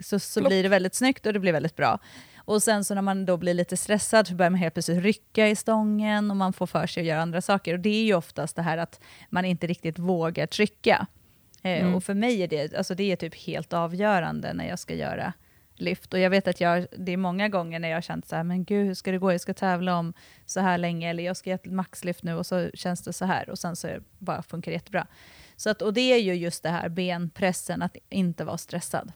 så, 0.00 0.18
så 0.18 0.42
blir 0.42 0.62
det 0.62 0.68
väldigt 0.68 0.94
snyggt 0.94 1.26
och 1.26 1.32
det 1.32 1.40
blir 1.40 1.52
väldigt 1.52 1.76
bra. 1.76 1.98
Och 2.46 2.62
sen 2.62 2.84
så 2.84 2.94
när 2.94 3.02
man 3.02 3.26
då 3.26 3.36
blir 3.36 3.54
lite 3.54 3.76
stressad 3.76 4.26
så 4.26 4.34
börjar 4.34 4.50
man 4.50 4.60
helt 4.60 4.74
plötsligt 4.74 5.02
rycka 5.02 5.48
i 5.48 5.56
stången 5.56 6.30
och 6.30 6.36
man 6.36 6.52
får 6.52 6.66
för 6.66 6.86
sig 6.86 7.00
att 7.00 7.06
göra 7.06 7.22
andra 7.22 7.40
saker. 7.40 7.74
Och 7.74 7.80
det 7.80 7.88
är 7.88 8.04
ju 8.04 8.14
oftast 8.14 8.56
det 8.56 8.62
här 8.62 8.78
att 8.78 9.00
man 9.30 9.44
inte 9.44 9.66
riktigt 9.66 9.98
vågar 9.98 10.46
trycka. 10.46 11.06
Eh, 11.62 11.80
Mm. 11.80 11.94
Och 11.94 12.04
för 12.04 12.14
mig 12.14 12.42
är 12.42 12.48
det, 12.48 12.74
alltså 12.76 12.94
det 12.94 13.12
är 13.12 13.16
typ 13.16 13.34
helt 13.34 13.72
avgörande 13.72 14.52
när 14.52 14.68
jag 14.68 14.78
ska 14.78 14.94
göra 14.94 15.32
lyft. 15.74 16.14
Och 16.14 16.20
jag 16.20 16.30
vet 16.30 16.48
att 16.48 16.60
jag, 16.60 16.86
det 16.98 17.12
är 17.12 17.16
många 17.16 17.48
gånger 17.48 17.78
när 17.78 17.88
jag 17.88 17.96
har 17.96 18.02
känt 18.02 18.28
så 18.28 18.36
här, 18.36 18.42
men 18.44 18.64
gud 18.64 18.86
hur 18.86 18.94
ska 18.94 19.10
det 19.12 19.18
gå? 19.18 19.32
Jag 19.32 19.40
ska 19.40 19.54
tävla 19.54 19.96
om 19.98 20.12
så 20.46 20.60
här 20.60 20.78
länge, 20.78 21.10
eller 21.10 21.24
jag 21.24 21.36
ska 21.36 21.50
göra 21.50 21.60
ett 21.64 21.72
maxlyft 21.72 22.22
nu 22.22 22.34
och 22.34 22.46
så 22.46 22.70
känns 22.74 23.02
det 23.02 23.12
så 23.12 23.24
här. 23.24 23.50
Och 23.50 23.58
sen 23.58 23.76
så 23.76 23.88
bara 24.18 24.42
funkar 24.42 24.70
det 24.70 24.74
jättebra. 24.74 25.06
Så 25.56 25.70
att, 25.70 25.82
och 25.82 25.92
det 25.94 26.12
är 26.12 26.18
ju 26.18 26.34
just 26.34 26.62
det 26.62 26.68
här 26.70 26.88
benpressen, 26.88 27.82
att 27.82 27.96
inte 28.08 28.44
vara 28.44 28.58
stressad. 28.58 29.12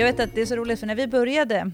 Jag 0.00 0.06
vet 0.06 0.20
att 0.20 0.34
det 0.34 0.40
är 0.40 0.46
så 0.46 0.56
roligt, 0.56 0.80
för 0.80 0.86
när 0.86 0.94
vi 0.94 1.06
började 1.06 1.70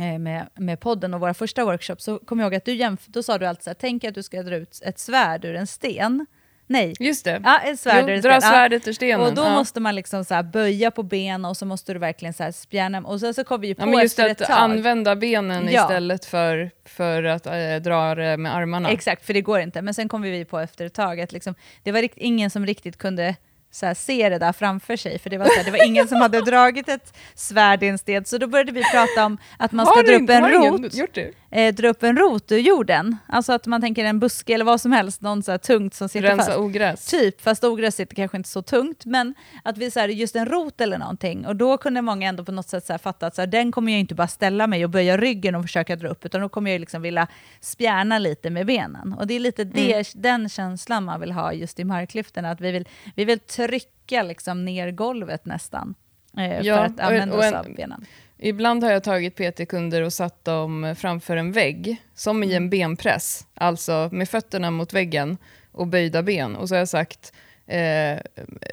eh, 0.00 0.18
med, 0.18 0.48
med 0.54 0.80
podden 0.80 1.14
och 1.14 1.20
våra 1.20 1.34
första 1.34 1.64
workshops 1.64 2.04
så 2.04 2.18
kommer 2.18 2.42
jag 2.42 2.46
ihåg 2.52 2.56
att 2.56 2.64
du 2.64 2.72
jämf- 2.72 3.06
då 3.06 3.22
sa 3.22 3.38
du 3.38 3.46
alltid 3.46 3.64
så 3.64 3.70
här, 3.70 3.76
tänk 3.80 4.04
att 4.04 4.14
du 4.14 4.22
ska 4.22 4.42
dra 4.42 4.56
ut 4.56 4.80
ett 4.84 4.98
svärd 4.98 5.44
ur 5.44 5.54
en 5.54 5.66
sten. 5.66 6.26
Nej, 6.70 6.94
Just 7.00 7.24
det. 7.24 7.40
ja, 7.44 7.58
ett 7.58 7.80
svärd 7.80 8.04
ur 8.04 8.08
jo, 8.08 8.14
en 8.14 8.20
dra 8.22 8.40
sten. 8.40 8.50
Ja. 8.50 8.56
svärdet 8.58 8.88
ur 8.88 8.92
stenen. 8.92 9.26
Och 9.26 9.34
då 9.34 9.42
ja. 9.42 9.50
måste 9.54 9.80
man 9.80 9.94
liksom 9.94 10.24
så 10.24 10.42
böja 10.42 10.90
på 10.90 11.02
benen 11.02 11.44
och 11.44 11.56
så 11.56 11.66
måste 11.66 11.92
du 11.92 11.98
verkligen 11.98 12.34
så 12.34 12.42
här 12.42 12.52
spjärna. 12.52 12.98
Och 12.98 13.20
sen 13.20 13.34
så 13.34 13.44
kom 13.44 13.60
vi 13.60 13.68
ju 13.68 13.74
på 13.74 13.82
Ja, 13.82 13.86
men 13.86 14.00
just 14.00 14.18
efter 14.18 14.30
att 14.32 14.40
ett 14.40 14.46
tag. 14.46 14.58
använda 14.58 15.16
benen 15.16 15.68
Ja. 15.72 15.82
istället 15.82 16.24
för, 16.24 16.70
för 16.84 17.22
att 17.22 17.46
äh, 17.46 17.76
dra 17.82 18.14
det 18.14 18.36
med 18.36 18.56
armarna. 18.56 18.90
Exakt, 18.90 19.26
för 19.26 19.34
det 19.34 19.40
går 19.40 19.60
inte. 19.60 19.82
Men 19.82 19.94
sen 19.94 20.08
kom 20.08 20.22
vi 20.22 20.44
på 20.44 20.58
efter 20.58 20.86
ett 20.86 20.94
tag 20.94 21.20
att 21.20 21.32
liksom, 21.32 21.54
det 21.82 21.92
var 21.92 22.00
rikt, 22.02 22.18
ingen 22.18 22.50
som 22.50 22.66
riktigt 22.66 22.96
kunde 22.96 23.36
så 23.70 23.86
här, 23.86 23.94
se 23.94 24.28
det 24.28 24.38
där 24.38 24.52
framför 24.52 24.96
sig, 24.96 25.18
för 25.18 25.30
det 25.30 25.38
var, 25.38 25.46
så 25.46 25.52
här, 25.52 25.64
det 25.64 25.70
var 25.70 25.86
ingen 25.86 26.08
som 26.08 26.20
hade 26.20 26.40
dragit 26.40 26.88
ett 26.88 27.16
svärd 27.34 27.82
i 27.82 27.88
en 27.88 27.98
sten, 27.98 28.24
så 28.24 28.38
då 28.38 28.46
började 28.46 28.72
vi 28.72 28.82
prata 28.82 29.26
om 29.26 29.38
att 29.56 29.72
man 29.72 29.86
ska 29.86 29.94
Har 29.94 30.02
dra 30.02 30.14
upp 30.14 30.30
en 30.30 30.42
har 30.42 30.50
rot, 30.50 30.94
gjort 30.94 31.14
det? 31.14 31.30
Eh, 31.50 31.74
dra 31.74 31.88
upp 31.88 32.02
en 32.02 32.16
rot 32.16 32.52
ur 32.52 32.58
jorden. 32.58 33.16
Alltså 33.26 33.52
att 33.52 33.66
man 33.66 33.80
tänker 33.80 34.04
en 34.04 34.20
buske 34.20 34.54
eller 34.54 34.64
vad 34.64 34.80
som 34.80 34.92
helst, 34.92 35.20
någon 35.20 35.42
så 35.42 35.58
tungt 35.58 35.94
som 35.94 36.08
sitter 36.08 36.36
fast. 36.36 36.48
Rensa 36.48 36.60
ogräs. 36.60 37.06
Typ, 37.06 37.40
fast 37.40 37.64
ogräs 37.64 37.96
sitter 37.96 38.16
kanske 38.16 38.36
inte 38.36 38.48
så 38.48 38.62
tungt, 38.62 39.04
men 39.04 39.34
att 39.64 39.78
vi 39.78 39.90
så 39.90 40.00
här, 40.00 40.08
just 40.08 40.36
en 40.36 40.46
rot 40.46 40.80
eller 40.80 40.98
någonting, 40.98 41.46
och 41.46 41.56
då 41.56 41.76
kunde 41.76 42.02
många 42.02 42.28
ändå 42.28 42.44
på 42.44 42.52
något 42.52 42.68
sätt 42.68 42.86
så 42.86 42.92
här, 42.92 42.98
fatta 42.98 43.26
att 43.26 43.34
så 43.34 43.42
här, 43.42 43.46
den 43.46 43.72
kommer 43.72 43.92
jag 43.92 44.00
inte 44.00 44.14
bara 44.14 44.28
ställa 44.28 44.66
mig 44.66 44.84
och 44.84 44.90
böja 44.90 45.16
ryggen 45.16 45.54
och 45.54 45.62
försöka 45.62 45.96
dra 45.96 46.08
upp, 46.08 46.24
utan 46.26 46.40
då 46.40 46.48
kommer 46.48 46.70
jag 46.70 46.80
liksom 46.80 47.02
vilja 47.02 47.26
spjärna 47.60 48.18
lite 48.18 48.50
med 48.50 48.66
benen. 48.66 49.12
Och 49.12 49.26
det 49.26 49.34
är 49.34 49.40
lite 49.40 49.64
det, 49.64 50.12
den 50.14 50.48
känslan 50.48 51.04
man 51.04 51.20
vill 51.20 51.32
ha 51.32 51.52
just 51.52 51.80
i 51.80 51.84
marklyften, 51.84 52.44
att 52.44 52.60
vi 52.60 52.72
vill, 52.72 52.88
vi 53.14 53.24
vill 53.24 53.38
trycka 53.38 54.22
liksom 54.22 54.64
ner 54.64 54.90
golvet 54.90 55.46
nästan, 55.46 55.94
eh, 56.36 56.60
Ja, 56.60 56.76
för 56.76 56.84
att 56.84 57.00
använda 57.00 57.34
och 57.34 57.40
oss 57.40 57.52
av 57.52 57.66
benen. 57.76 58.04
Ibland 58.38 58.84
har 58.84 58.90
jag 58.90 59.04
tagit 59.04 59.36
PT-kunder 59.36 60.02
och 60.02 60.12
satt 60.12 60.44
dem 60.44 60.94
framför 60.98 61.36
en 61.36 61.52
vägg, 61.52 61.96
som 62.14 62.44
i 62.44 62.54
en 62.54 62.70
benpress, 62.70 63.46
alltså 63.54 64.08
med 64.12 64.28
fötterna 64.28 64.70
mot 64.70 64.92
väggen 64.92 65.36
och 65.72 65.86
böjda 65.86 66.22
ben. 66.22 66.56
Och 66.56 66.68
så 66.68 66.74
har 66.74 66.78
jag 66.78 66.88
sagt, 66.88 67.32
eh, 67.66 68.18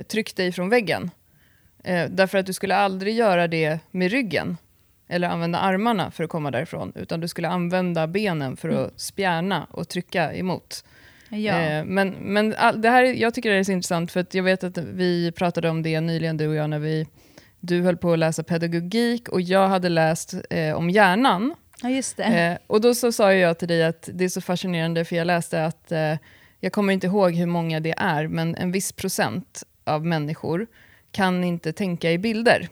tryck 0.08 0.36
dig 0.36 0.51
från 0.51 0.69
väggen. 0.69 1.12
Eh, 1.84 2.06
därför 2.10 2.38
att 2.38 2.45
du 2.45 2.54
skulle 2.54 2.75
aldrig 2.75 3.15
göra 3.15 3.47
det 3.47 3.80
med 3.91 4.12
ryggen, 4.12 4.58
eller 5.08 5.28
använda 5.30 5.60
armarna 5.60 6.12
för 6.12 6.23
att 6.23 6.30
komma 6.30 6.51
därifrån, 6.51 6.91
utan 6.95 7.19
du 7.19 7.28
skulle 7.28 7.47
använda 7.49 8.08
benen 8.08 8.58
för 8.58 8.69
att 8.69 8.99
spjärna 9.01 9.67
och 9.71 9.88
trycka 9.89 10.34
emot. 10.34 10.86
Ja. 11.30 11.60
Eh, 11.62 11.86
men 11.86 12.10
men 12.10 12.56
all, 12.58 12.82
det 12.82 12.89
här, 12.89 13.04
är- 13.04 13.13
jag 13.13 13.34
tycker 13.34 13.49
det 13.51 13.56
är 13.58 13.63
så 13.63 13.71
intressant, 13.71 14.12
för 14.12 14.25
jag 14.32 14.43
vet 14.43 14.63
att 14.63 14.78
vi 14.78 15.32
pratade 15.32 15.69
om 15.69 15.84
det 15.84 16.01
nyligen, 16.01 16.38
du 16.38 16.47
och 16.47 16.56
jag, 16.56 16.69
när 16.69 16.80
vi, 16.80 17.08
du 17.65 17.82
höll 17.82 17.97
på 17.97 18.13
att 18.13 18.19
läsa 18.19 18.43
pedagogik 18.43 19.30
och 19.30 19.41
jag 19.41 19.67
hade 19.67 19.89
läst 19.89 20.34
eh, 20.49 20.75
om 20.75 20.89
hjärnan. 20.89 21.56
ja, 21.82 21.89
just 21.89 22.17
det. 22.17 22.23
Eh, 22.23 22.58
och 22.67 22.82
då 22.82 22.95
så 22.95 23.12
sa 23.12 23.34
jag 23.34 23.60
till 23.60 23.67
dig 23.67 23.84
att 23.84 24.10
det 24.13 24.23
är 24.23 24.30
så 24.30 24.41
fascinerande, 24.41 25.06
för 25.06 25.15
jag 25.15 25.28
läste 25.28 25.65
att, 25.65 25.91
eh, 25.91 26.13
jag 26.60 26.71
kommer 26.71 26.93
inte 26.93 27.08
ihåg 27.08 27.36
hur 27.36 27.45
många 27.45 27.80
det 27.80 27.93
är, 27.97 28.28
men 28.28 28.56
en 28.56 28.71
viss 28.71 28.91
procent 28.91 29.63
av 29.84 30.06
människor 30.06 30.67
kan 31.12 31.43
inte 31.43 31.73
tänka 31.73 32.12
i 32.12 32.17
bilder. 32.17 32.69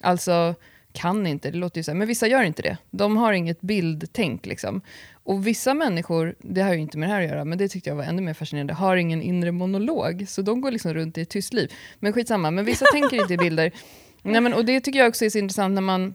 Alltså, 0.00 0.54
kan 0.96 1.26
inte, 1.26 1.50
det 1.50 1.58
låter 1.58 1.78
ju 1.78 1.84
så 1.84 1.90
här, 1.90 1.98
men 1.98 2.08
vissa 2.08 2.26
gör 2.26 2.42
inte 2.42 2.62
det. 2.62 2.76
De 2.90 3.16
har 3.16 3.32
inget 3.32 3.60
bildtänk 3.60 4.46
liksom. 4.46 4.80
Och 5.12 5.46
vissa 5.46 5.74
människor, 5.74 6.34
det 6.38 6.60
har 6.60 6.72
ju 6.72 6.80
inte 6.80 6.98
med 6.98 7.08
det 7.08 7.12
här 7.12 7.22
att 7.22 7.28
göra, 7.28 7.44
men 7.44 7.58
det 7.58 7.68
tyckte 7.68 7.90
jag 7.90 7.96
var 7.96 8.04
ännu 8.04 8.22
mer 8.22 8.34
fascinerande, 8.34 8.74
har 8.74 8.96
ingen 8.96 9.22
inre 9.22 9.52
monolog, 9.52 10.24
så 10.28 10.42
de 10.42 10.60
går 10.60 10.70
liksom 10.70 10.94
runt 10.94 11.18
i 11.18 11.20
ett 11.20 11.28
tyst 11.28 11.52
liv. 11.52 11.72
Men 11.98 12.12
skitsamma, 12.12 12.50
men 12.50 12.64
vissa 12.64 12.84
tänker 12.92 13.16
inte 13.16 13.34
i 13.34 13.36
bilder. 13.36 13.72
Nej, 14.22 14.40
men, 14.40 14.54
och 14.54 14.64
det 14.64 14.80
tycker 14.80 14.98
jag 14.98 15.08
också 15.08 15.24
är 15.24 15.30
så 15.30 15.38
intressant 15.38 15.74
när 15.74 15.82
man, 15.82 16.14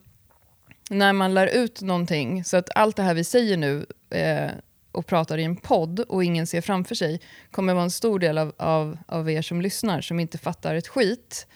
när 0.90 1.14
man 1.14 1.34
lär 1.34 1.48
ut 1.48 1.82
någonting, 1.82 2.44
så 2.44 2.58
att 2.58 2.70
allt 2.76 2.96
det 2.96 3.04
här 3.04 3.14
vi 3.14 3.24
säger 3.24 3.58
nu 3.58 3.86
eh, 4.10 4.52
och 4.92 5.06
pratar 5.06 5.38
i 5.38 5.44
en 5.44 5.56
podd 5.56 6.00
och 6.00 6.24
ingen 6.24 6.48
ser 6.48 6.62
framför 6.62 6.96
sig, 6.96 7.22
kommer 7.52 7.74
vara 7.74 7.84
en 7.84 7.92
stor 7.92 8.20
del 8.20 8.38
av, 8.38 8.54
av, 8.58 8.98
av 9.08 9.30
er 9.30 9.42
som 9.42 9.62
lyssnar 9.62 10.02
som 10.02 10.20
inte 10.20 10.38
fattar 10.38 10.76
ett 10.76 10.88
skit. 10.88 11.48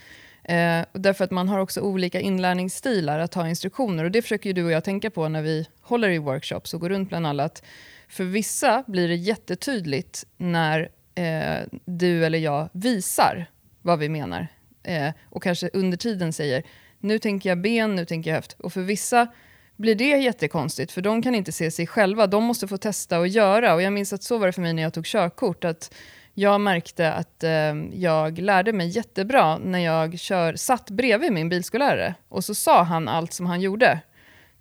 Eh, 0.44 0.86
därför 0.94 1.24
att 1.24 1.32
man 1.32 1.50
har 1.50 1.60
också 1.60 1.82
olika 1.82 2.20
inlärningsstilar 2.20 3.20
att 3.20 3.34
ha 3.34 3.50
instruktioner. 3.50 4.04
Och 4.04 4.12
det 4.12 4.22
försöker 4.22 4.50
ju 4.50 4.54
du 4.54 4.64
och 4.64 4.72
jag 4.72 4.84
tänka 4.84 5.10
på 5.10 5.30
när 5.30 5.42
vi 5.42 5.68
håller 5.82 6.10
i 6.10 6.18
workshops 6.18 6.74
och 6.74 6.82
går 6.82 6.90
runt 6.90 7.10
bland 7.10 7.28
alla. 7.28 7.44
Att 7.44 7.64
för 8.08 8.24
vissa 8.24 8.84
blir 8.88 9.08
det 9.08 9.16
jättetydligt 9.16 10.26
när 10.38 10.90
eh, 11.16 11.68
du 11.86 12.26
eller 12.26 12.40
jag 12.40 12.70
visar 12.74 13.46
vad 13.82 14.00
vi 14.00 14.10
menar. 14.10 14.48
Eh, 14.86 15.14
och 15.30 15.44
kanske 15.44 15.70
under 15.74 15.98
tiden 15.98 16.34
säger, 16.34 16.64
nu 17.00 17.20
tänker 17.20 17.50
jag 17.50 17.62
ben, 17.62 17.96
nu 17.96 18.06
tänker 18.06 18.30
jag 18.30 18.36
höft. 18.36 18.56
Och 18.60 18.74
för 18.74 18.82
vissa 18.82 19.28
blir 19.76 19.96
det 19.96 20.18
jättekonstigt, 20.18 20.92
för 20.92 21.02
de 21.02 21.22
kan 21.22 21.36
inte 21.36 21.52
se 21.52 21.72
sig 21.72 21.88
själva. 21.88 22.28
De 22.28 22.44
måste 22.44 22.68
få 22.68 22.78
testa 22.78 23.20
och 23.20 23.28
göra. 23.28 23.74
Och 23.74 23.82
jag 23.82 23.94
minns 23.94 24.14
att 24.14 24.24
så 24.24 24.38
var 24.38 24.48
det 24.48 24.54
för 24.54 24.62
mig 24.62 24.74
när 24.74 24.84
jag 24.84 24.94
tog 24.94 25.06
körkort. 25.06 25.64
Att 25.64 25.94
jag 26.34 26.62
märkte 26.62 27.14
att 27.14 27.44
eh, 27.44 27.76
jag 27.94 28.40
lärde 28.40 28.74
mig 28.74 28.88
jättebra 28.88 29.58
när 29.58 29.80
jag 29.80 30.20
kör, 30.20 30.56
satt 30.56 30.90
bredvid 30.90 31.32
min 31.32 31.50
bilskollärare. 31.50 32.16
Och 32.30 32.44
så 32.44 32.56
sa 32.56 32.84
han 32.84 33.08
allt 33.08 33.34
som 33.34 33.46
han 33.46 33.62
gjorde. 33.62 34.00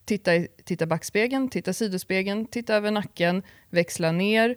Titta 0.05 0.35
i 0.35 0.49
titta 0.65 0.87
backspegeln, 0.87 1.49
titta 1.49 1.73
sidospegeln, 1.73 2.47
titta 2.47 2.75
över 2.75 2.91
nacken, 2.91 3.43
växla 3.71 4.13
ner 4.13 4.57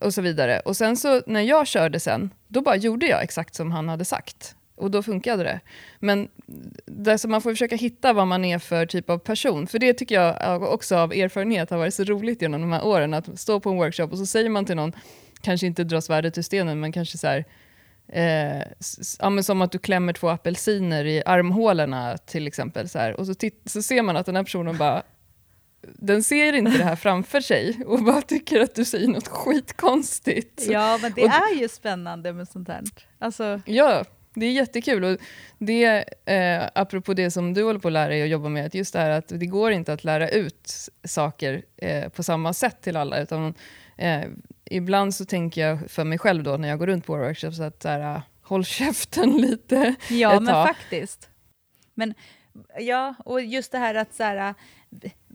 och 0.00 0.14
så 0.14 0.22
vidare. 0.22 0.60
Och 0.60 0.76
sen 0.76 0.96
så 0.96 1.22
när 1.26 1.40
jag 1.40 1.66
körde 1.66 2.00
sen, 2.00 2.30
då 2.48 2.60
bara 2.60 2.76
gjorde 2.76 3.06
jag 3.06 3.22
exakt 3.22 3.54
som 3.54 3.72
han 3.72 3.88
hade 3.88 4.04
sagt. 4.04 4.54
Och 4.78 4.90
då 4.90 5.02
funkade 5.02 5.42
det. 5.42 5.60
Men 6.00 6.28
det, 6.86 7.18
så 7.18 7.28
man 7.28 7.40
får 7.42 7.50
försöka 7.50 7.76
hitta 7.76 8.12
vad 8.12 8.26
man 8.26 8.44
är 8.44 8.58
för 8.58 8.86
typ 8.86 9.10
av 9.10 9.18
person. 9.18 9.66
För 9.66 9.78
det 9.78 9.94
tycker 9.94 10.14
jag 10.14 10.62
också 10.62 10.96
av 10.96 11.12
erfarenhet 11.12 11.70
har 11.70 11.78
varit 11.78 11.94
så 11.94 12.04
roligt 12.04 12.42
genom 12.42 12.60
de 12.60 12.72
här 12.72 12.84
åren. 12.86 13.14
Att 13.14 13.40
stå 13.40 13.60
på 13.60 13.70
en 13.70 13.76
workshop 13.76 14.06
och 14.08 14.18
så 14.18 14.26
säger 14.26 14.50
man 14.50 14.64
till 14.64 14.76
någon, 14.76 14.92
kanske 15.40 15.66
inte 15.66 15.84
dra 15.84 16.00
svärdet 16.00 16.38
ur 16.38 16.42
stenen, 16.42 16.80
men 16.80 16.92
kanske 16.92 17.18
så 17.18 17.26
här, 17.26 17.44
eh, 18.12 18.62
ja, 19.18 19.42
som 19.42 19.62
att 19.62 19.72
du 19.72 19.78
klämmer 19.78 20.12
två 20.12 20.28
apelsiner 20.28 21.04
i 21.04 21.22
armhålorna 21.26 22.16
till 22.18 22.46
exempel. 22.46 22.88
Så, 22.88 22.98
här. 22.98 23.20
Och 23.20 23.26
så, 23.26 23.34
så 23.66 23.82
ser 23.82 24.02
man 24.02 24.16
att 24.16 24.26
den 24.26 24.36
här 24.36 24.42
personen 24.44 24.76
bara, 24.78 25.02
den 25.82 26.22
ser 26.22 26.52
inte 26.52 26.78
det 26.78 26.84
här 26.84 26.96
framför 26.96 27.40
sig 27.40 27.80
och 27.86 28.04
bara 28.04 28.22
tycker 28.22 28.60
att 28.60 28.74
du 28.74 28.84
säger 28.84 29.08
något 29.08 29.28
skitkonstigt. 29.28 30.66
Ja, 30.68 30.98
men 31.02 31.12
det 31.12 31.22
Och- 31.24 31.30
är 31.30 31.60
ju 31.60 31.68
spännande 31.68 32.32
med 32.32 32.48
sånt 32.48 32.68
här. 32.68 32.82
Alltså, 33.18 33.60
Ja, 33.66 34.04
det 34.40 34.46
är 34.46 34.52
jättekul. 34.52 35.04
Och 35.04 35.18
det, 35.58 36.04
eh, 36.24 36.68
apropå 36.74 37.14
det 37.14 37.30
som 37.30 37.54
du 37.54 37.62
håller 37.64 37.80
på 37.80 37.88
att 37.88 37.92
lära 37.92 38.08
dig 38.08 38.22
och 38.22 38.28
jobba 38.28 38.48
med, 38.48 38.66
att 38.66 38.74
just 38.74 38.92
det 38.92 38.98
här 38.98 39.10
att 39.10 39.28
det 39.28 39.46
går 39.46 39.72
inte 39.72 39.92
att 39.92 40.04
lära 40.04 40.28
ut 40.28 40.72
saker 41.04 41.62
eh, 41.76 42.08
på 42.08 42.22
samma 42.22 42.52
sätt 42.52 42.82
till 42.82 42.96
alla, 42.96 43.20
utan 43.20 43.54
eh, 43.96 44.24
ibland 44.64 45.14
så 45.14 45.24
tänker 45.24 45.60
jag 45.68 45.90
för 45.90 46.04
mig 46.04 46.18
själv 46.18 46.42
då 46.42 46.56
när 46.56 46.68
jag 46.68 46.78
går 46.78 46.86
runt 46.86 47.06
på 47.06 47.16
workshops 47.16 47.60
att 47.60 47.82
så 47.82 47.88
här, 47.88 48.00
ah, 48.16 48.22
håll 48.42 48.64
käften 48.64 49.36
lite 49.36 49.94
Ja, 50.10 50.34
ett 50.36 50.42
men 50.42 50.52
tag. 50.54 50.68
faktiskt. 50.68 51.28
Men 51.94 52.14
ja, 52.78 53.14
och 53.24 53.42
just 53.42 53.72
det 53.72 53.78
här 53.78 53.94
att 53.94 54.14
så 54.14 54.22
här, 54.22 54.54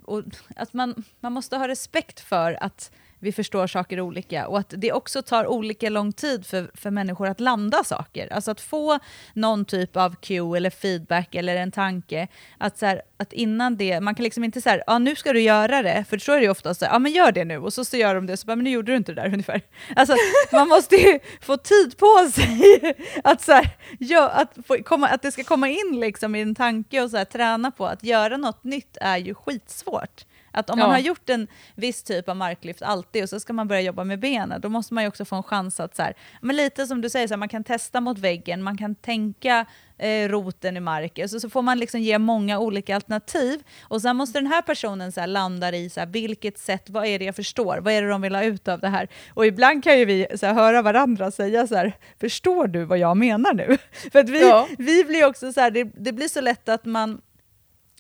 och 0.04 0.24
att 0.56 0.74
man, 0.74 1.04
man 1.20 1.32
måste 1.34 1.58
ha 1.58 1.68
respekt 1.68 2.20
för 2.20 2.58
att 2.64 2.92
vi 3.24 3.32
förstår 3.32 3.68
saker 3.68 4.02
olika 4.02 4.48
och 4.48 4.60
att 4.60 4.74
det 4.78 4.92
också 4.92 5.22
tar 5.22 5.48
olika 5.48 5.90
lång 5.90 6.12
tid 6.14 6.46
för, 6.46 6.72
för 6.74 6.92
människor 6.92 7.28
att 7.28 7.40
landa 7.40 7.84
saker. 7.84 8.34
Alltså 8.34 8.52
att 8.52 8.62
få 8.62 9.00
någon 9.34 9.66
typ 9.66 9.98
av 9.98 10.16
cue 10.16 10.58
eller 10.58 10.70
feedback 10.70 11.36
eller 11.36 11.56
en 11.56 11.72
tanke. 11.72 12.28
Att, 12.58 12.78
så 12.78 12.86
här, 12.86 13.02
att 13.18 13.34
innan 13.34 13.78
det, 13.78 14.00
man 14.00 14.16
kan 14.16 14.24
liksom 14.24 14.44
inte 14.44 14.62
säga 14.62 14.84
ja 14.88 15.00
nu 15.00 15.16
ska 15.16 15.34
du 15.34 15.42
göra 15.42 15.82
det, 15.82 16.06
för 16.10 16.18
så 16.18 16.32
är 16.32 16.38
det 16.38 16.44
ju 16.44 16.50
ofta 16.50 16.74
så 16.74 16.86
ja 16.86 16.94
ja 16.94 17.00
men 17.00 17.12
gör 17.12 17.32
det 17.32 17.46
nu 17.46 17.58
och 17.58 17.74
så, 17.74 17.86
så 17.86 17.98
gör 17.98 18.16
de 18.16 18.26
det, 18.26 18.38
så 18.38 18.46
bara, 18.48 18.56
men 18.56 18.64
nu 18.64 18.70
gjorde 18.70 18.92
du 18.92 18.96
inte 18.96 19.14
det 19.14 19.22
där 19.22 19.28
ungefär. 19.34 19.62
Alltså 19.96 20.16
man 20.52 20.68
måste 20.68 20.96
ju 20.96 21.20
få 21.42 21.58
tid 21.58 21.98
på 21.98 22.30
sig 22.34 22.96
att, 23.24 23.42
så 23.42 23.52
här, 23.52 23.70
ja, 24.00 24.30
att, 24.30 24.58
få 24.68 24.78
komma, 24.84 25.08
att 25.08 25.22
det 25.22 25.32
ska 25.32 25.44
komma 25.44 25.70
in 25.70 26.00
liksom 26.00 26.36
i 26.36 26.42
en 26.42 26.56
tanke 26.56 27.02
och 27.02 27.10
så 27.10 27.18
här, 27.18 27.26
träna 27.26 27.72
på 27.72 27.86
att 27.88 28.04
göra 28.04 28.38
något 28.38 28.64
nytt 28.64 28.98
är 29.02 29.18
ju 29.18 29.34
skitsvårt. 29.34 30.26
Att 30.54 30.70
om 30.70 30.80
Ja. 30.80 30.86
man 30.86 30.94
har 30.94 31.00
gjort 31.00 31.30
en 31.30 31.48
viss 31.76 32.04
typ 32.04 32.30
av 32.30 32.36
marklyft 32.36 32.82
alltid 32.82 33.24
och 33.24 33.30
så 33.30 33.40
ska 33.40 33.54
man 33.54 33.68
börja 33.68 33.82
jobba 33.82 34.04
med 34.04 34.20
benen, 34.20 34.62
då 34.62 34.70
måste 34.70 34.94
man 34.94 35.04
ju 35.04 35.08
också 35.08 35.26
få 35.26 35.36
en 35.36 35.44
chans 35.44 35.80
att, 35.80 35.96
så 35.96 36.02
här, 36.04 36.14
men 36.42 36.56
lite 36.56 36.88
som 36.88 37.02
du 37.02 37.10
säger, 37.10 37.28
så 37.28 37.34
här, 37.34 37.38
man 37.40 37.50
kan 37.50 37.64
testa 37.64 38.02
mot 38.02 38.18
väggen, 38.20 38.64
man 38.64 38.78
kan 38.78 38.96
tänka 38.96 39.66
eh, 39.98 40.28
roten 40.30 40.78
i 40.78 40.80
marken, 40.80 41.30
så, 41.30 41.40
så 41.40 41.50
får 41.50 41.62
man 41.62 41.80
liksom 41.80 42.00
ge 42.02 42.18
många 42.18 42.60
olika 42.60 42.96
alternativ. 42.96 43.64
Och 43.84 44.02
sen 44.02 44.16
måste 44.16 44.40
den 44.40 44.48
här 44.48 44.62
personen 44.62 45.12
så 45.12 45.20
här, 45.20 45.28
landa 45.28 45.72
i 45.76 45.90
så 45.90 46.00
här, 46.00 46.08
vilket 46.08 46.58
sätt, 46.58 46.90
vad 46.90 47.06
är 47.06 47.20
det 47.20 47.26
jag 47.26 47.36
förstår, 47.36 47.78
vad 47.82 47.94
är 47.94 48.02
det 48.02 48.10
de 48.10 48.22
vill 48.22 48.36
ha 48.36 48.44
ut 48.44 48.68
av 48.68 48.80
det 48.80 48.90
här? 48.90 49.08
Och 49.34 49.46
ibland 49.46 49.84
kan 49.84 50.00
ju 50.00 50.06
vi 50.06 50.28
så 50.36 50.46
här, 50.46 50.54
höra 50.54 50.82
varandra 50.82 51.32
säga 51.32 51.68
så 51.68 51.76
här, 51.76 51.94
förstår 52.20 52.68
du 52.68 52.84
vad 52.86 52.98
jag 52.98 53.18
menar 53.18 53.54
nu? 53.54 53.78
För 54.12 54.20
att 54.20 54.30
vi, 54.30 54.42
Ja. 54.50 54.68
vi 54.78 55.04
blir 55.04 55.26
också 55.26 55.54
så 55.54 55.62
här, 55.62 55.72
det, 55.72 55.84
det 55.84 56.12
blir 56.14 56.28
så 56.28 56.42
lätt 56.42 56.70
att 56.70 56.86
man 56.86 57.22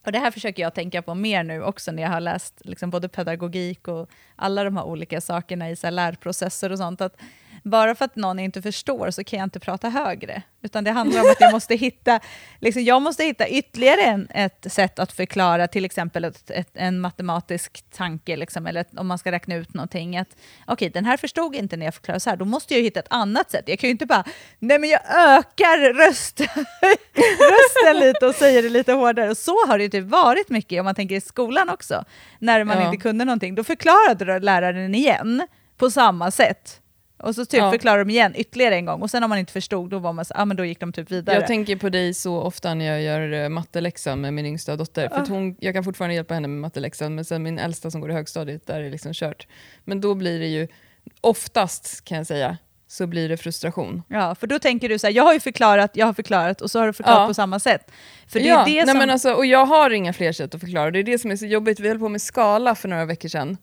och 0.05 0.11
det 0.11 0.19
här 0.19 0.31
försöker 0.31 0.63
jag 0.63 0.73
tänka 0.73 1.01
på 1.01 1.15
mer 1.15 1.43
nu 1.43 1.63
också 1.63 1.91
när 1.91 2.03
jag 2.03 2.09
har 2.09 2.19
läst 2.19 2.61
liksom 2.65 2.89
både 2.89 3.09
pedagogik 3.09 3.87
och 3.87 4.09
alla 4.35 4.63
de 4.63 4.77
här 4.77 4.83
olika 4.83 5.21
sakerna 5.21 5.69
i 5.69 5.75
så 5.75 5.87
här 5.87 5.91
lärprocesser 5.91 6.71
och 6.71 6.77
sånt. 6.77 7.01
Att 7.01 7.21
bara 7.63 7.95
för 7.95 8.05
att 8.05 8.15
någon 8.15 8.39
inte 8.39 8.61
förstår 8.61 9.11
så 9.11 9.23
kan 9.23 9.39
jag 9.39 9.45
inte 9.45 9.59
prata 9.59 9.89
högre. 9.89 10.41
Utan 10.61 10.83
det 10.83 10.91
handlar 10.91 11.21
om 11.21 11.29
att 11.31 11.41
jag 11.41 11.51
måste 11.51 11.75
hitta, 11.75 12.19
liksom, 12.59 12.83
jag 12.83 13.01
måste 13.01 13.23
hitta 13.23 13.47
ytterligare 13.47 14.01
en, 14.01 14.27
ett 14.29 14.65
sätt 14.69 14.99
att 14.99 15.11
förklara 15.11 15.67
till 15.67 15.85
exempel 15.85 16.23
ett, 16.23 16.49
ett, 16.51 16.69
en 16.73 16.99
matematisk 16.99 17.83
tanke, 17.91 18.35
liksom, 18.35 18.67
eller 18.67 18.81
ett, 18.81 18.97
om 18.97 19.07
man 19.07 19.17
ska 19.17 19.31
räkna 19.31 19.55
ut 19.55 19.73
någonting. 19.73 20.17
Att 20.17 20.27
okej, 20.67 20.89
den 20.89 21.05
här 21.05 21.17
förstod 21.17 21.55
inte 21.55 21.77
när 21.77 21.85
jag 21.85 21.93
förklarade 21.93 22.19
så 22.19 22.29
här, 22.29 22.37
då 22.37 22.45
måste 22.45 22.73
jag 22.73 22.81
hitta 22.81 22.99
ett 22.99 23.07
annat 23.09 23.51
sätt. 23.51 23.63
Jag 23.67 23.79
kan 23.79 23.87
ju 23.87 23.91
inte 23.91 24.05
bara, 24.05 24.23
nej 24.59 24.79
men 24.79 24.89
jag 24.89 25.01
ökar 25.15 25.93
röst, 25.93 26.39
rösten 27.21 27.99
lite 27.99 28.25
och 28.27 28.35
säger 28.35 28.63
det 28.63 28.69
lite 28.69 28.93
hårdare. 28.93 29.29
Och 29.29 29.37
så 29.37 29.67
har 29.67 29.77
det 29.77 29.83
ju 29.83 29.89
typ 29.89 30.05
varit 30.05 30.49
mycket 30.49 30.79
om 30.79 30.85
man 30.85 30.95
tänker 30.95 31.15
i 31.15 31.21
skolan 31.21 31.69
också. 31.69 32.05
När 32.39 32.63
man 32.63 32.77
Ja. 32.77 32.85
inte 32.85 32.97
kunde 32.97 33.25
någonting, 33.25 33.55
då 33.55 33.63
förklarade 33.63 34.39
läraren 34.39 34.95
igen 34.95 35.47
på 35.77 35.91
samma 35.91 36.31
sätt. 36.31 36.79
Och 37.23 37.35
så 37.35 37.45
typ 37.45 37.59
Ja. 37.59 37.71
förklarar 37.71 37.99
de 38.05 38.09
igen 38.09 38.33
ytterligare 38.35 38.75
en 38.75 38.85
gång 38.85 39.01
och 39.01 39.09
sen 39.09 39.23
om 39.23 39.29
man 39.29 39.39
inte 39.39 39.51
förstod 39.53 39.89
då 39.89 39.99
var 39.99 40.13
man 40.13 40.25
så, 40.25 40.33
ah, 40.37 40.45
men 40.45 40.57
då 40.57 40.65
gick 40.65 40.79
de 40.79 40.93
typ 40.93 41.11
vidare. 41.11 41.35
Jag 41.35 41.47
tänker 41.47 41.75
på 41.75 41.89
dig 41.89 42.13
så 42.13 42.37
ofta 42.41 42.73
när 42.73 42.85
jag 42.85 43.01
gör 43.01 43.33
uh, 43.43 43.49
matteläxan 43.49 44.21
med 44.21 44.33
min 44.33 44.45
yngsta 44.45 44.75
dotter. 44.75 45.09
För 45.09 45.21
Ah. 45.21 45.25
hon, 45.29 45.55
jag 45.59 45.73
kan 45.73 45.83
fortfarande 45.83 46.15
hjälpa 46.15 46.33
henne 46.33 46.47
med 46.47 46.61
matteläxan, 46.61 47.15
men 47.15 47.25
sen 47.25 47.43
min 47.43 47.59
äldsta 47.59 47.91
som 47.91 48.01
går 48.01 48.11
i 48.11 48.13
högstadiet, 48.13 48.67
där 48.67 48.79
är 48.79 48.83
det 48.83 48.89
liksom 48.89 49.13
kört. 49.13 49.47
Men 49.83 50.01
då 50.01 50.15
blir 50.15 50.39
det 50.39 50.47
ju, 50.47 50.67
oftast 51.21 52.03
kan 52.05 52.17
jag 52.17 52.27
säga, 52.27 52.57
så 52.87 53.07
blir 53.07 53.29
det 53.29 53.37
frustration. 53.37 54.01
Ja, 54.07 54.35
för 54.35 54.47
då 54.47 54.59
tänker 54.59 54.89
du 54.89 54.99
så 54.99 55.07
här, 55.07 55.13
jag 55.13 55.23
har 55.23 55.33
ju 55.33 55.39
förklarat, 55.39 55.91
jag 55.93 56.05
har 56.05 56.13
förklarat 56.13 56.61
och 56.61 56.71
så 56.71 56.79
har 56.79 56.87
du 56.87 56.93
förklarat 56.93 57.19
Ja. 57.21 57.27
på 57.27 57.33
samma 57.33 57.59
sätt. 57.59 57.91
För 58.27 58.39
det 58.39 58.45
ja, 58.45 58.61
är 58.61 58.65
det 58.65 58.71
nej 58.71 58.87
som... 58.87 58.97
men 58.97 59.09
alltså, 59.09 59.33
och 59.33 59.45
jag 59.45 59.65
har 59.65 59.89
inga 59.89 60.13
fler 60.13 60.31
sätt 60.31 60.55
att 60.55 60.61
förklara, 60.61 60.91
det 60.91 60.99
är 60.99 61.03
det 61.03 61.19
som 61.19 61.31
är 61.31 61.35
så 61.35 61.45
jobbigt. 61.45 61.79
Vi 61.79 61.87
höll 61.87 61.99
på 61.99 62.09
med 62.09 62.21
skala 62.21 62.75
för 62.75 62.87
några 62.89 63.05
veckor 63.05 63.29
sedan. 63.29 63.57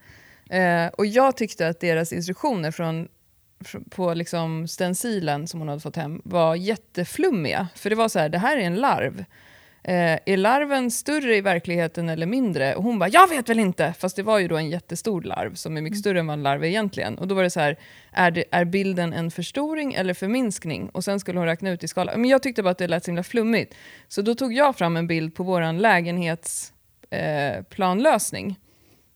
Eh, 0.51 0.87
och 0.87 1.07
jag 1.07 1.37
tyckte 1.37 1.69
att 1.69 1.81
deras 1.81 2.13
instruktioner 2.13 2.71
från, 2.71 3.05
fr- 3.05 3.09
på 3.91 4.15
liksom 4.15 4.69
stencilen 4.69 5.47
som 5.47 5.61
hon 5.61 5.69
hade 5.69 5.81
fått 5.81 5.97
hem 5.97 6.21
var 6.25 6.55
jätteflummiga. 6.55 7.69
För 7.75 7.91
det 7.91 7.97
var 7.97 8.09
så 8.09 8.19
här, 8.19 8.29
det 8.29 8.39
här 8.39 8.57
är 8.57 8.61
en 8.61 8.77
larv. 8.77 9.25
Eh, 9.83 10.19
är 10.27 10.37
larven 10.37 10.91
större 10.91 11.37
i 11.37 11.41
verkligheten 11.41 12.09
eller 12.09 12.27
mindre? 12.27 12.75
Och 12.75 12.83
hon 12.83 12.99
bara, 12.99 13.09
jag 13.09 13.29
vet 13.29 13.49
väl 13.49 13.59
inte! 13.59 13.95
Fast 13.99 14.17
det 14.17 14.23
var 14.23 14.39
ju 14.39 14.49
då 14.49 14.57
en 14.57 14.71
jättestor 14.71 15.23
larv 15.23 15.55
som 15.55 15.77
är 15.77 15.81
mycket 15.81 15.95
Mm. 15.95 16.01
större 16.01 16.21
än 16.21 16.27
vad 16.27 16.35
en 16.35 16.43
larv 16.43 16.65
är 16.65 16.69
egentligen. 16.69 17.19
Och 17.19 17.29
då 17.29 17.35
var 17.35 17.43
det 17.43 17.51
så 17.51 17.61
här, 17.61 17.77
är, 18.13 18.31
det, 18.31 18.45
är 18.51 18.65
bilden 18.65 19.13
en 19.13 19.31
förstoring 19.31 19.95
eller 19.95 20.15
förminskning? 20.15 20.89
Och 20.89 21.05
sen 21.05 21.21
skulle 21.21 21.39
hon 21.39 21.47
räkna 21.47 21.71
ut 21.71 21.85
i 21.85 21.89
skala. 21.89 22.17
Men 22.17 22.31
jag 22.31 22.43
tyckte 22.43 22.63
bara 22.63 22.71
att 22.71 22.79
det 22.79 22.89
lät 22.89 23.05
så 23.05 23.11
himla 23.11 23.23
flummigt. 23.23 23.75
Så 24.09 24.23
då 24.23 24.35
tog 24.35 24.53
jag 24.53 24.77
fram 24.77 24.97
en 24.97 25.07
bild 25.07 25.35
på 25.35 25.43
vår 25.43 25.73
lägenhetsplanlösning 25.73 28.51
eh, 28.51 28.55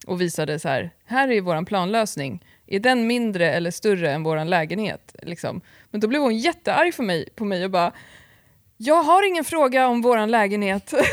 och 0.07 0.21
visade 0.21 0.59
så 0.59 0.69
här, 0.69 0.91
här 1.05 1.29
är 1.29 1.41
vår 1.41 1.65
planlösning. 1.65 2.45
Är 2.67 2.81
den 2.81 3.07
mindre 3.07 3.51
eller 3.53 3.71
större 3.71 4.11
än 4.11 4.23
vår 4.23 4.45
lägenhet? 4.45 5.17
Liksom. 5.23 5.61
Men 5.91 6.01
då 6.01 6.09
blev 6.09 6.21
hon 6.23 6.37
jättearg 6.39 6.95
för 6.95 7.03
mig, 7.03 7.29
på 7.35 7.45
mig 7.45 7.65
och 7.65 7.71
bara, 7.71 7.93
jag 8.77 9.03
har 9.03 9.29
ingen 9.29 9.45
fråga 9.45 9.89
om 9.89 10.03
vår 10.03 10.27
lägenhet. 10.27 10.95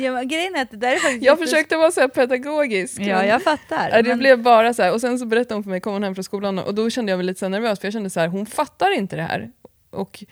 Ja, 0.00 0.22
grejen 0.22 0.56
är 0.56 0.62
att 0.62 0.70
det 0.70 0.76
där 0.76 0.92
är 0.92 0.96
faktiskt... 0.98 1.24
Jag 1.24 1.38
försökte 1.38 1.76
vara 1.76 1.90
så 1.90 2.08
pedagogisk. 2.08 3.00
Ja, 3.00 3.24
jag 3.24 3.42
fattar. 3.42 3.90
Det 4.02 4.08
men- 4.08 4.18
blev 4.18 4.42
bara 4.42 4.74
så 4.74 4.82
här. 4.82 4.92
Och 4.92 5.00
sen 5.00 5.18
så 5.18 5.26
berättade 5.26 5.54
hon 5.54 5.62
för 5.62 5.70
mig, 5.70 5.80
kom 5.80 5.92
hon 5.92 6.02
hem 6.02 6.14
från 6.14 6.24
skolan 6.24 6.58
och 6.58 6.74
då 6.74 6.90
kände 6.90 7.12
jag 7.12 7.16
mig 7.16 7.26
lite 7.26 7.40
så 7.40 7.48
nervös 7.48 7.80
för 7.80 7.86
jag 7.86 7.92
kände 7.92 8.10
så 8.10 8.20
här, 8.20 8.28
hon 8.28 8.46
fattar 8.46 8.90
inte 8.90 9.16
det 9.16 9.22
här. 9.22 9.50
Och, 9.90 10.24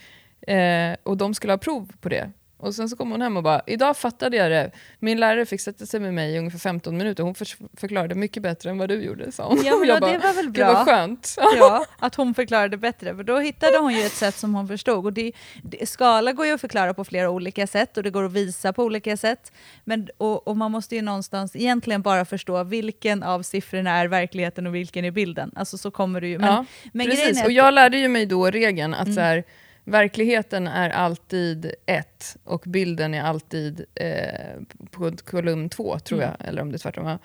eh, 0.51 0.97
och 1.03 1.17
de 1.17 1.35
skulle 1.35 1.53
ha 1.53 1.59
prov 1.59 1.93
på 2.01 2.09
det. 2.09 2.31
Och 2.59 2.75
sen 2.75 2.89
så 2.89 2.97
kom 2.97 3.11
hon 3.11 3.23
hem 3.23 3.37
och 3.37 3.43
bara, 3.43 3.63
idag 3.67 3.97
fattade 3.97 4.37
jag 4.37 4.51
det. 4.51 4.71
Min 4.99 5.21
lärare 5.21 5.47
fick 5.47 5.61
sätta 5.61 5.87
sig 5.87 6.01
med 6.01 6.15
mig 6.15 6.35
i 6.35 6.39
ungefär 6.39 6.59
15 6.59 6.97
minuter. 6.97 7.23
Hon 7.23 7.35
förklarade 7.77 8.15
mycket 8.15 8.43
bättre 8.43 8.71
än 8.71 8.79
vad 8.79 8.89
du 8.89 9.03
gjorde, 9.03 9.33
sa 9.33 9.49
hon. 9.49 9.65
Ja, 9.65 9.77
men 9.77 9.89
jag 9.89 10.03
och 10.03 10.09
det 10.09 10.19
var 10.19 10.35
väl 10.35 10.53
det 10.53 10.65
var 10.65 10.73
bra. 10.73 10.85
skönt. 10.85 11.35
Ja, 11.59 11.87
att 11.99 12.15
hon 12.15 12.35
förklarade 12.35 12.77
bättre, 12.77 13.17
för 13.17 13.23
då 13.23 13.39
hittade 13.39 13.79
hon 13.79 13.95
ju 13.95 14.03
ett 14.03 14.13
sätt 14.13 14.35
som 14.35 14.55
hon 14.55 14.69
förstod. 14.69 15.05
Och 15.07 15.13
det, 15.13 15.33
det, 15.63 15.89
skala 15.89 16.33
går 16.33 16.47
ju 16.47 16.53
att 16.53 16.61
förklara 16.61 16.95
på 16.95 17.05
flera 17.05 17.31
olika 17.31 17.67
sätt 17.67 17.97
och 17.97 18.03
det 18.03 18.11
går 18.11 18.25
att 18.25 18.33
visa 18.33 18.73
på 18.73 18.85
olika 18.85 19.17
sätt. 19.17 19.53
Men, 19.85 20.09
och, 20.19 20.49
och 20.49 20.57
man 20.57 20.71
måste 20.71 20.97
ju 20.97 21.03
någonstans 21.03 21.57
egentligen 21.57 22.03
bara 22.03 22.25
förstå 22.25 22.63
vilken 22.65 23.23
av 23.23 23.43
siffrorna 23.43 23.91
är 23.91 24.09
verkligheten 24.09 24.67
och 24.67 24.75
vilken 24.75 25.05
är 25.05 25.11
bilden. 25.11 25.53
Alltså 25.57 25.79
så 25.79 25.91
kommer 25.91 26.21
du 26.21 26.29
ju. 26.29 26.39
Men, 26.39 26.49
ja, 26.49 26.65
men 26.93 27.07
precis. 27.07 27.45
Och 27.45 27.53
jag 27.53 27.75
lärde 27.75 27.99
ju 27.99 28.09
mig 28.09 28.27
då 28.27 28.51
regeln 28.51 28.95
att 28.95 29.03
Mm. 29.07 29.15
så 29.15 29.21
här, 29.21 29.45
verkligheten 29.87 30.67
är 30.67 30.91
alltid 30.91 31.73
ett 31.87 32.37
och 32.45 32.63
bilden 32.67 33.15
är 33.15 33.23
alltid 33.23 33.85
eh, 33.95 34.61
på 34.91 35.13
kolumn 35.25 35.69
två, 35.69 35.99
tror 35.99 36.23
Mm. 36.23 36.35
jag. 36.39 36.49
Eller 36.49 36.63
om 36.63 36.73
det 36.73 36.77
är 36.77 36.79
tvärtom. 36.79 37.07
Ja. 37.07 37.19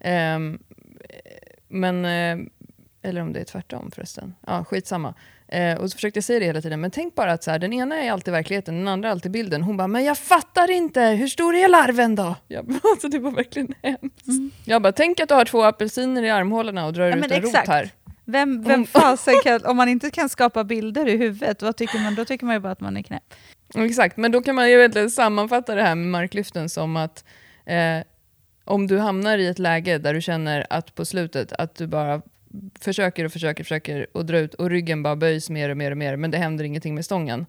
Ehm, 0.00 0.58
men, 1.68 2.04
eh, 2.04 2.46
eller 3.02 3.20
om 3.20 3.32
det 3.32 3.40
är 3.40 3.44
tvärtom 3.44 3.90
förresten. 3.90 4.34
Ja, 4.46 4.64
skitsamma. 4.64 5.14
Eh, 5.48 5.78
och 5.78 5.90
så 5.90 5.94
försökte 5.96 6.16
jag 6.16 6.24
säga 6.24 6.38
det 6.40 6.46
hela 6.46 6.60
tiden. 6.60 6.80
Men 6.80 6.90
tänk 6.90 7.14
bara 7.14 7.32
att 7.32 7.42
så 7.44 7.50
här, 7.50 7.58
den 7.58 7.72
ena 7.72 8.02
är 8.02 8.10
alltid 8.12 8.32
verkligheten, 8.32 8.74
den 8.76 8.88
andra 8.88 9.08
är 9.08 9.12
alltid 9.12 9.32
bilden. 9.32 9.62
Hon 9.62 9.76
bara, 9.76 9.88
men 9.88 10.04
jag 10.04 10.18
fattar 10.18 10.70
inte, 10.70 11.02
hur 11.02 11.28
stor 11.28 11.54
är 11.54 11.68
larven 11.68 12.14
då? 12.14 12.36
Jag 12.48 12.64
bara, 12.66 12.80
alltså, 12.92 13.08
det 13.08 13.18
var 13.18 13.30
verkligen 13.30 13.74
hemskt. 13.82 14.26
Jag 14.64 14.82
bara, 14.82 14.92
tänk 14.92 15.20
att 15.20 15.28
du 15.28 15.34
har 15.34 15.44
två 15.44 15.62
apelsiner 15.64 16.22
i 16.22 16.30
armhålorna 16.30 16.86
och 16.86 16.92
drar 16.92 17.06
Mm. 17.06 17.18
Ja, 17.18 17.26
ut 17.26 17.32
en 17.32 17.40
rot 17.42 17.48
exakt. 17.48 17.68
här. 17.68 17.90
Vem, 18.28 18.62
vem 18.62 18.86
fasen 18.86 19.34
kan, 19.44 19.64
om 19.64 19.76
man 19.76 19.88
inte 19.88 20.10
kan 20.10 20.28
skapa 20.28 20.64
bilder 20.64 21.08
i 21.08 21.16
huvudet, 21.16 21.62
vad 21.62 21.76
tycker 21.76 21.98
man, 21.98 22.14
då 22.14 22.24
tycker 22.24 22.46
man 22.46 22.54
ju 22.54 22.60
bara 22.60 22.72
att 22.72 22.80
man 22.80 22.96
är 22.96 23.02
knäpp. 23.02 23.34
Exakt, 23.74 24.16
men 24.16 24.32
då 24.32 24.42
kan 24.42 24.54
man 24.54 24.70
ju 24.70 24.78
egentligen 24.78 25.10
sammanfatta 25.10 25.74
det 25.74 25.82
här 25.82 25.94
med 25.94 26.06
marklyften 26.06 26.68
som 26.68 26.96
att 26.96 27.24
eh, 27.64 27.98
om 28.64 28.86
du 28.86 28.98
hamnar 28.98 29.38
i 29.38 29.46
ett 29.46 29.58
läge 29.58 29.98
där 29.98 30.14
du 30.14 30.20
känner 30.20 30.66
att 30.70 30.94
på 30.94 31.04
slutet 31.04 31.52
att 31.52 31.74
du 31.74 31.86
bara 31.86 32.22
försöker 32.80 33.24
och 33.24 33.32
försöker 33.32 33.64
försöker 33.64 34.06
och 34.12 34.26
dra 34.26 34.38
ut 34.38 34.54
och 34.54 34.70
ryggen 34.70 35.02
bara 35.02 35.16
böjs 35.16 35.50
mer 35.50 35.70
och 35.70 35.76
mer 35.76 35.90
och 35.90 35.98
mer 35.98 36.16
men 36.16 36.30
det 36.30 36.38
händer 36.38 36.64
ingenting 36.64 36.94
med 36.94 37.04
stången. 37.04 37.46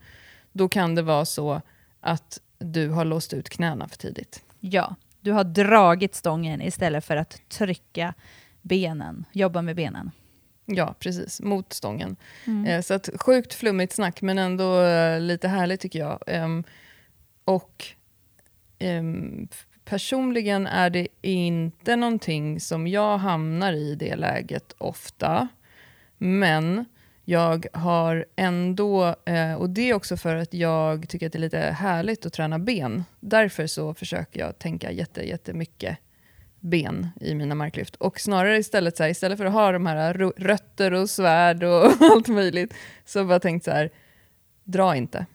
Då 0.52 0.70
kan 0.70 0.96
det 0.96 1.02
vara 1.02 1.26
så 1.26 1.62
att 2.02 2.40
du 2.60 2.90
har 2.90 3.06
låst 3.06 3.34
ut 3.34 3.50
knäna 3.50 3.88
för 3.88 3.98
tidigt. 3.98 4.44
Ja, 4.60 4.96
du 5.22 5.32
har 5.32 5.44
dragit 5.44 6.16
stången 6.16 6.62
istället 6.62 7.06
för 7.06 7.16
att 7.16 7.50
trycka 7.50 8.14
benen, 8.62 9.26
jobba 9.32 9.62
med 9.62 9.76
benen. 9.76 10.12
Ja, 10.70 10.96
precis. 11.00 11.42
Mot 11.42 11.74
stången. 11.74 12.16
Mm. 12.48 12.66
Eh, 12.66 12.82
så 12.82 12.94
att 12.94 13.10
sjukt 13.20 13.54
flummigt 13.54 13.94
snack, 13.94 14.22
men 14.22 14.38
ändå 14.38 14.82
eh, 14.82 15.20
lite 15.22 15.48
härligt 15.48 15.82
tycker 15.82 16.00
jag. 16.00 16.20
Ehm, 16.28 16.64
och 17.46 17.86
ehm, 18.80 19.48
personligen 19.86 20.68
är 20.68 20.90
det 20.90 21.08
inte 21.22 21.96
någonting 21.96 22.60
som 22.60 22.88
jag 22.88 23.18
hamnar 23.18 23.74
i 23.74 23.96
det 23.96 24.16
läget 24.16 24.74
ofta. 24.78 25.48
Men 26.18 26.86
jag 27.26 27.68
har 27.74 28.26
ändå, 28.36 29.16
eh, 29.26 29.54
och 29.54 29.70
det 29.70 29.90
är 29.90 29.94
också 29.94 30.18
för 30.18 30.36
att 30.36 30.54
jag 30.54 31.10
tycker 31.10 31.26
att 31.28 31.34
det 31.34 31.38
är 31.38 31.42
lite 31.42 31.60
härligt 31.60 32.26
att 32.26 32.34
träna 32.34 32.60
ben. 32.60 33.04
Därför 33.20 33.68
så 33.68 33.94
försöker 33.94 34.40
jag 34.40 34.60
tänka 34.60 34.92
jätte, 34.92 35.28
jättemycket 35.28 35.98
ben 36.68 37.08
i 37.22 37.36
mina 37.36 37.56
marklyft. 37.56 37.96
Och 37.96 38.20
snarare 38.20 38.58
istället, 38.58 38.98
så 38.98 39.04
här, 39.04 39.10
istället 39.10 39.38
för 39.38 39.46
att 39.46 39.54
ha 39.54 39.72
de 39.72 39.86
här 39.86 40.14
rötter 40.38 40.94
och 40.94 41.10
svärd 41.10 41.64
och 41.64 41.92
allt 42.12 42.28
möjligt, 42.28 42.74
så 43.06 43.20
jag 43.20 43.28
bara 43.28 43.40
tänkt 43.40 43.64
så 43.66 43.72
här, 43.72 43.90
dra 44.64 44.96
inte. 44.96 45.26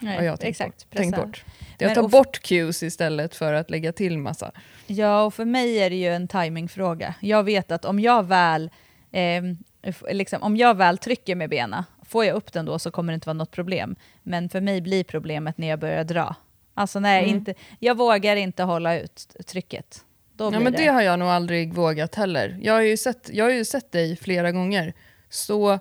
Nej, 0.00 0.16
har 0.16 0.22
jag 0.24 0.40
tänkt, 0.40 0.50
exakt, 0.60 0.90
bort. 0.90 0.96
tänkt 0.96 1.16
bort. 1.16 1.44
Det 1.78 1.84
är 1.84 1.88
att 1.88 1.96
Men 1.96 2.02
ta 2.02 2.06
of- 2.06 2.12
bort 2.12 2.42
cues 2.42 2.82
istället 2.82 3.34
för 3.34 3.52
att 3.52 3.70
lägga 3.70 3.92
till 3.92 4.18
massa. 4.18 4.52
Ja, 4.86 5.22
och 5.24 5.34
för 5.34 5.44
mig 5.44 5.78
är 5.78 5.90
det 5.90 5.96
ju 5.96 6.14
en 6.14 6.28
timingfråga. 6.28 7.14
Jag 7.20 7.44
vet 7.44 7.70
att 7.70 7.84
om 7.84 8.00
jag 8.00 8.26
väl, 8.26 8.70
eh, 9.12 9.42
liksom, 10.12 10.42
om 10.42 10.56
jag 10.56 10.76
väl 10.76 10.98
trycker 10.98 11.34
med 11.34 11.50
benen, 11.50 11.82
får 12.02 12.24
jag 12.24 12.34
upp 12.36 12.52
den 12.52 12.64
då 12.64 12.78
så 12.78 12.90
kommer 12.90 13.12
det 13.12 13.14
inte 13.14 13.26
vara 13.28 13.34
något 13.34 13.50
problem. 13.50 13.96
Men 14.22 14.48
för 14.48 14.60
mig 14.60 14.80
blir 14.80 15.04
problemet 15.04 15.58
när 15.58 15.68
jag 15.68 15.78
börjar 15.78 16.04
dra. 16.04 16.34
Alltså 16.74 17.00
när 17.00 17.14
jag 17.14 17.22
Mm. 17.24 17.36
inte, 17.36 17.54
jag 17.78 17.96
vågar 17.96 18.36
inte 18.36 18.62
hålla 18.62 19.00
ut 19.00 19.36
trycket. 19.46 20.04
Ja, 20.38 20.50
men 20.50 20.72
det. 20.72 20.78
det 20.78 20.86
har 20.86 21.02
jag 21.02 21.18
nog 21.18 21.28
aldrig 21.28 21.74
vågat 21.74 22.14
heller. 22.14 22.58
Jag 22.62 22.72
har 22.72 22.82
ju 22.82 22.96
sett, 22.96 23.30
jag 23.32 23.44
har 23.44 23.52
ju 23.52 23.64
sett 23.64 23.92
dig 23.92 24.16
flera 24.16 24.52
gånger 24.52 24.94
stå, 25.30 25.72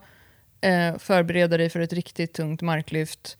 eh, 0.61 0.97
förbereda 0.97 1.57
dig 1.57 1.69
för 1.69 1.79
ett 1.79 1.93
riktigt 1.93 2.33
tungt 2.33 2.61
marklyft, 2.61 3.37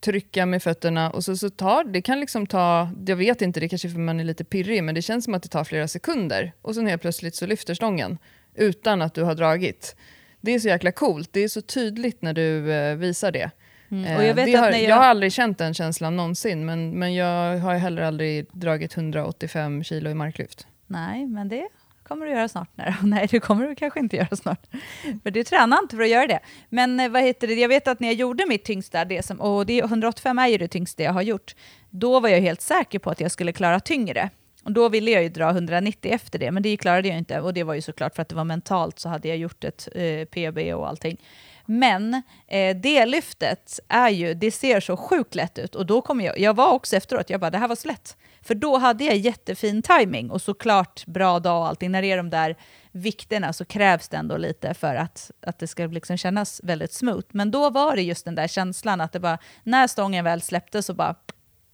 trycka 0.00 0.46
med 0.46 0.62
fötterna 0.62 1.10
och 1.10 1.24
så, 1.24 1.36
så 1.36 1.50
tar 1.50 1.84
det 1.84 2.02
kan 2.02 2.20
liksom 2.20 2.46
ta, 2.46 2.90
jag 3.06 3.16
vet 3.16 3.42
inte, 3.42 3.60
det 3.60 3.68
kanske 3.68 3.88
är 3.88 3.90
för 3.90 3.98
man 3.98 4.20
är 4.20 4.24
lite 4.24 4.44
pirrig, 4.44 4.84
men 4.84 4.94
det 4.94 5.02
känns 5.02 5.24
som 5.24 5.34
att 5.34 5.42
det 5.42 5.48
tar 5.48 5.64
flera 5.64 5.88
sekunder 5.88 6.52
och 6.62 6.74
sen 6.74 6.86
helt 6.86 7.02
plötsligt 7.02 7.34
så 7.34 7.46
lyfter 7.46 7.74
stången 7.74 8.18
utan 8.54 9.02
att 9.02 9.14
du 9.14 9.22
har 9.22 9.34
dragit. 9.34 9.96
Det 10.40 10.54
är 10.54 10.58
så 10.58 10.68
jäkla 10.68 10.92
coolt, 10.92 11.28
det 11.32 11.40
är 11.40 11.48
så 11.48 11.60
tydligt 11.60 12.22
när 12.22 12.32
du 12.32 12.72
eh, 12.72 12.96
visar 12.96 13.32
det. 13.32 13.50
Mm. 13.90 14.16
Och 14.16 14.22
jag 14.22 14.28
Eh, 14.28 14.34
vet 14.34 14.46
det 14.46 14.54
att 14.54 14.60
har, 14.64 14.70
när 14.70 14.78
jag... 14.78 14.88
jag- 14.90 14.96
har 14.96 15.04
aldrig 15.04 15.32
känt 15.32 15.58
den 15.58 15.74
känslan 15.74 16.16
någonsin, 16.16 16.64
men, 16.66 16.90
men 16.98 17.14
jag 17.14 17.58
har 17.58 17.74
heller 17.74 18.02
aldrig 18.02 18.46
dragit 18.52 18.96
185 18.96 19.84
kilo 19.84 20.10
i 20.10 20.14
marklyft. 20.14 20.66
Nej, 20.86 21.26
men 21.26 21.48
det 21.48 21.68
kommer 22.02 22.26
du 22.26 22.32
göra 22.32 22.48
snart. 22.48 22.68
Nej, 22.74 22.94
Nej, 23.02 23.26
det 23.30 23.40
kommer 23.40 23.66
du 23.68 23.74
kanske 23.74 24.00
inte 24.00 24.16
göra 24.16 24.36
snart. 24.36 24.66
För 25.22 25.30
du 25.30 25.44
tränar 25.44 25.78
inte 25.82 25.96
för 25.96 26.02
att 26.02 26.08
göra 26.08 26.26
det. 26.26 26.40
Men 26.68 27.00
eh, 27.00 27.08
vad 27.08 27.22
heter 27.22 27.46
det? 27.46 27.54
jag 27.54 27.68
vet 27.68 27.88
att 27.88 28.00
när 28.00 28.08
jag 28.08 28.14
gjorde 28.14 28.46
mitt 28.48 28.64
tyngsta, 28.64 29.04
det 29.04 29.22
som, 29.26 29.40
och 29.40 29.66
det, 29.66 29.78
185 29.78 30.38
är 30.38 30.48
ju 30.48 30.58
det 30.58 30.68
tyngsta 30.68 31.02
jag 31.02 31.12
har 31.12 31.22
gjort, 31.22 31.54
då 31.90 32.20
var 32.20 32.28
jag 32.28 32.40
helt 32.40 32.60
säker 32.60 32.98
på 32.98 33.10
att 33.10 33.20
jag 33.20 33.30
skulle 33.30 33.52
klara 33.52 33.80
tyngre. 33.80 34.30
Och 34.64 34.72
då 34.72 34.88
ville 34.88 35.10
jag 35.10 35.22
ju 35.22 35.28
dra 35.28 35.50
190 35.50 36.10
efter 36.12 36.38
det, 36.38 36.50
men 36.50 36.62
det 36.62 36.76
klarade 36.76 37.08
jag 37.08 37.18
inte. 37.18 37.40
Och 37.40 37.54
det 37.54 37.62
var 37.62 37.74
ju 37.74 37.80
såklart 37.80 38.14
för 38.14 38.22
att 38.22 38.28
det 38.28 38.34
var 38.34 38.44
mentalt 38.44 38.98
så 38.98 39.08
hade 39.08 39.28
jag 39.28 39.36
gjort 39.36 39.64
ett 39.64 39.88
eh, 39.94 40.24
PB 40.24 40.74
och 40.74 40.88
allting. 40.88 41.20
Men 41.66 42.22
eh, 42.46 42.76
det 42.76 43.06
lyftet 43.06 43.80
är 43.88 44.08
ju, 44.08 44.34
det 44.34 44.50
ser 44.50 44.80
så 44.80 44.96
sjukt 44.96 45.34
lätt 45.34 45.58
ut. 45.58 45.74
Och 45.74 45.86
då 45.86 46.02
kom 46.02 46.20
jag, 46.20 46.38
jag 46.38 46.56
var 46.56 46.72
också 46.72 46.96
efteråt, 46.96 47.30
jag 47.30 47.40
bara 47.40 47.50
det 47.50 47.58
här 47.58 47.68
var 47.68 47.76
så 47.76 47.88
lätt. 47.88 48.16
För 48.42 48.54
då 48.54 48.76
hade 48.78 49.04
jag 49.04 49.16
jättefin 49.16 49.82
timing 49.82 50.30
och 50.30 50.42
såklart 50.42 51.06
bra 51.06 51.40
dag 51.40 51.60
och 51.60 51.68
allting. 51.68 51.90
När 51.92 52.02
det 52.02 52.12
är 52.12 52.16
de 52.16 52.30
där 52.30 52.56
vikterna 52.92 53.52
så 53.52 53.64
krävs 53.64 54.08
det 54.08 54.16
ändå 54.16 54.36
lite 54.36 54.74
för 54.74 54.94
att, 54.94 55.30
att 55.40 55.58
det 55.58 55.66
ska 55.66 55.86
liksom 55.86 56.16
kännas 56.16 56.60
väldigt 56.64 56.92
smooth. 56.92 57.26
Men 57.30 57.50
då 57.50 57.70
var 57.70 57.96
det 57.96 58.02
just 58.02 58.24
den 58.24 58.34
där 58.34 58.48
känslan 58.48 59.00
att 59.00 59.12
det 59.12 59.20
bara, 59.20 59.38
när 59.62 59.86
stången 59.86 60.24
väl 60.24 60.40
släppte 60.42 60.82
så 60.82 60.94
bara, 60.94 61.14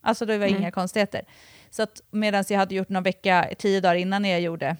alltså 0.01 0.27
det 0.27 0.39
var 0.39 0.47
Mm. 0.47 0.61
inga 0.61 0.71
konstigheter. 0.71 1.23
Så 1.71 1.83
att 1.83 2.01
medan 2.11 2.45
jag 2.49 2.59
hade 2.59 2.75
gjort 2.75 2.89
någon 2.89 3.03
vecka, 3.03 3.49
tio 3.59 3.81
dagar 3.81 3.95
innan 3.95 4.25
jag 4.25 4.41
gjorde 4.41 4.77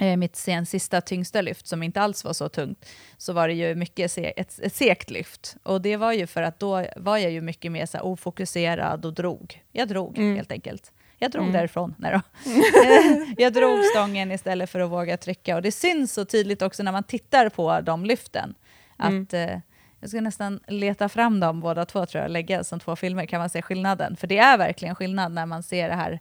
mitt 0.00 0.36
sen 0.36 0.66
sista 0.66 1.00
tyngsta 1.00 1.40
lyft 1.40 1.66
som 1.66 1.82
inte 1.82 2.00
alls 2.00 2.24
var 2.24 2.32
så 2.32 2.48
tungt, 2.48 2.86
så 3.16 3.32
var 3.32 3.48
det 3.48 3.54
ju 3.54 3.74
mycket 3.74 4.12
se 4.12 4.40
ett, 4.40 4.58
ett 4.62 4.74
segt 4.74 5.10
lyft. 5.10 5.56
Och 5.62 5.80
det 5.82 5.96
var 5.96 6.12
ju 6.12 6.26
för 6.26 6.42
att 6.42 6.58
då 6.58 6.84
var 6.96 7.18
jag 7.18 7.30
ju 7.32 7.40
mycket 7.40 7.72
mer 7.72 7.86
så 7.86 8.00
ofokuserad 8.00 9.04
och 9.04 9.14
drog. 9.14 9.62
Jag 9.72 9.88
drog 9.88 10.18
Mm. 10.18 10.36
helt 10.36 10.52
enkelt. 10.52 10.92
Jag 11.18 11.30
drog 11.30 11.42
Mm. 11.44 11.52
därifrån. 11.52 11.94
Nej 11.98 12.12
då. 12.12 12.20
jag 13.42 13.52
drog 13.52 13.84
stången 13.84 14.32
istället 14.32 14.70
för 14.70 14.80
att 14.80 14.90
våga 14.90 15.16
trycka. 15.16 15.56
Och 15.56 15.62
det 15.62 15.72
syns 15.72 16.12
så 16.12 16.24
tydligt 16.24 16.62
också 16.62 16.82
när 16.82 16.92
man 16.92 17.04
tittar 17.04 17.48
på 17.48 17.80
de 17.80 18.04
lyften. 18.04 18.54
Mm. 18.98 19.22
Att 19.22 19.32
eh, 19.34 19.58
jag 20.00 20.10
ska 20.10 20.20
nästan 20.20 20.60
leta 20.66 21.08
fram 21.08 21.40
dem 21.40 21.60
båda 21.60 21.84
två 21.84 22.06
tror 22.06 22.22
jag, 22.22 22.30
lägga 22.30 22.64
som 22.64 22.80
två 22.80 22.96
filmer 22.96 23.26
kan 23.26 23.38
man 23.40 23.50
se 23.50 23.62
skillnaden. 23.62 24.16
För 24.16 24.26
det 24.26 24.38
är 24.38 24.58
verkligen 24.58 24.94
skillnad 24.94 25.32
när 25.32 25.46
man 25.46 25.62
ser 25.62 25.88
det 25.88 25.94
här 25.94 26.20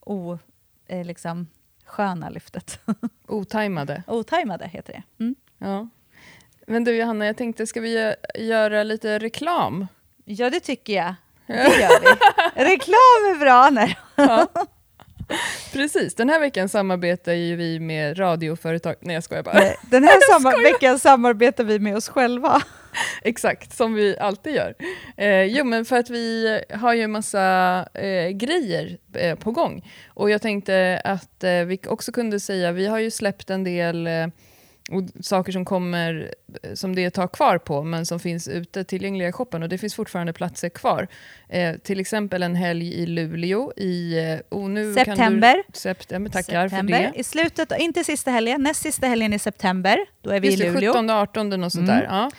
o, 0.00 0.38
eh, 0.88 1.04
liksom, 1.04 1.46
sköna 1.90 2.28
lyftet. 2.30 2.80
Otajmade. 3.28 4.02
Otajmade 4.06 4.66
heter 4.68 4.92
det. 4.92 5.24
Mm. 5.24 5.34
Ja. 5.58 5.88
Men 6.66 6.84
du 6.84 6.96
Johanna, 6.96 7.26
jag 7.26 7.36
tänkte, 7.36 7.66
ska 7.66 7.80
vi 7.80 7.98
gö- 7.98 8.14
göra 8.38 8.82
lite 8.82 9.18
reklam? 9.18 9.86
Ja, 10.24 10.50
det 10.50 10.60
tycker 10.60 10.92
jag. 10.92 11.14
Det 11.46 11.54
gör 11.54 12.00
vi. 12.00 12.06
Reklam 12.64 13.34
är 13.34 13.38
bra. 13.40 13.70
Nej. 13.70 13.98
Ja. 14.16 14.46
Precis, 15.72 16.14
den 16.14 16.28
här 16.28 16.40
veckan 16.40 16.68
samarbetar 16.68 17.32
ju 17.32 17.56
vi 17.56 17.80
med 17.80 18.18
radioföretag. 18.18 18.94
Nej 19.00 19.14
jag 19.14 19.24
skojar 19.24 19.42
bara. 19.42 19.54
Nej, 19.54 19.76
Den 19.82 20.04
här 20.04 20.32
samma 20.32 20.50
veckan 20.50 20.98
samarbetar 20.98 21.64
vi 21.64 21.78
med 21.78 21.96
oss 21.96 22.08
själva. 22.08 22.62
Exakt, 23.22 23.76
som 23.76 23.94
vi 23.94 24.18
alltid 24.18 24.54
gör. 24.54 24.74
Eh, 25.16 25.42
jo 25.44 25.64
men 25.64 25.84
för 25.84 25.96
att 25.96 26.10
vi 26.10 26.60
har 26.74 26.94
ju 26.94 27.02
en 27.02 27.10
massa 27.10 27.86
eh, 27.94 28.28
grejer 28.28 28.98
eh, 29.14 29.34
på 29.38 29.50
gång. 29.50 29.90
Och 30.08 30.30
jag 30.30 30.42
tänkte 30.42 31.00
att 31.04 31.44
eh, 31.44 31.50
vi 31.52 31.78
också 31.86 32.12
kunde 32.12 32.40
säga, 32.40 32.72
vi 32.72 32.86
har 32.86 32.98
ju 32.98 33.10
släppt 33.10 33.50
en 33.50 33.64
del 33.64 34.06
eh, 34.06 34.26
och 34.90 35.24
saker 35.24 35.52
som 35.52 35.64
kommer, 35.64 36.30
eh, 36.62 36.74
som 36.74 36.94
det 36.94 37.04
är 37.04 37.10
tag 37.10 37.32
kvar 37.32 37.58
på, 37.58 37.82
men 37.82 38.06
som 38.06 38.20
finns 38.20 38.48
ute 38.48 38.84
tillgängliga 38.84 39.28
i 39.28 39.32
shoppen 39.32 39.62
och 39.62 39.68
det 39.68 39.78
finns 39.78 39.94
fortfarande 39.94 40.32
platser 40.32 40.68
kvar. 40.68 41.08
Till 41.82 42.00
exempel 42.00 42.42
en 42.42 42.54
helg 42.56 42.94
i 42.94 43.06
Luleå 43.06 43.72
i 43.76 44.14
nu 44.50 44.94
Kan 44.94 45.04
September. 45.06 45.54
du, 45.56 45.62
september. 45.78 46.30
Tackar 46.30 46.68
september. 46.68 46.94
för 47.04 47.12
det. 47.12 47.18
I 47.20 47.24
slutet, 47.24 47.72
inte 47.78 48.04
sista 48.04 48.30
helgen, 48.30 48.62
näst 48.62 48.82
sista 48.82 49.06
helgen 49.06 49.32
i 49.32 49.38
september. 49.38 49.98
Då 50.22 50.30
är 50.30 50.40
vi 50.40 50.48
Just 50.50 50.62
i 50.62 50.66
Luleå. 50.66 50.92
17 50.92 51.10
18 51.10 51.48
något 51.50 51.72
sånt 51.72 51.88
Mm. 51.88 52.00
där. 52.00 52.06
Ja. 52.10 52.30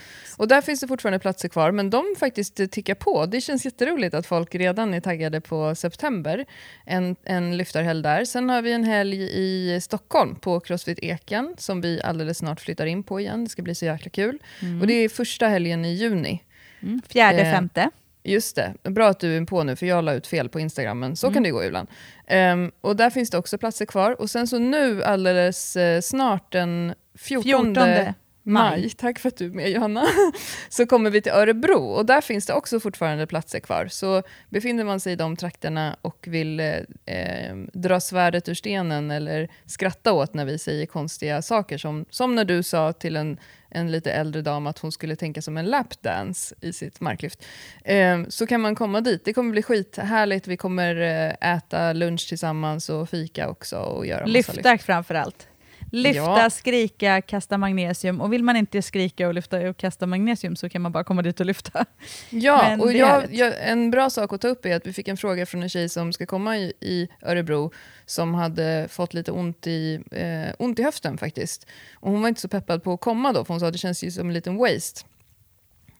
Och 0.42 0.48
där 0.48 0.62
finns 0.62 0.80
det 0.80 0.88
fortfarande 0.88 1.20
platser 1.20 1.50
kvar, 1.50 1.72
men 1.72 1.90
de 1.90 2.16
faktiskt 2.20 2.72
tickar 2.72 2.96
på. 2.96 3.26
Det 3.26 3.42
känns 3.42 3.66
jätteroligt 3.66 4.14
att 4.16 4.26
folk 4.26 4.56
redan 4.56 4.94
är 4.94 5.00
taggade 5.02 5.42
på 5.42 5.76
september, 5.76 6.46
en, 6.86 7.16
en 7.24 7.58
lyftarhelg 7.58 8.04
där. 8.04 8.26
Sen 8.26 8.50
har 8.50 8.62
vi 8.62 8.72
en 8.74 8.84
helg 8.84 9.22
i 9.24 9.80
Stockholm 9.82 10.36
på 10.36 10.60
Crossfit 10.60 11.00
Eken, 11.02 11.56
som 11.58 11.82
vi 11.82 12.02
alldeles 12.02 12.38
snart 12.38 12.60
flyttar 12.62 12.86
in 12.86 13.04
på 13.04 13.20
igen. 13.20 13.44
Det 13.44 13.50
ska 13.50 13.62
bli 13.62 13.76
så 13.76 13.86
jäkla 13.86 14.10
kul. 14.10 14.40
Mm. 14.62 14.82
Och 14.82 14.88
det 14.88 14.94
är 14.94 15.10
första 15.10 15.48
helgen 15.48 15.86
i 15.86 15.94
juni. 15.94 16.44
Mm. 16.82 17.02
Fjärde, 17.08 17.42
Eh, 17.42 17.54
femte. 17.54 17.90
Just 18.24 18.56
det, 18.56 18.74
bra 18.84 19.10
att 19.10 19.20
du 19.20 19.38
är 19.38 19.46
på 19.46 19.64
nu 19.64 19.76
för 19.76 19.86
jag 19.86 20.04
la 20.04 20.14
ut 20.14 20.28
fel 20.28 20.50
på 20.50 20.60
Instagram, 20.60 21.00
men 21.00 21.16
så 21.16 21.28
Mm. 21.28 21.34
kan 21.34 21.44
det 21.44 21.50
gå 21.52 21.64
ibland. 21.64 21.88
Ehm, 22.28 22.72
och 22.82 22.96
där 22.96 23.10
finns 23.10 23.30
det 23.30 23.38
också 23.38 23.58
platser 23.58 23.86
kvar. 23.86 24.22
Och 24.22 24.30
sen 24.30 24.48
så 24.48 24.60
nu 24.60 25.04
alldeles 25.04 25.76
eh, 25.76 26.02
snart 26.02 26.52
den 26.52 26.94
14, 27.16 27.44
14 27.76 28.14
maj, 28.44 28.90
tack 28.90 29.20
för 29.20 29.28
att 29.28 29.38
du 29.38 29.46
är 29.46 29.50
med 29.50 29.70
Johanna, 29.70 30.06
så 30.70 30.86
kommer 30.86 31.10
vi 31.10 31.22
till 31.22 31.32
Örebro 31.32 31.84
och 31.84 32.06
där 32.06 32.22
finns 32.22 32.46
det 32.46 32.54
också 32.54 32.80
fortfarande 32.80 33.28
platser 33.28 33.60
kvar. 33.60 33.88
Så 33.88 34.24
befinner 34.50 34.84
man 34.84 35.00
sig 35.00 35.14
i 35.14 35.16
de 35.16 35.36
trakterna 35.36 35.98
och 36.02 36.28
vill 36.28 36.60
eh, 36.60 36.76
eh, 37.06 37.56
dra 37.74 38.00
svärdet 38.00 38.50
ur 38.50 38.54
stenen 38.54 39.12
eller 39.12 39.50
skratta 39.66 40.14
åt 40.14 40.34
när 40.34 40.46
vi 40.46 40.58
säger 40.58 40.86
konstiga 40.86 41.42
saker, 41.42 41.78
som, 41.78 42.06
som 42.10 42.36
när 42.36 42.46
du 42.46 42.64
sa 42.64 42.94
till 42.94 43.16
en 43.16 43.38
en 43.72 43.92
lite 43.92 44.12
äldre 44.12 44.42
dam 44.42 44.68
att 44.68 44.80
hon 44.80 44.92
skulle 44.92 45.16
tänka 45.16 45.42
som 45.42 45.58
en 45.58 45.66
lapdance 45.66 46.56
i 46.62 46.74
sitt 46.74 47.00
marklyft. 47.00 47.46
Eh, 47.84 48.24
så 48.28 48.48
kan 48.48 48.62
man 48.62 48.76
komma 48.76 49.02
dit. 49.02 49.26
Det 49.26 49.34
kommer 49.34 49.52
bli 49.52 49.64
skithärligt. 49.64 50.48
Vi 50.48 50.58
kommer 50.58 50.96
eh, 50.96 51.56
äta 51.56 51.94
lunch 51.94 52.30
tillsammans 52.30 52.90
och 52.90 53.10
fika 53.10 53.50
också 53.50 53.78
och 53.78 54.06
göra 54.06 54.20
massa 54.20 54.32
lyft. 54.32 54.56
Lyfta 54.56 54.78
framför 54.78 55.16
allt. 55.16 55.48
Lyfta, 55.94 56.20
Ja. 56.22 56.50
skrika, 56.50 57.22
kasta 57.22 57.58
magnesium. 57.58 58.22
Och 58.22 58.34
vill 58.34 58.44
man 58.44 58.56
inte 58.56 58.82
skrika 58.82 59.28
och 59.28 59.34
lyfta 59.34 59.70
och 59.70 59.78
kasta 59.78 60.06
magnesium 60.06 60.56
så 60.56 60.70
kan 60.70 60.82
man 60.82 60.92
bara 60.92 61.04
komma 61.04 61.22
dit 61.22 61.40
och 61.40 61.46
lyfta. 61.46 61.86
Ja, 62.30 62.62
Men 62.70 62.82
och 62.82 62.94
jag, 62.94 63.34
jag, 63.34 63.54
en 63.60 63.92
bra 63.92 64.10
sak 64.10 64.34
att 64.34 64.42
ta 64.42 64.48
upp 64.48 64.66
är 64.66 64.76
att 64.76 64.88
vi 64.88 64.94
fick 64.94 65.08
en 65.08 65.18
fråga 65.18 65.46
från 65.46 65.64
en 65.64 65.70
tjej 65.70 65.90
som 65.90 66.14
ska 66.14 66.26
komma 66.26 66.58
i, 66.58 66.74
i 66.82 67.08
Örebro 67.22 67.72
som 68.06 68.34
hade 68.34 68.88
fått 68.90 69.14
lite 69.14 69.32
ont 69.32 69.68
i, 69.68 70.02
eh, 70.12 70.54
ont 70.60 70.80
i 70.80 70.84
höften 70.84 71.18
faktiskt. 71.18 71.68
Och 71.96 72.12
hon 72.12 72.22
var 72.22 72.30
inte 72.30 72.42
så 72.42 72.48
peppad 72.48 72.84
på 72.84 72.94
att 72.94 73.02
komma 73.02 73.34
då, 73.34 73.46
för 73.46 73.54
hon 73.54 73.60
sa 73.60 73.68
att 73.68 73.74
det 73.74 73.80
känns 73.80 74.04
ju 74.04 74.12
som 74.12 74.28
en 74.28 74.34
liten 74.34 74.56
waste. 74.58 75.02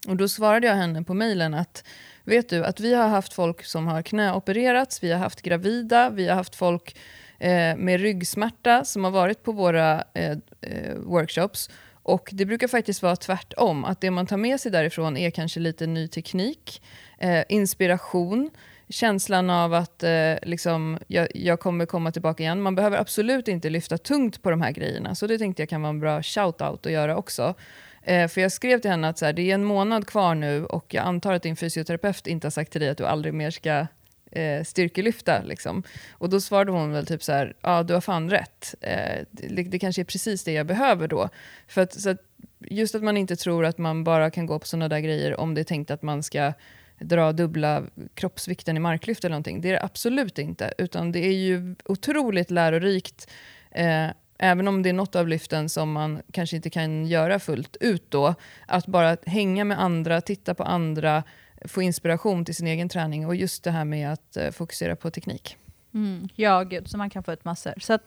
Och 0.08 0.16
då 0.16 0.28
svarade 0.28 0.68
jag 0.68 0.76
henne 0.76 1.04
på 1.04 1.14
mejlen 1.14 1.54
att 1.54 1.84
vet 2.24 2.50
du 2.50 2.66
att 2.66 2.80
vi 2.80 2.94
har 2.94 3.08
haft 3.08 3.34
folk 3.34 3.66
som 3.66 3.88
har 3.88 4.02
knäopererats, 4.02 5.04
vi 5.04 5.12
har 5.12 5.20
haft 5.20 5.42
gravida, 5.42 6.10
vi 6.10 6.28
har 6.28 6.36
haft 6.36 6.56
folk 6.56 6.96
eh, 7.42 7.76
med 7.76 8.02
ryggsmärta 8.02 8.86
som 8.86 9.04
har 9.04 9.12
varit 9.12 9.44
på 9.44 9.52
våra 9.52 10.04
eh, 10.14 10.38
eh, 10.62 10.96
workshops. 10.96 11.70
Och 12.04 12.30
det 12.34 12.46
brukar 12.46 12.68
faktiskt 12.68 13.02
vara 13.02 13.16
tvärtom, 13.16 13.86
att 13.86 14.02
det 14.02 14.12
man 14.12 14.28
tar 14.28 14.38
med 14.38 14.60
sig 14.60 14.72
därifrån 14.72 15.18
är 15.18 15.30
kanske 15.30 15.60
lite 15.60 15.88
ny 15.88 16.08
teknik, 16.08 16.82
eh, 17.18 17.44
inspiration, 17.50 18.50
känslan 18.90 19.50
av 19.50 19.74
att 19.74 20.04
eh, 20.04 20.34
liksom, 20.42 21.00
jag, 21.08 21.28
jag 21.36 21.60
kommer 21.60 21.86
komma 21.86 22.12
tillbaka 22.12 22.44
igen. 22.44 22.62
Man 22.62 22.76
behöver 22.76 22.98
absolut 22.98 23.48
inte 23.48 23.70
lyfta 23.70 23.98
tungt 23.98 24.42
på 24.42 24.50
de 24.50 24.62
här 24.62 24.72
grejerna, 24.72 25.16
så 25.16 25.28
det 25.28 25.38
tänkte 25.38 25.62
jag 25.62 25.70
kan 25.70 25.82
vara 25.82 25.90
en 25.90 26.00
bra 26.00 26.22
shout-out 26.22 26.86
att 26.86 26.92
göra 26.92 27.18
också. 27.18 27.56
Eh, 28.04 28.28
för 28.28 28.42
jag 28.42 28.52
skrev 28.52 28.80
till 28.80 28.92
henne 28.92 29.10
att 29.10 29.18
så 29.18 29.26
här, 29.26 29.34
det 29.34 29.42
är 29.42 29.54
en 29.54 29.64
månad 29.64 30.08
kvar 30.08 30.36
nu 30.36 30.66
och 30.66 30.94
jag 30.94 31.06
antar 31.06 31.34
att 31.34 31.44
din 31.44 31.56
fysioterapeut 31.56 32.28
inte 32.28 32.46
har 32.48 32.52
sagt 32.52 32.72
till 32.72 32.82
dig 32.82 32.90
att 32.90 32.98
du 32.98 33.06
aldrig 33.06 33.34
mer 33.34 33.52
ska 33.52 33.88
eh, 34.32 34.64
styrkelyfta. 34.64 35.42
Liksom. 35.44 35.84
Och 36.12 36.30
då 36.30 36.42
svarade 36.42 36.72
hon 36.72 36.92
väl 36.92 37.06
typ 37.06 37.24
så 37.24 37.32
här, 37.32 37.54
ja 37.62 37.84
du 37.84 37.94
har 37.94 38.02
fan 38.02 38.30
rätt. 38.30 38.76
Eh, 38.82 39.26
det, 39.32 39.64
det 39.64 39.80
kanske 39.80 40.02
är 40.02 40.06
precis 40.06 40.44
det 40.44 40.52
jag 40.52 40.66
behöver 40.66 41.08
då. 41.08 41.30
För 41.68 41.82
att, 41.82 42.02
så 42.02 42.10
att 42.10 42.22
just 42.60 42.96
att 42.96 43.04
man 43.04 43.18
inte 43.18 43.36
tror 43.36 43.66
att 43.66 43.78
man 43.78 44.04
bara 44.04 44.32
kan 44.32 44.46
gå 44.46 44.60
på 44.60 44.68
sådana 44.68 44.88
där 44.88 45.00
grejer 45.00 45.40
om 45.40 45.54
det 45.54 45.62
är 45.62 45.66
tänkt 45.66 45.92
att 45.92 46.02
man 46.02 46.24
ska 46.24 46.54
dra 47.00 47.32
dubbla 47.32 47.84
kroppsvikten 48.14 48.78
i 48.78 48.80
marklyft 48.80 49.24
eller 49.24 49.34
någonting. 49.34 49.62
Det 49.62 49.70
är 49.70 49.74
det 49.74 49.84
absolut 49.84 50.40
inte, 50.40 50.74
utan 50.78 51.12
det 51.12 51.20
är 51.20 51.34
ju 51.34 51.76
otroligt 51.86 52.52
lärorikt 52.52 53.32
eh, 53.72 54.08
även 54.42 54.68
om 54.68 54.84
det 54.84 54.90
är 54.90 54.94
något 54.94 55.16
av 55.16 55.28
lyften 55.28 55.70
som 55.70 55.92
man 55.92 56.22
kanske 56.32 56.56
inte 56.56 56.70
kan 56.70 57.06
göra 57.06 57.40
fullt 57.40 57.78
ut 57.80 58.12
då, 58.12 58.36
att 58.68 58.86
bara 58.86 59.18
hänga 59.26 59.66
med 59.66 59.82
andra, 59.82 60.22
titta 60.22 60.54
på 60.54 60.64
andra, 60.64 61.24
få 61.66 61.82
inspiration 61.82 62.46
till 62.46 62.56
sin 62.56 62.68
egen 62.68 62.90
träning 62.90 63.26
och 63.28 63.36
just 63.36 63.64
det 63.64 63.72
här 63.72 63.86
med 63.86 64.14
att 64.14 64.38
eh, 64.38 64.52
fokusera 64.52 64.96
på 64.96 65.12
teknik. 65.12 65.58
Mm. 65.94 66.28
Ja, 66.36 66.64
gud, 66.64 66.90
så 66.90 66.98
man 66.98 67.10
kan 67.10 67.24
få 67.24 67.34
ut 67.34 67.46
massor. 67.46 67.74
Så 67.82 67.94
att, 67.94 68.02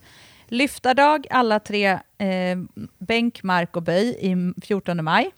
lyftardag 0.48 1.26
alla 1.30 1.60
tre, 1.60 1.86
eh, 2.18 2.58
bänk, 2.98 3.42
mark 3.42 3.76
och 3.76 3.82
böj 3.82 4.16
i 4.20 4.36
14 4.62 5.04
maj. 5.04 5.30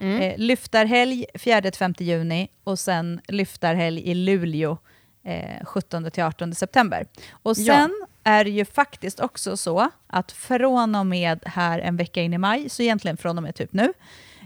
Mm. 0.00 0.20
Eh, 0.22 0.34
lyftarhelg 0.38 1.26
4-5 1.34 2.02
juni 2.02 2.48
och 2.64 2.78
sen 2.78 3.20
lyftarhelg 3.28 4.00
i 4.10 4.14
Luleå 4.14 4.78
eh, 5.24 5.60
17-18 5.64 6.54
september. 6.54 7.06
Och 7.30 7.54
Ja. 7.58 7.74
sen 7.74 8.06
är 8.24 8.44
det 8.44 8.50
ju 8.50 8.64
faktiskt 8.64 9.20
också 9.20 9.56
så 9.56 9.90
att 10.06 10.32
från 10.32 10.94
och 10.94 11.06
med 11.06 11.42
här 11.46 11.78
en 11.78 11.96
vecka 11.96 12.22
in 12.22 12.34
i 12.34 12.38
maj, 12.38 12.68
så 12.68 12.82
egentligen 12.82 13.16
från 13.16 13.36
och 13.36 13.42
med 13.42 13.54
typ 13.54 13.72
nu, 13.72 13.92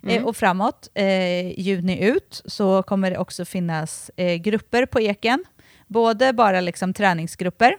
Mm. 0.04 0.16
eh, 0.16 0.24
och 0.24 0.36
framåt, 0.36 0.88
eh, 0.94 1.60
juni 1.60 2.04
ut, 2.04 2.42
så 2.44 2.82
kommer 2.82 3.10
det 3.10 3.18
också 3.18 3.44
finnas 3.44 4.10
eh, 4.16 4.34
grupper 4.34 4.86
på 4.86 5.00
Eken. 5.00 5.44
Både 5.86 6.32
bara 6.32 6.60
liksom 6.60 6.94
träningsgrupper, 6.94 7.76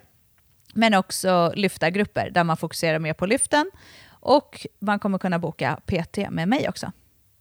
men 0.74 0.94
också 0.94 1.52
lyftargrupper 1.56 2.30
där 2.30 2.44
man 2.44 2.58
fokuserar 2.58 3.00
mer 3.00 3.14
på 3.14 3.26
lyften. 3.26 3.72
Och 4.20 4.68
man 4.80 5.00
kommer 5.00 5.18
kunna 5.18 5.40
boka 5.40 5.80
PT 5.86 6.18
med 6.30 6.48
mig 6.48 6.70
också. 6.70 6.92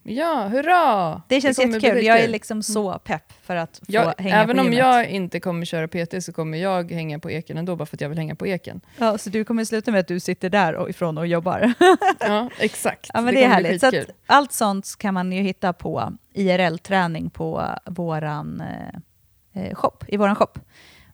Ja, 0.07 0.49
hurra! 0.49 1.23
Det 1.29 1.41
känns 1.41 1.59
bli 1.59 1.65
jättekul. 1.67 2.05
Jag 2.05 2.21
är 2.21 2.29
liksom 2.29 2.63
så 2.63 2.99
pepp 2.99 3.33
för 3.43 3.57
att 3.57 3.77
få 3.77 3.85
Ja, 3.89 4.15
hänga 4.19 4.43
även 4.43 4.57
på 4.57 4.61
om 4.61 4.67
gymmet. 4.67 4.79
jag 4.79 5.09
inte 5.09 5.41
kommer 5.41 5.65
köra 5.67 5.89
PT 5.89 6.25
så 6.25 6.33
kommer 6.33 6.59
jag 6.59 6.91
hänga 6.91 7.19
på 7.19 7.31
eken 7.31 7.57
ändå, 7.59 7.77
bara 7.77 7.87
för 7.87 7.97
att 7.97 8.01
jag 8.01 8.09
vill 8.09 8.19
hänga 8.19 8.35
på 8.35 8.47
eken. 8.47 8.81
Ja, 8.99 9.19
så 9.19 9.31
du 9.31 9.45
kommer 9.45 9.65
sluta 9.65 9.91
med 9.91 10.01
att 10.01 10.09
du 10.09 10.21
sitter 10.21 10.51
där 10.51 10.75
och 10.75 10.91
ifrån 10.91 11.19
och 11.19 11.27
jobbar. 11.27 11.73
Ja, 12.21 12.51
exakt. 12.59 13.11
ja, 13.15 13.21
men 13.21 13.35
det, 13.35 13.45
är 13.45 13.49
kommer 13.49 13.61
bli 13.61 13.69
härligt. 13.69 13.81
Så 13.81 13.87
att 13.89 14.17
allt 14.27 14.53
sånt 14.53 14.97
kan 14.99 15.15
man 15.15 15.33
ju 15.33 15.43
hitta 15.43 15.73
på 15.73 16.13
IRL-träning 16.35 17.31
på 17.31 17.69
våran 17.87 18.61
eh, 18.61 19.65
eh, 19.65 19.75
shop, 19.75 19.99
i 20.09 20.17
våran 20.17 20.37
shop. 20.37 20.53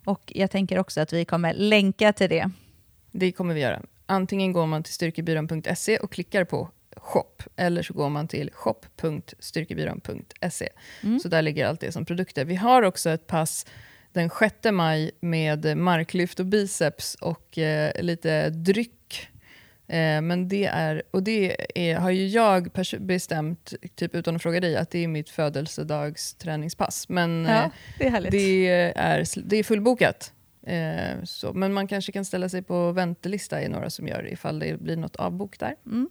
Och 0.05 0.33
jag 0.35 0.51
tänker 0.51 0.79
också 0.79 1.01
att 1.01 1.13
vi 1.13 1.25
kommer 1.25 1.55
länka 1.55 2.13
till 2.13 2.29
det. 2.31 2.51
Det 3.13 3.33
kommer 3.33 3.55
vi 3.55 3.61
göra. 3.61 3.81
Antingen 4.07 4.53
går 4.53 4.67
man 4.67 4.83
till 4.83 4.93
styrkebyrån.se 4.95 5.99
och 5.99 6.13
klickar 6.13 6.45
på 6.45 6.69
shop, 7.01 7.43
eller 7.57 7.83
så 7.83 7.95
går 7.95 8.09
man 8.09 8.29
till 8.29 8.51
shop.styrkebyrån.se. 8.53 10.69
Mm. 11.03 11.21
Så 11.21 11.29
där 11.29 11.43
ligger 11.43 11.67
allt 11.67 11.81
det 11.81 11.93
som 11.93 12.05
produkter. 12.05 12.45
Vi 12.45 12.57
har 12.57 12.83
också 12.83 13.11
ett 13.11 13.27
pass 13.27 13.67
den 14.13 14.31
6 14.31 14.55
maj 14.73 15.11
med 15.21 15.77
marklyft 15.77 16.41
och 16.41 16.47
biceps 16.47 17.15
och 17.15 17.59
eh, 17.59 18.03
lite 18.03 18.51
dryck. 18.51 19.29
Eh, 19.87 20.21
men 20.21 20.49
det 20.49 20.65
är, 20.65 21.03
och 21.11 21.23
det 21.23 21.57
är, 21.75 21.97
har 21.97 22.11
ju 22.11 22.27
jag 22.27 22.71
bestämt, 22.99 23.75
typ 23.95 24.15
utan 24.15 24.37
att 24.37 24.43
fråga 24.43 24.61
dig, 24.61 24.77
att 24.77 24.91
det 24.91 25.05
är 25.05 25.09
mitt 25.09 25.31
födelsedagsträningspass. 25.31 27.09
Men 27.09 27.47
eh, 27.47 27.53
Ja, 27.53 27.71
det 27.99 28.07
är 28.07 28.31
det 28.31 28.69
är, 28.97 29.49
det 29.49 29.57
är 29.57 29.63
fullbokat. 29.63 30.33
Eh, 30.67 31.25
så, 31.25 31.53
men 31.53 31.73
man 31.73 31.89
kanske 31.89 32.13
kan 32.13 32.25
ställa 32.25 32.49
sig 32.49 32.63
på 32.63 32.93
väntelista 32.93 33.63
i 33.63 33.69
några 33.69 33.91
som 33.91 34.09
gör 34.09 34.23
det 34.23 34.31
ifall 34.31 34.59
det 34.59 34.81
blir 34.81 34.97
något 34.97 35.17
avbok 35.17 35.59
där. 35.59 35.75
Mm. 35.87 36.11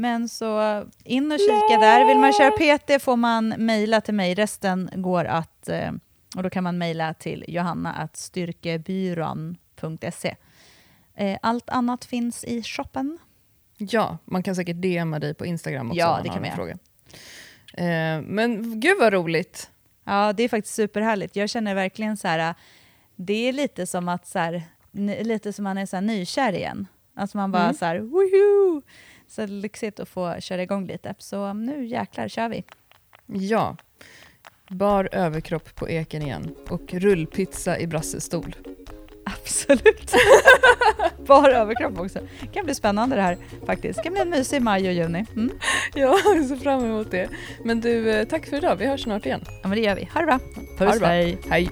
Men 0.00 0.28
så 0.28 0.84
in 1.04 1.32
och 1.32 1.38
kika 1.38 1.78
där. 1.80 2.04
Vill 2.04 2.18
man 2.18 2.32
köra 2.32 2.50
PT 2.50 3.02
får 3.02 3.16
man 3.16 3.48
mejla 3.48 4.00
till 4.00 4.14
mig. 4.14 4.34
Resten 4.34 4.90
går 4.94 5.24
att... 5.24 5.68
eh, 5.68 5.90
Och 6.36 6.42
då 6.42 6.50
kan 6.50 6.64
man 6.64 6.78
mejla 6.78 7.14
till 7.14 7.44
johanna 7.48 7.92
att 7.92 8.16
styrkebyrån.se. 8.16 10.34
Eh, 11.16 11.38
Allt 11.42 11.70
annat 11.70 12.04
finns 12.04 12.44
i 12.44 12.62
shoppen. 12.62 13.18
Ja, 13.78 14.18
man 14.24 14.42
kan 14.42 14.54
säkert 14.54 14.76
DMa 14.76 15.18
dig 15.18 15.34
på 15.34 15.46
Instagram 15.46 15.90
också 15.90 15.98
Ja, 16.00 16.20
det 16.22 16.28
kan 16.28 16.42
man 16.42 16.52
fråga. 16.52 16.78
Eh, 17.74 18.20
men 18.22 18.80
gud 18.80 18.96
vad 19.00 19.12
roligt. 19.12 19.70
Ja, 20.04 20.32
det 20.32 20.42
är 20.42 20.48
faktiskt 20.48 20.74
superhärligt. 20.74 21.36
Jag 21.36 21.50
känner 21.50 21.74
verkligen 21.74 22.16
så 22.16 22.28
här, 22.28 22.54
det 23.16 23.48
är 23.48 23.52
lite 23.52 23.86
som 23.86 24.08
att 24.08 24.26
så 24.26 24.38
här, 24.38 24.62
lite 25.24 25.52
som 25.52 25.64
man 25.64 25.78
är 25.78 25.86
så 25.86 25.96
här 25.96 26.00
nykär 26.02 26.52
igen. 26.52 26.86
Alltså 27.14 27.36
man 27.36 27.52
bara 27.52 27.62
Mm. 27.62 27.74
så 27.74 27.84
här, 27.84 27.98
woho! 27.98 28.82
Så 29.28 29.46
lyxigt 29.46 30.00
att 30.00 30.08
få 30.08 30.40
köra 30.40 30.62
igång 30.62 30.86
lite. 30.86 31.14
Så 31.18 31.52
nu 31.52 31.84
jäklar 31.86 32.28
kör 32.28 32.48
vi. 32.48 32.64
Ja. 33.26 33.76
Bar 34.70 35.08
överkropp 35.12 35.74
på 35.74 35.88
eken 35.88 36.22
igen 36.22 36.54
och 36.68 36.94
rullpizza 36.94 37.78
i 37.78 37.86
brassestol. 37.86 38.56
Absolut. 39.24 40.14
Bara 41.26 41.56
överkropp 41.56 41.98
också. 41.98 42.18
Det 42.40 42.46
kan 42.46 42.64
bli 42.64 42.74
spännande 42.74 43.16
det 43.16 43.22
här 43.22 43.38
faktiskt. 43.66 43.96
Det 43.96 44.02
kan 44.02 44.12
bli 44.12 44.22
en 44.22 44.30
mysig 44.30 44.62
maj 44.62 44.88
och 44.88 44.94
juni. 44.94 45.26
Mm. 45.36 45.50
Ja, 45.94 46.18
jag 46.24 46.44
ser 46.44 46.56
fram 46.56 46.84
emot 46.84 47.10
det. 47.10 47.28
Men 47.64 47.80
du, 47.80 48.10
eh, 48.10 48.26
tack 48.26 48.46
för 48.46 48.56
idag. 48.56 48.76
Vi 48.76 48.86
hörs 48.86 49.02
snart 49.02 49.26
igen. 49.26 49.40
Ja 49.62 49.68
men 49.68 49.70
det 49.70 49.80
gör 49.80 49.94
vi. 49.94 50.08
Ha 50.14 50.20
det 50.20 50.26
bra. 50.26 50.38
Ha 50.78 50.92
det 50.92 50.98
bra. 50.98 51.08
hej. 51.08 51.38
Hej. 51.50 51.68